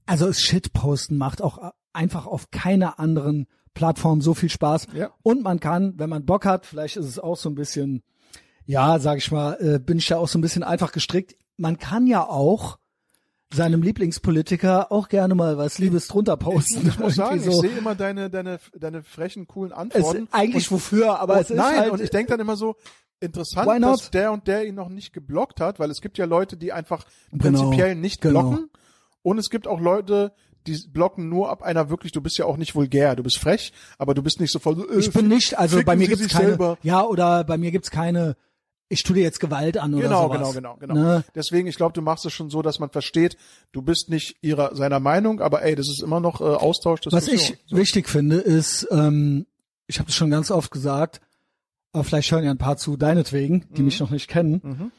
[0.06, 4.89] also das Shitposten macht auch einfach auf keiner anderen Plattform so viel Spaß.
[4.94, 5.10] Ja.
[5.22, 8.02] Und man kann, wenn man Bock hat, vielleicht ist es auch so ein bisschen,
[8.66, 11.36] ja, sag ich mal, äh, bin ich ja auch so ein bisschen einfach gestrickt.
[11.56, 12.78] Man kann ja auch
[13.52, 16.86] seinem Lieblingspolitiker auch gerne mal was Liebes drunter posten.
[16.86, 17.60] Ich muss sagen, Irgendwie ich so.
[17.62, 20.28] sehe immer deine, deine, deine frechen, coolen es, Antworten.
[20.31, 22.77] eigentlich wofür, aber und, es ist nein, halt, und ich denke dann immer so,
[23.20, 26.56] interessant, dass der und der ihn noch nicht geblockt hat, weil es gibt ja Leute,
[26.56, 28.43] die einfach Genau, prinzipiell nicht genau.
[28.43, 28.70] blocken.
[29.22, 30.32] Und es gibt auch Leute,
[30.66, 33.72] die blocken nur ab einer wirklich, du bist ja auch nicht vulgär, du bist frech,
[33.98, 36.28] aber du bist nicht so voll so, äh, ich bin nicht, also bei mir gibt's
[36.28, 36.78] keine, selber.
[36.82, 38.36] ja, oder bei mir gibt's keine,
[38.92, 40.52] ich tue dir jetzt Gewalt an oder Genau, sowas.
[40.54, 40.94] genau, genau, genau.
[40.94, 41.24] Ne?
[41.34, 43.36] Deswegen, ich glaube, du machst es schon so, dass man versteht,
[43.70, 47.00] du bist nicht ihrer seiner Meinung, aber ey, das ist immer noch äh, Austausch.
[47.10, 49.46] Was ich wichtig finde, ist, ähm,
[49.86, 51.20] ich habe das schon ganz oft gesagt,
[51.92, 54.60] aber vielleicht hören ja ein paar zu deinetwegen, die mich noch nicht kennen.
[54.62, 54.92] Mhm.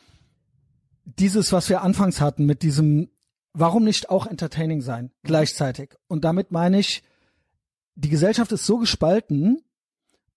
[1.04, 3.10] Dieses, was wir anfangs hatten mit diesem,
[3.54, 5.96] warum nicht auch entertaining sein gleichzeitig?
[6.08, 7.04] Und damit meine ich,
[7.96, 9.62] die Gesellschaft ist so gespalten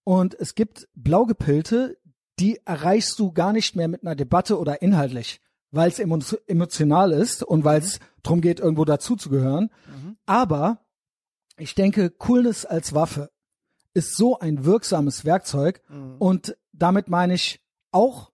[0.02, 1.96] und es gibt Blaugepillte,
[2.38, 5.40] die erreichst du gar nicht mehr mit einer Debatte oder inhaltlich,
[5.70, 9.70] weil es emo emotional ist und weil es darum geht, irgendwo dazuzugehören.
[10.26, 10.78] Aber
[11.56, 13.30] ich denke, Coolness als Waffe
[13.92, 16.16] ist so ein wirksames Werkzeug Mhm.
[16.18, 17.60] und damit meine ich
[17.92, 18.32] auch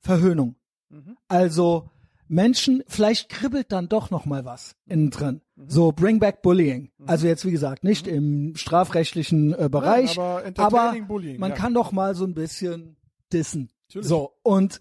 [0.00, 0.56] Verhöhnung.
[0.88, 1.16] Mhm.
[1.28, 1.90] Also
[2.28, 5.40] Menschen, vielleicht kribbelt dann doch noch mal was innen drin.
[5.54, 5.70] Mhm.
[5.70, 6.90] So Bring Back Bullying.
[7.06, 11.56] Also jetzt wie gesagt nicht im strafrechtlichen äh, Bereich, aber aber entertaining Bullying, man ja.
[11.56, 12.96] kann doch mal so ein bisschen
[13.32, 13.70] dissen.
[13.88, 14.08] Natürlich.
[14.08, 14.80] So und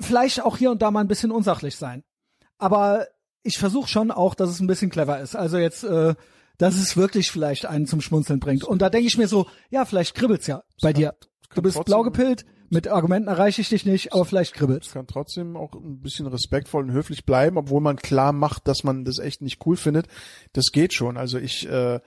[0.00, 2.02] vielleicht auch hier und da mal ein bisschen unsachlich sein.
[2.58, 3.06] Aber
[3.42, 5.34] ich versuche schon auch, dass es ein bisschen clever ist.
[5.34, 6.14] Also jetzt, äh,
[6.58, 8.64] dass es wirklich vielleicht einen zum Schmunzeln bringt.
[8.64, 11.14] Und da denke ich mir so, ja, vielleicht kribbelt's ja bei dir.
[11.54, 14.92] Du bist blau gepillt, mit Argumenten erreiche ich dich nicht, aber vielleicht kribbelt's.
[14.92, 19.04] kann trotzdem auch ein bisschen respektvoll und höflich bleiben, obwohl man klar macht, dass man
[19.04, 20.06] das echt nicht cool findet.
[20.52, 21.16] Das geht schon.
[21.16, 21.98] Also ich, äh,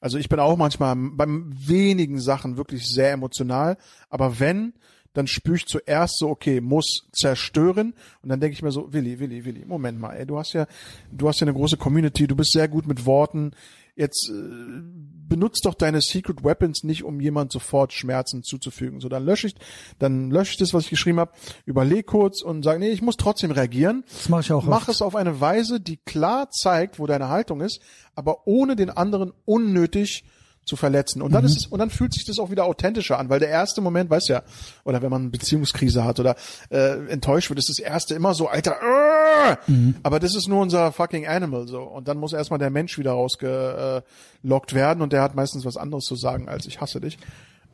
[0.00, 3.78] also ich bin auch manchmal beim wenigen Sachen wirklich sehr emotional,
[4.10, 4.74] aber wenn,
[5.12, 9.20] dann spüre ich zuerst so, okay, muss zerstören und dann denke ich mir so, Willi,
[9.20, 10.66] Willi, Willi, Moment mal, ey, du hast ja,
[11.10, 13.52] du hast ja eine große Community, du bist sehr gut mit Worten,
[13.98, 14.80] jetzt äh,
[15.28, 19.00] benutzt doch deine Secret Weapons nicht, um jemand sofort Schmerzen zuzufügen.
[19.00, 19.54] So, dann lösche ich,
[19.98, 21.32] dann lösche ich das, was ich geschrieben habe,
[21.66, 24.04] überleg kurz und sage, nee, ich muss trotzdem reagieren.
[24.08, 24.88] Das mache ich auch Mach oft.
[24.88, 27.80] es auf eine Weise, die klar zeigt, wo deine Haltung ist,
[28.14, 30.24] aber ohne den anderen unnötig
[30.68, 31.22] zu verletzen.
[31.22, 33.48] Und dann ist es, und dann fühlt sich das auch wieder authentischer an, weil der
[33.48, 34.42] erste Moment, weißt ja,
[34.84, 36.36] oder wenn man eine Beziehungskrise hat oder
[36.70, 39.56] äh, enttäuscht wird, ist das erste immer so, Alter, äh,
[40.02, 41.82] aber das ist nur unser fucking Animal so.
[41.82, 46.04] Und dann muss erstmal der Mensch wieder rausgelockt werden und der hat meistens was anderes
[46.04, 47.18] zu sagen als ich hasse dich.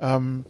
[0.01, 0.45] Ähm,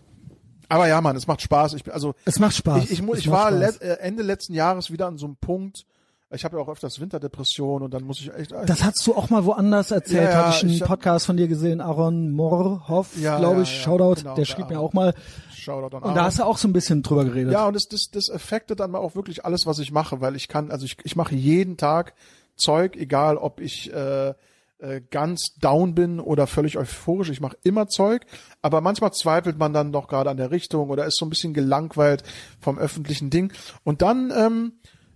[0.69, 1.75] aber ja, Mann, es macht Spaß.
[1.75, 2.85] Ich, also Es macht Spaß.
[2.85, 5.87] ich, ich, ich macht war let, äh, Ende letzten Jahres wieder an so einem Punkt.
[6.35, 8.53] Ich habe ja auch öfters Winterdepression und dann muss ich echt.
[8.53, 11.37] Das hast du auch mal woanders erzählt, Ja, hatte ich einen ich hab- Podcast von
[11.37, 14.89] dir gesehen, Aaron Morhoff, Ja, glaube ich, ja, Shoutout, genau, der der schrieb mir Aaron.
[14.89, 15.15] auch mal.
[15.55, 16.25] Shoutout an Und da Aaron.
[16.25, 17.53] hast du auch so ein bisschen drüber geredet.
[17.53, 20.37] Ja, und das, das, das affektet dann mal auch wirklich alles, was ich mache, weil
[20.37, 22.15] ich kann, also ich, ich mache jeden Tag
[22.57, 24.35] Zeug, egal ob ich äh,
[24.79, 28.27] äh, ganz down bin oder völlig euphorisch, ich mache immer Zeug,
[28.61, 31.55] aber manchmal zweifelt man dann doch gerade an der Richtung oder ist so ein bisschen
[31.55, 32.23] gelangweilt
[32.61, 33.53] vom öffentlichen Ding.
[33.85, 34.73] Und dann ähm,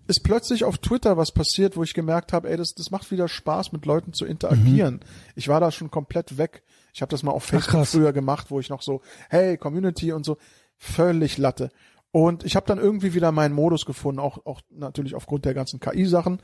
[0.08, 3.28] ist plötzlich auf Twitter was passiert, wo ich gemerkt habe, ey, das, das macht wieder
[3.28, 5.00] Spaß, mit Leuten zu interagieren.
[5.36, 6.62] Ich war da schon komplett weg.
[6.92, 7.92] Ich habe das mal auf Facebook krass.
[7.92, 10.38] früher gemacht, wo ich noch so, hey, Community und so,
[10.76, 11.70] völlig Latte.
[12.10, 15.78] Und ich habe dann irgendwie wieder meinen Modus gefunden, auch, auch natürlich aufgrund der ganzen
[15.78, 16.40] KI-Sachen.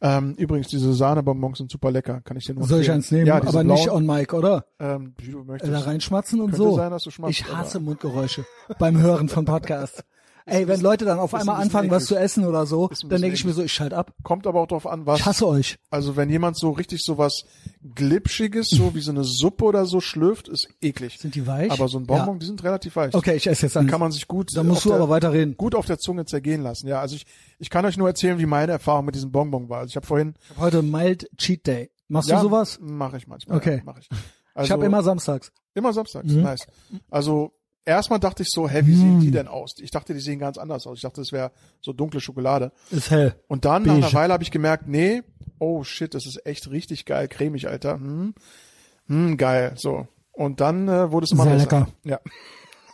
[0.00, 3.26] Ähm, übrigens, diese Sahnebonbons sind super lecker, kann ich dir nur Soll ich eins nehmen?
[3.26, 4.66] Ja, aber nicht blauen, on mic, oder?
[4.78, 5.72] ähm, wie du möchtest.
[5.72, 6.76] Da reinschmatzen und Könnte so.
[6.76, 8.44] sein, dass du schmatzt, ich hasse aber- Mundgeräusche
[8.78, 10.04] beim Hören von Podcasts.
[10.48, 12.08] Ey, wenn Leute dann auf ein einmal bisschen anfangen, was eklig.
[12.08, 14.14] zu essen oder so, ein dann denke ich mir so, ich schalte ab.
[14.22, 15.20] Kommt aber auch drauf an, was.
[15.20, 15.76] Ich hasse euch.
[15.90, 17.44] Also wenn jemand so richtig so was
[17.94, 21.18] Glitschiges, so wie so eine Suppe oder so schlürft, ist eklig.
[21.18, 21.70] Sind die weich?
[21.70, 22.38] Aber so ein Bonbon, Ja.
[22.40, 23.14] die sind relativ weich.
[23.14, 23.90] Okay, ich esse jetzt eins.
[23.90, 24.56] Kann man sich gut.
[24.56, 25.56] Dann musst du der, aber weiterreden.
[25.56, 26.88] Gut auf der Zunge zergehen lassen.
[26.88, 27.26] Ja, also ich,
[27.58, 29.78] ich kann euch nur erzählen, wie meine Erfahrung mit diesem Bonbon war.
[29.80, 30.34] Also ich habe vorhin.
[30.58, 31.90] Heute mild Cheat Day.
[32.08, 32.78] Machst ja, du sowas?
[32.80, 33.58] Mache ich manchmal.
[33.58, 33.76] Okay.
[33.76, 34.08] Ja, mach ich.
[34.54, 35.52] Also, ich habe immer samstags.
[35.74, 36.32] immer samstags.
[36.32, 36.42] Mhm.
[36.42, 36.66] Nice.
[37.10, 37.52] Also
[37.84, 39.74] erstmal dachte ich so, hä, wie sehen die denn aus?
[39.80, 40.98] Ich dachte, die sehen ganz anders aus.
[40.98, 42.72] Ich dachte, das wäre so dunkle Schokolade.
[42.90, 43.34] Ist hell.
[43.48, 44.06] Und dann nach Beige.
[44.06, 45.22] einer Weile habe ich gemerkt, nee,
[45.58, 47.94] oh shit, das ist echt richtig geil, cremig, Alter.
[47.94, 48.34] Hm,
[49.06, 49.74] hm geil.
[49.76, 50.06] So.
[50.32, 51.64] Und dann äh, wurde es immer Sehr besser.
[51.64, 51.88] lecker.
[52.04, 52.20] Ja.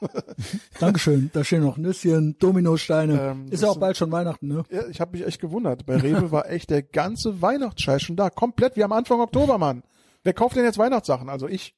[0.81, 1.31] Dankeschön.
[1.32, 3.20] Da stehen noch Nüsschen, Dominosteine.
[3.20, 4.65] Ähm, ist ja auch bald schon Weihnachten, ne?
[4.70, 5.86] ja, ich habe mich echt gewundert.
[5.86, 8.31] Bei Rewe war echt der ganze Weihnachtsscheiß schon da.
[8.31, 9.82] Komplett wie am Anfang Oktober, Mann.
[10.23, 11.28] Wer kauft denn jetzt Weihnachtssachen?
[11.28, 11.74] Also ich,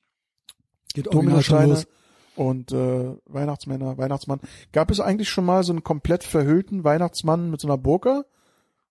[0.95, 1.87] Geht Dominosteine los.
[2.37, 4.41] Und äh, Weihnachtsmänner, Weihnachtsmann.
[4.73, 8.25] Gab es eigentlich schon mal so einen komplett verhüllten Weihnachtsmann mit so einer Burka?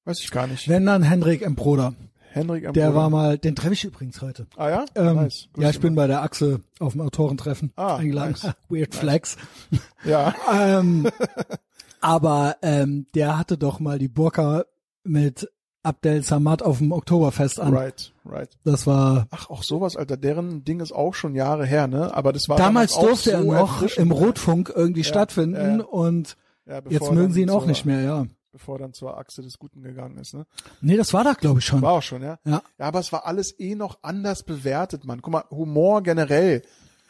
[0.03, 0.67] Weiß ich gar nicht.
[0.67, 1.55] Wenn dann Henrik M.
[1.55, 1.93] Broder.
[2.31, 4.45] Henrik am Der war mal, den treffe ich übrigens heute.
[4.57, 4.85] Ah ja?
[4.95, 5.47] Ähm, nice.
[5.53, 8.31] Grüß ja, ich dich bin bei der Achse auf dem Autorentreffen Ah, eingeladen.
[8.31, 8.53] nice.
[8.69, 9.37] Weird Flex.
[9.71, 9.79] mal.
[10.05, 10.35] Ja.
[10.53, 11.07] ähm,
[12.01, 14.65] aber ähm, der hatte doch mal die Burka
[15.03, 15.49] mit
[15.85, 17.73] Abdel Samad auf dem Oktoberfest an.
[17.73, 18.49] Right, right.
[18.63, 20.17] Das war Ach, auch sowas, Alter.
[20.17, 22.13] Deren Ding ist auch schon Jahre her, ne?
[22.13, 24.11] Aber das war damals auch durfte so er noch im?
[24.11, 25.85] Rotfunk irgendwie stattfinden ja.
[25.85, 26.35] und
[26.65, 28.25] Ja, bevor jetzt mögen sie ihn auch nicht mehr, ja.
[28.51, 30.45] Bevor dann zur Achse des Guten gegangen ist, ne?
[30.81, 31.81] Nee, das war da glaube ich schon.
[31.81, 32.39] War auch schon, ja?
[32.45, 32.61] Ja.
[32.79, 35.21] Ja, aber es war alles eh noch anders bewertet, Mann.
[35.21, 36.61] Guck mal, Humor generell.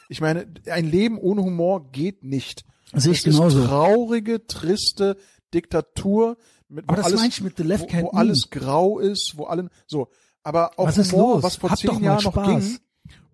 [0.09, 2.65] Ich meine, ein Leben ohne Humor geht nicht.
[2.93, 3.65] Sehe ich Es ist genauso.
[3.65, 5.17] traurige, triste
[5.53, 6.37] Diktatur,
[6.69, 8.19] mit, wo Aber das alles, meine ich mit The Left wo, Can't wo Meme.
[8.19, 10.09] alles grau ist, wo allen, so.
[10.43, 11.43] Aber auch Was ist Humor, los?
[11.43, 12.77] was vor doch zehn mal Jahren noch ging.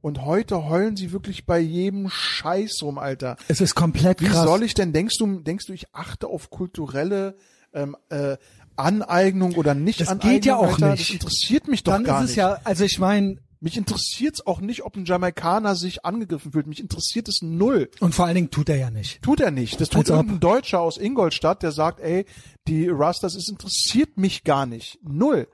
[0.02, 3.36] Und heute heulen sie wirklich bei jedem Scheiß rum, Alter.
[3.48, 4.46] Es ist komplett Wie krass.
[4.46, 7.36] soll ich denn, denkst du, denkst du, ich achte auf kulturelle
[7.74, 8.38] ähm, äh,
[8.76, 10.34] Aneignung oder nicht Das Aneignung?
[10.34, 10.92] geht ja auch Alter?
[10.92, 11.10] nicht.
[11.10, 12.38] Das interessiert mich doch Dann gar ist es nicht.
[12.38, 16.66] ja, also ich meine, Mich interessiert's auch nicht, ob ein Jamaikaner sich angegriffen fühlt.
[16.66, 17.92] Mich interessiert es null.
[18.00, 19.22] und vor allen Dingen tut er ja nicht.
[19.22, 19.80] Tut er nicht.
[19.80, 20.18] Das tut Als ob.
[20.18, 22.26] irgendein Deutscher aus Ingolstadt, der sagt, ey,
[22.68, 24.98] die Rastas, es interessiert mich gar nicht.
[25.04, 25.48] Null.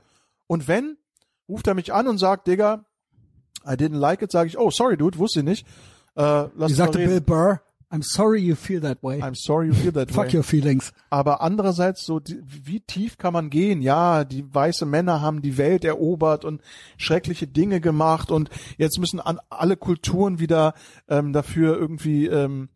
[0.47, 0.95] Und wenn,
[1.49, 2.85] ruft er mich an und sagt, Digga,
[3.65, 5.67] I didn't like it, sage ich, oh, sorry, dude, wusste ich nicht.
[6.15, 7.19] Äh, lass Wie sagte Bill.
[7.19, 9.21] Burr, I'm sorry you feel that way.
[9.21, 10.33] I'm sorry you feel that Fuck way.
[10.35, 10.91] your feelings.
[11.09, 13.81] Aber andererseits so, die, wie tief kann man gehen?
[13.81, 16.61] Ja, die weiße Männer haben die Welt erobert und
[16.97, 20.73] schreckliche Dinge gemacht und jetzt müssen an alle Kulturen wieder
[21.07, 22.67] ähm, dafür irgendwie ähm,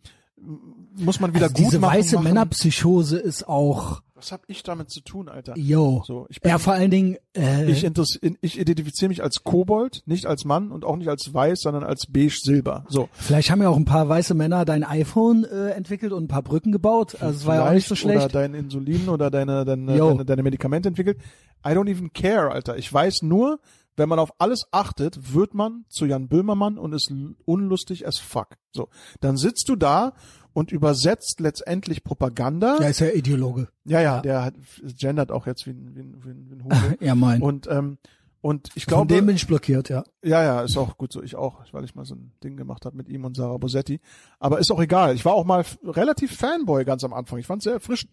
[0.96, 1.98] muss man wieder Also gut diese machen.
[1.98, 2.24] weiße machen.
[2.24, 5.57] Männerpsychose ist auch, Was hab ich damit zu tun, Alter?
[5.57, 6.03] yo.
[6.06, 10.27] So, ich bin, Ja, vor allen Dingen, äh, ich, ich identifiziere mich als Kobold, nicht
[10.27, 12.85] als Mann und auch nicht als weiß, sondern als beige-silber.
[12.88, 13.10] So.
[13.14, 16.43] vielleicht haben ja auch ein paar weiße Männer dein iPhone äh, entwickelt und ein paar
[16.43, 17.15] Brücken gebaut.
[17.19, 18.26] Also es war ja auch nicht so schlecht.
[18.26, 20.10] Oder dein Insulin oder deine, deine, Yo.
[20.10, 21.18] deine, deine Medikamente entwickelt.
[21.65, 22.77] I don't even care, Alter.
[22.77, 23.60] Ich weiß nur,
[23.98, 27.14] wenn man auf alles achtet, wird man zu Jan Böhmermann und ist
[27.45, 28.57] unlustig as fuck.
[28.72, 28.89] So.
[29.19, 30.14] Dann sitzt du da
[30.53, 32.78] und übersetzt letztendlich Propaganda.
[32.82, 33.69] Ja, ist ja Ideologe.
[33.86, 34.53] Ja, ja, der hat,
[34.99, 36.95] gendert auch jetzt wie ein, wie ein, wie ein, wie ein Hugo.
[37.06, 37.41] Ja, mein.
[37.41, 37.98] Und, ähm,
[38.41, 40.03] und ich Von glaube, dem bin ich blockiert, ja.
[40.23, 41.22] ja, ja, ist auch gut so.
[41.22, 43.99] Ich auch, weil ich mal so ein Ding gemacht habe mit ihm und Sarah Bosetti.
[44.40, 45.14] Aber ist auch egal.
[45.15, 47.38] Ich war auch mal relativ Fanboy ganz am Anfang.
[47.40, 48.11] Ich fand sehr erfrischend.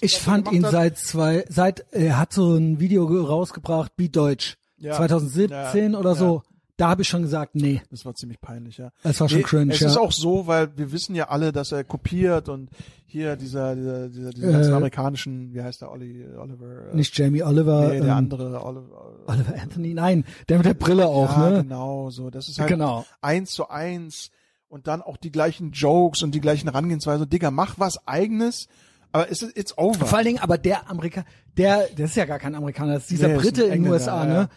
[0.00, 0.72] Ich fand ihn hat.
[0.72, 4.94] seit zwei, seit er hat so ein Video ge- rausgebracht, Beat Deutsch, Ja.
[4.96, 6.42] 2017 Ja, oder so.
[6.76, 8.90] Da habe ich schon gesagt, nee, Das war ziemlich peinlich, ja.
[9.02, 9.88] es war schon Nee, cringe, es ja.
[9.88, 12.68] ist auch so, weil wir wissen ja alle, dass er kopiert und
[13.06, 16.90] hier dieser, dieser, dieser, dieser Äh, ganzen amerikanischen, wie heißt der, Olli, Oliver?
[16.92, 19.14] äh, nicht Jamie Oliver, Nee, der ähm, andere, Oliver.
[19.26, 21.62] Oliver Anthony, nein, der mit der Brille auch, ja, ne?
[21.62, 22.28] genau, so.
[22.30, 23.06] Das ist halt Genau.
[23.22, 24.30] eins zu eins
[24.68, 27.26] und dann auch die gleichen Jokes und die gleichen Herangehensweise.
[27.26, 28.68] Digga, mach was eigenes,
[29.12, 30.04] aber es ist, it's over.
[30.04, 31.26] Vor allen Dingen, aber der Amerikaner,
[31.56, 33.82] der, der ist ja gar kein Amerikaner, das ist dieser Nee, ist Brite ein in
[33.84, 34.32] den USA, ja.
[34.42, 34.48] ne?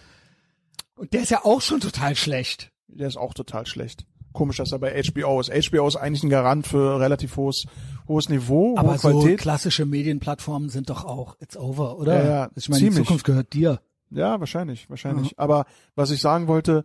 [0.99, 2.71] Und der ist ja auch schon total schlecht.
[2.88, 4.05] Der ist auch total schlecht.
[4.34, 5.49] Komisch, dass er bei HBO ist.
[5.49, 7.63] HBO ist eigentlich ein Garant für relativ hohes,
[8.07, 9.39] hohes Niveau, Aber hohe so Qualität.
[9.39, 12.23] klassische Medienplattformen sind doch auch, it's over, oder?
[12.23, 13.05] Ja, ja, ich meine, die ziemlich.
[13.07, 13.80] Zukunft gehört dir.
[14.11, 15.38] Ja, wahrscheinlich, wahrscheinlich.
[15.39, 15.65] Aber
[15.95, 16.84] was ich sagen wollte,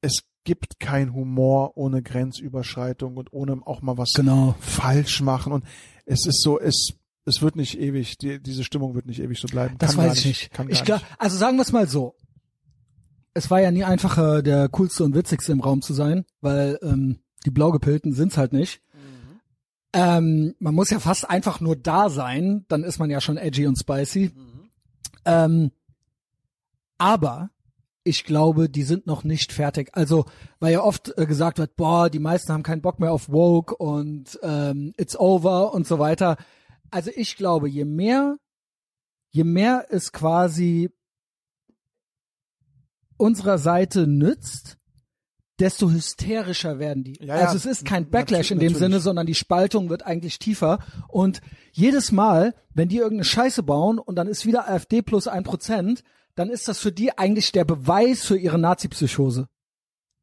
[0.00, 4.54] es gibt kein Humor ohne Grenzüberschreitung und ohne auch mal was Genau.
[4.60, 5.52] falsch machen.
[5.52, 5.64] Und
[6.06, 6.94] es ist so, es,
[7.26, 9.76] es wird nicht ewig, die, diese Stimmung wird nicht ewig so bleiben.
[9.78, 10.50] Das Kann weiß ich nicht.
[10.52, 11.10] Kann ich glaub, nicht.
[11.18, 12.14] also sagen wir es mal so.
[13.34, 17.18] Es war ja nie einfacher, der coolste und witzigste im Raum zu sein, weil ähm,
[17.46, 18.82] die Blaugepilten sind's halt nicht.
[18.92, 19.40] Mhm.
[19.92, 23.66] Ähm, man muss ja fast einfach nur da sein, dann ist man ja schon edgy
[23.66, 24.32] und spicy.
[24.34, 24.70] Mhm.
[25.24, 25.70] Ähm,
[26.98, 27.50] aber
[28.08, 29.90] ich glaube, die sind noch nicht fertig.
[29.92, 30.24] Also,
[30.60, 33.76] weil ja oft äh, gesagt wird, boah, die meisten haben keinen Bock mehr auf Woke
[33.76, 36.36] und ähm, it's over und so weiter.
[36.90, 38.36] Also ich glaube, je mehr,
[39.30, 40.90] je mehr es quasi
[43.18, 44.78] unserer Seite nützt,
[45.58, 47.18] desto hysterischer werden die.
[47.20, 48.78] Ja, also es ist kein Backlash in dem natürlich.
[48.78, 50.78] Sinne, sondern die Spaltung wird eigentlich tiefer.
[51.08, 51.40] Und
[51.72, 56.04] jedes Mal, wenn die irgendeine Scheiße bauen und dann ist wieder AfD plus ein Prozent,
[56.36, 59.48] dann ist das für die eigentlich der Beweis für ihre Nazi-Psychose.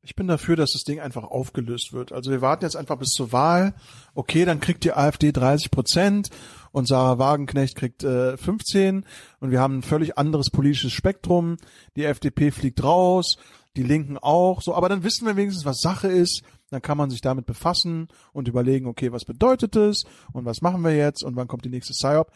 [0.06, 2.12] Ich bin dafür, dass das Ding einfach aufgelöst wird.
[2.12, 3.74] Also wir warten jetzt einfach bis zur Wahl.
[4.14, 6.30] Okay, dann kriegt die AfD 30 Prozent
[6.72, 9.04] und Sarah Wagenknecht kriegt äh, 15
[9.40, 11.58] und wir haben ein völlig anderes politisches Spektrum.
[11.96, 13.38] Die FDP fliegt raus,
[13.76, 14.62] die Linken auch.
[14.62, 16.44] So, aber dann wissen wir wenigstens, was Sache ist.
[16.70, 20.04] Dann kann man sich damit befassen und überlegen, okay, was bedeutet es
[20.34, 22.32] und was machen wir jetzt und wann kommt die nächste PSYOP.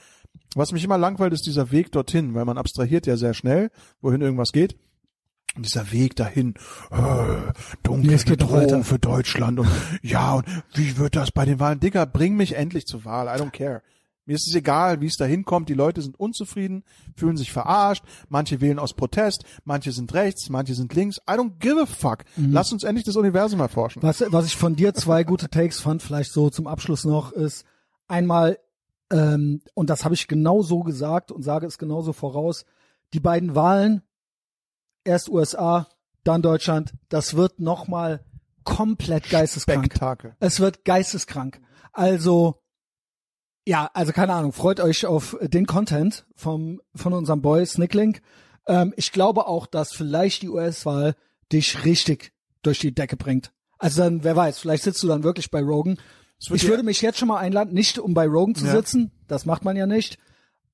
[0.56, 3.70] Was mich immer langweilt, ist dieser Weg dorthin, weil man abstrahiert ja sehr schnell,
[4.02, 4.76] wohin irgendwas geht.
[5.56, 6.54] Und dieser Weg dahin,
[6.92, 7.52] äh,
[7.84, 9.70] dunkle Nee, Bedrohung für Deutschland und
[10.04, 11.80] ja, und wie wird das bei den Wahlen?
[11.80, 13.28] Digga, bring mich endlich zur Wahl.
[13.28, 13.82] I don't care.
[14.30, 15.70] Mir ist es egal, wie es dahin kommt.
[15.70, 16.84] Die Leute sind unzufrieden,
[17.16, 18.04] fühlen sich verarscht.
[18.28, 21.18] Manche wählen aus Protest, manche sind rechts, manche sind links.
[21.28, 22.26] I don't give a fuck.
[22.36, 22.52] Mhm.
[22.52, 24.04] Lass uns endlich das Universum erforschen.
[24.04, 27.66] Was, was ich von dir zwei gute Takes fand, vielleicht so zum Abschluss noch, ist
[28.08, 28.60] einmal,
[29.12, 32.66] ähm, und das habe ich genau so gesagt und sage es genauso voraus,
[33.16, 34.04] die beiden Wahlen,
[35.04, 35.88] erst USA,
[36.24, 38.24] dann Deutschland, das wird nochmal
[38.64, 39.86] komplett geisteskrank.
[39.86, 40.36] Spektakel.
[40.40, 41.60] Es wird geisteskrank.
[41.94, 42.62] Also,
[43.66, 48.22] ja, also keine Ahnung, freut euch auf den Content vom, von unserem Boy Snicklink.
[48.68, 51.16] Ähm, ich glaube auch, dass vielleicht die US-Wahl
[51.52, 52.32] dich richtig
[52.62, 53.52] durch die Decke bringt.
[53.78, 55.98] Also dann, wer weiß, vielleicht sitzt du dann wirklich bei Rogan.
[56.52, 58.72] Ich würde mich jetzt schon mal einladen, nicht um bei Rogan zu Ja.
[58.72, 60.18] sitzen, das macht man ja nicht,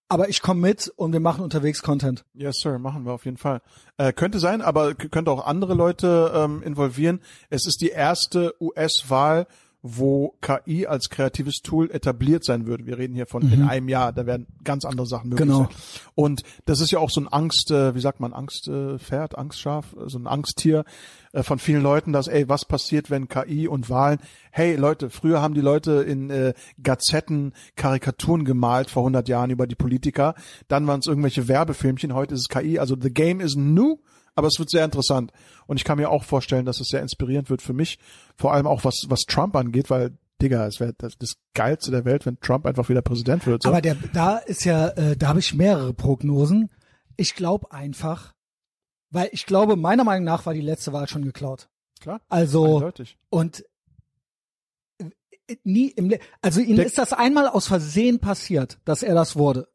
[0.08, 2.26] aber ich komme mit und wir machen unterwegs Content.
[2.34, 3.62] Yes, Sir, machen wir auf jeden Fall.
[3.98, 7.22] Äh, könnte sein, aber könnte auch andere Leute ähm, involvieren.
[7.50, 9.48] Es ist die erste US-Wahl,
[9.88, 12.88] wo KI als kreatives Tool etabliert sein würde.
[12.88, 15.52] Wir reden hier von in einem Jahr, da werden ganz andere Sachen möglich Mhm.
[15.52, 15.64] Genau.
[15.66, 15.76] sein.
[16.16, 19.94] Und das ist ja auch so ein Angst, äh, wie sagt man, Angstpferd, äh, Angstschaf,
[19.94, 20.86] äh, so ein Angsttier
[21.42, 24.20] von vielen Leuten, dass, ey, was passiert, wenn KI und Wahlen,
[24.52, 29.68] hey Leute, früher haben die Leute in äh, Gazetten Karikaturen gemalt vor 100 Jahren über
[29.68, 30.34] die Politiker,
[30.70, 33.98] dann waren es irgendwelche Werbefilmchen, heute ist es KI, also the game is new,
[34.36, 35.32] aber es wird sehr interessant.
[35.66, 37.98] Und ich kann mir auch vorstellen, dass es sehr inspirierend wird für mich,
[38.38, 42.04] vor allem auch was, was Trump angeht, weil Digga, es wäre das, das Geilste der
[42.04, 43.64] Welt, wenn Trump einfach wieder Präsident wird.
[43.64, 43.70] So.
[43.70, 46.70] Aber der, da ist ja, äh, da habe ich mehrere Prognosen.
[47.16, 48.34] Ich glaube einfach,
[49.10, 51.70] weil ich glaube, meiner Meinung nach war die letzte Wahl schon geklaut.
[52.02, 53.18] Klar, Also eindeutig.
[53.30, 53.64] und
[55.00, 59.38] äh, nie im Le also ihm ist das einmal aus Versehen passiert, dass er das
[59.38, 59.70] wurde.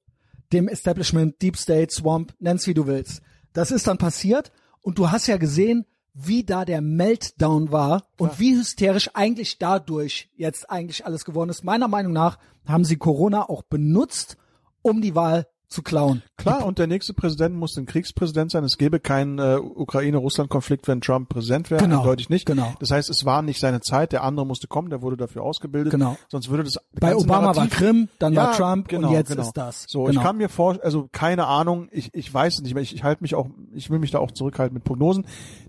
[0.53, 3.23] Dem Establishment, Deep State, Swamp, nenn's wie du willst.
[3.53, 8.39] Das ist dann passiert und du hast ja gesehen, wie da der Meltdown war und
[8.39, 11.65] wie hysterisch eigentlich dadurch jetzt eigentlich alles geworden ist.
[11.65, 14.37] Meiner Meinung nach haben sie Corona auch benutzt,
[14.83, 16.23] um die Wahl zu klauen.
[16.37, 18.65] Klar, und der nächste Präsident muss ein Kriegspräsident sein.
[18.65, 21.81] Es gäbe keinen äh, Ukraine-Russland-Konflikt, wenn Trump Präsident wäre.
[21.81, 22.45] Genau, Eindeutig nicht.
[22.45, 22.75] genau.
[22.81, 24.13] Das heißt, es war nicht seine Zeit.
[24.13, 24.91] Der andere musste kommen.
[24.91, 25.93] Der wurde dafür ausgebildet.
[25.93, 26.17] Genau.
[26.29, 29.29] Sonst würde das Bei Obama war Narrativ- Krim, dann war Ja, Trump genau, und jetzt
[29.31, 29.43] genau.
[29.43, 29.85] ist das.
[29.89, 30.19] So, genau.
[30.21, 32.83] ich kann mir vor, also keine Ahnung, ich, ich weiß es nicht mehr.
[32.83, 35.27] Ich, ich halte mich auch, ich will mich da auch zurückhalten mit Prognosen.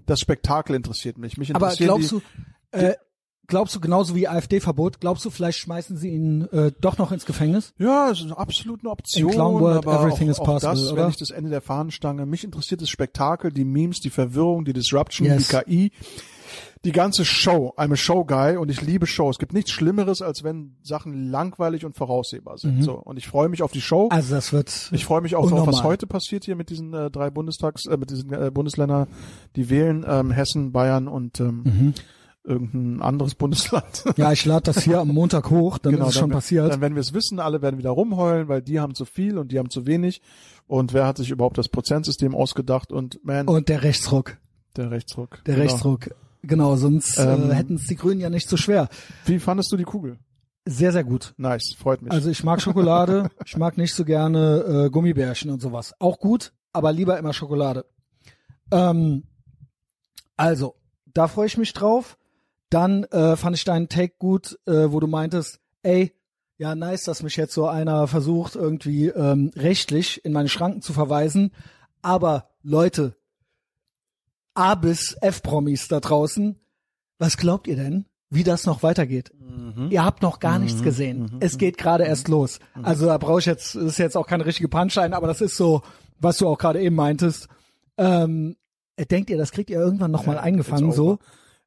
[0.07, 1.37] Das Spektakel interessiert mich.
[1.37, 2.21] Mich Aber interessieren glaubst die,
[2.71, 2.95] du, äh,
[3.47, 7.25] glaubst du genauso wie AfD-Verbot, glaubst du vielleicht schmeißen sie ihn äh, doch noch ins
[7.25, 7.73] Gefängnis?
[7.77, 9.29] Ja, es ist absolut eine Option.
[9.29, 12.25] In Clown World, aber everything auch, is possible, das wäre nicht das Ende der Fahnenstange.
[12.25, 15.47] Mich interessiert das Spektakel, die Memes, die Verwirrung, die Disruption, Yes.
[15.47, 15.91] die KI.
[16.83, 17.73] Die ganze Show.
[17.77, 19.35] I'm a Show Guy und ich liebe Shows.
[19.35, 22.81] Es gibt nichts Schlimmeres, als wenn Sachen langweilig und voraussehbar sind.
[22.83, 22.93] So.
[22.95, 24.05] Und ich freue mich auf die Show.
[24.05, 24.11] Mhm.
[24.13, 25.91] Also das wird Ich freue mich auch darauf, was unnormal.
[25.91, 29.07] heute passiert hier mit diesen äh, drei Bundestags, äh, mit diesen äh, Bundesländern,
[29.55, 31.93] die wählen, ähm, Hessen, Bayern und ähm, Mhm.
[32.43, 34.03] Irgendein anderes Bundesland.
[34.17, 36.71] Ja, ich lade das hier am Montag hoch, dann ist es schon we- passiert.
[36.71, 39.51] Dann werden wir es wissen, alle werden wieder rumheulen, weil die haben zu viel und
[39.51, 40.21] die haben zu wenig.
[40.67, 42.91] Und wer hat sich überhaupt das Prozentsystem ausgedacht?
[42.91, 44.37] Und man, Und der Rechtsruck.
[44.75, 45.43] der Rechtsruck.
[45.45, 45.65] Der Genau.
[45.67, 46.09] Rechtsruck.
[46.43, 48.89] Genau, sonst Ähm, äh, hätten es die Grünen ja nicht so schwer.
[49.25, 50.17] Wie fandest du die Kugel?
[50.65, 51.33] Sehr, sehr gut.
[51.37, 52.11] Nice, freut mich.
[52.11, 55.93] Also ich mag Schokolade, ich mag nicht so gerne äh, Gummibärchen und sowas.
[55.99, 57.85] Auch gut, aber lieber immer Schokolade.
[58.71, 59.23] Ähm,
[60.37, 60.75] also,
[61.13, 62.17] da freue ich mich drauf.
[62.71, 66.13] Dann äh, fand ich deinen Take gut, äh, wo du meintest, ey,
[66.57, 70.93] ja, nice, dass mich jetzt so einer versucht, irgendwie ähm, rechtlich in meine Schranken zu
[70.93, 71.51] verweisen.
[72.01, 73.15] Aber Leute,
[74.53, 76.59] A bis F-Promis da draußen,
[77.19, 79.31] was glaubt ihr denn, wie das noch weitergeht?
[79.91, 81.37] Ihr habt noch gar nichts gesehen.
[81.41, 82.59] Es geht gerade erst los.
[82.83, 85.57] Also da brauche ich jetzt, das ist jetzt auch keine richtige Punchline, aber das ist
[85.57, 85.81] so,
[86.19, 87.49] was du auch gerade eben meintest.
[87.97, 88.55] Ähm,
[89.09, 91.19] denkt ihr, das kriegt ihr irgendwann noch mal eingefangen so?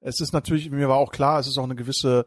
[0.05, 2.27] Es ist natürlich, mir war auch klar, es ist auch eine gewisse,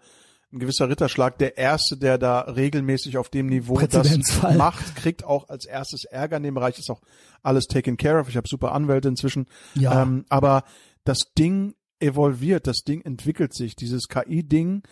[0.51, 1.37] ein gewisser Ritterschlag.
[1.37, 6.37] Der Erste, der da regelmäßig auf dem Niveau das macht, kriegt auch als erstes Ärger
[6.37, 6.79] in dem Bereich.
[6.79, 7.01] Ist auch
[7.43, 8.29] alles taken care of.
[8.29, 9.47] Ich habe super Anwälte inzwischen.
[9.75, 10.01] Ja.
[10.01, 10.63] Ähm, aber
[11.03, 13.75] das Ding evolviert, das Ding entwickelt sich.
[13.75, 14.83] Dieses KI-Ding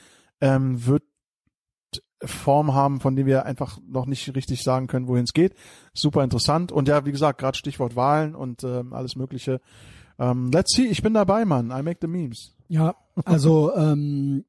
[0.41, 1.03] ähm, wird
[2.23, 5.55] Form haben, von dem wir einfach noch nicht richtig sagen können, wohin es geht.
[5.93, 6.71] Super interessant.
[6.71, 9.59] Und ja, wie gesagt, gerade Stichwort Wahlen und ähm, alles Mögliche.
[10.19, 11.71] Ähm, let's see, ich bin dabei, Mann.
[11.71, 12.53] I make the memes.
[12.67, 14.45] Ja, also ähm,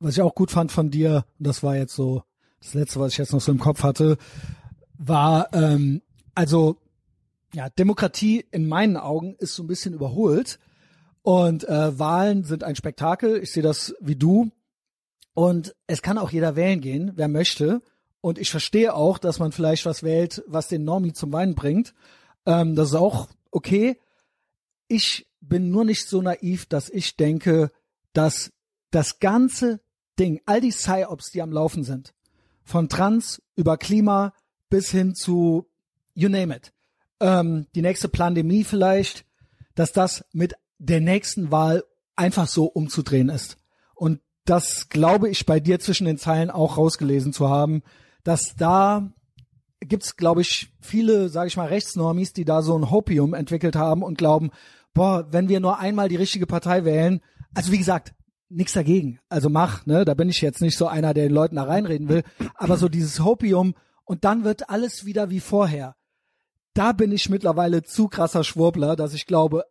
[0.00, 2.22] was ich auch gut fand von dir, das war jetzt so
[2.60, 4.18] das letzte, was ich jetzt noch so im Kopf hatte,
[4.98, 6.02] war ähm,
[6.34, 6.76] also
[7.54, 10.58] ja Demokratie in meinen Augen ist so ein bisschen überholt
[11.22, 13.42] und äh, Wahlen sind ein Spektakel.
[13.42, 14.50] Ich sehe das wie du
[15.34, 17.82] und es kann auch jeder wählen gehen, wer möchte.
[18.20, 21.94] Und ich verstehe auch, dass man vielleicht was wählt, was den Normi zum Weinen bringt.
[22.44, 23.98] Ähm, das ist auch okay.
[24.88, 27.70] Ich bin nur nicht so naiv, dass ich denke,
[28.12, 28.50] dass
[28.90, 29.80] das ganze
[30.18, 32.14] Ding, all die Psyops, die am Laufen sind,
[32.64, 34.34] von Trans über Klima
[34.68, 35.66] bis hin zu
[36.14, 36.72] you name it,
[37.20, 39.24] ähm, die nächste Pandemie vielleicht,
[39.74, 41.84] dass das mit der nächsten Wahl
[42.16, 43.56] einfach so umzudrehen ist.
[43.94, 47.82] Und das glaube ich bei dir zwischen den Zeilen auch rausgelesen zu haben,
[48.24, 49.12] dass da
[49.80, 54.02] gibt's, glaube ich, viele, sage ich mal, Rechtsnormis, die da so ein Hopium entwickelt haben
[54.02, 54.50] und glauben,
[54.98, 57.20] boah, wenn wir nur einmal die richtige Partei wählen,
[57.54, 58.14] also wie gesagt,
[58.48, 61.56] nichts dagegen, also mach, ne, da bin ich jetzt nicht so einer, der den Leuten
[61.56, 62.24] da reinreden will,
[62.56, 65.94] aber so dieses Hopium und dann wird alles wieder wie vorher.
[66.74, 69.64] Da bin ich mittlerweile zu krasser Schwurbler, dass ich glaube,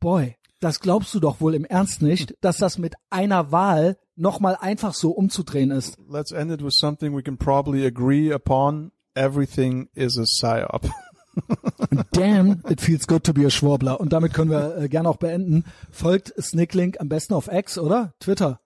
[0.00, 4.56] boy, das glaubst du doch wohl im Ernst nicht, dass das mit einer Wahl nochmal
[4.60, 5.96] einfach so umzudrehen ist.
[6.08, 8.90] Let's end it with something we can probably agree upon.
[9.14, 10.90] Everything is a psyop.
[12.12, 14.00] Damn, it feels good to be a Schwurbler.
[14.00, 15.64] Und damit können wir äh, gerne auch beenden.
[15.90, 18.14] Folgt Snicklink am besten auf X, oder?
[18.20, 18.60] Twitter.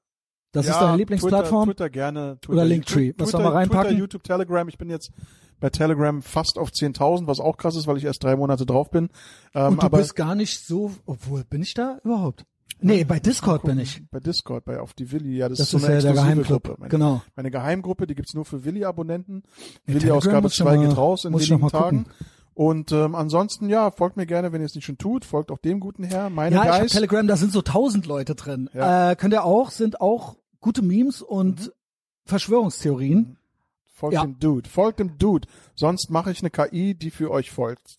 [0.53, 1.65] Das ist deine Lieblingsplattform?
[1.67, 2.39] Twitter, Twitter gerne.
[2.41, 3.09] Twitter, Oder Linktree.
[3.17, 3.89] Was Twitter, sollen wir reinpacken?
[3.89, 4.69] Twitter, YouTube, Telegram.
[4.69, 5.11] Ich bin jetzt
[5.61, 8.91] bei Telegram fast auf 10.000, was auch krass ist, weil ich erst drei Monate drauf
[8.91, 9.09] bin.
[9.55, 12.45] Ähm, Und du aber bist gar nicht so, obwohl, bin ich da überhaupt?
[12.81, 14.03] Nee, bei Discord bin ich.
[14.11, 16.11] Bei Discord, bei auf die Willi, ja, das, Das ist so ist eine ja der
[16.11, 16.81] exklusive Geheimclub, Gruppe.
[16.81, 17.23] Meine, genau.
[17.35, 19.43] Meine Geheimgruppe, die gibt's nur für Willi-Abonnenten.
[19.87, 22.05] Ja, Willi-Ausgabe Telegram muss ich 2 noch mal- geht raus in wenigen Tagen.
[22.05, 22.15] gucken.
[22.55, 25.25] Und ähm, ansonsten, ja, folgt mir gerne, wenn ihr es nicht schon tut.
[25.25, 26.93] Folgt auch dem guten Herr, meine Ja, ich hab Guys.
[26.93, 28.71] Telegram, da sind so tausend Leute drin.
[28.73, 29.11] Ja.
[29.11, 31.73] Äh, könnt ihr auch, sind auch gute Memes und
[32.27, 33.37] Verschwörungstheorien.
[33.93, 34.23] Folgt Ja.
[34.23, 34.69] dem Dude.
[34.69, 35.47] Folgt dem Dude.
[35.75, 37.99] Sonst mache ich eine KI, die für euch folgt.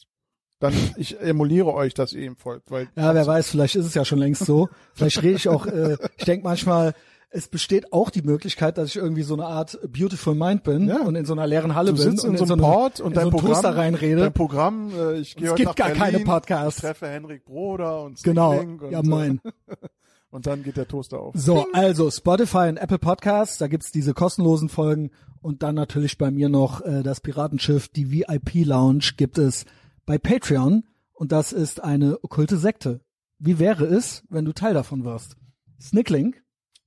[0.59, 3.93] Dann, ich emuliere euch, dass ihr ihm folgt, weil Ja, wer weiß, vielleicht ist es
[3.93, 4.69] ja schon längst so.
[4.93, 6.93] Vielleicht rede ich auch, äh, ich denke manchmal,
[7.35, 11.01] es besteht auch die Möglichkeit, dass ich irgendwie so eine Art Beautiful Mind bin Ja.
[11.01, 13.07] und in so einer leeren Halle du bin und in so einem eine- Port und
[13.11, 14.21] in dein so Programm, Toaster reinrede.
[14.21, 16.77] dein Programm, äh, ich gehe Es gibt gar Berlin, keine Podcasts.
[16.79, 19.41] Ich treffe Henrik Broder und Genau, Snickling und, ja mein.
[20.31, 21.35] und dann geht der Toaster auf.
[21.37, 26.31] So, also Spotify und Apple Podcasts, da gibt's diese kostenlosen Folgen und dann natürlich bei
[26.31, 29.65] mir noch äh, das Piratenschiff, die VIP Lounge gibt es
[30.05, 30.83] bei Patreon
[31.13, 33.01] und das ist eine okkulte Sekte.
[33.39, 35.35] Wie wäre es, wenn du Teil davon wirst?
[35.81, 36.35] Snickling,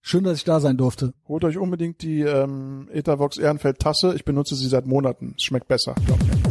[0.09, 1.12] schön, dass ich da sein durfte.
[1.28, 4.14] Holt euch unbedingt die ähm, Etavox Ehrenfeld Tasse.
[4.14, 5.35] Ich benutze sie seit Monaten.
[5.36, 5.94] Es schmeckt besser.
[6.06, 6.47] Glaubt mir.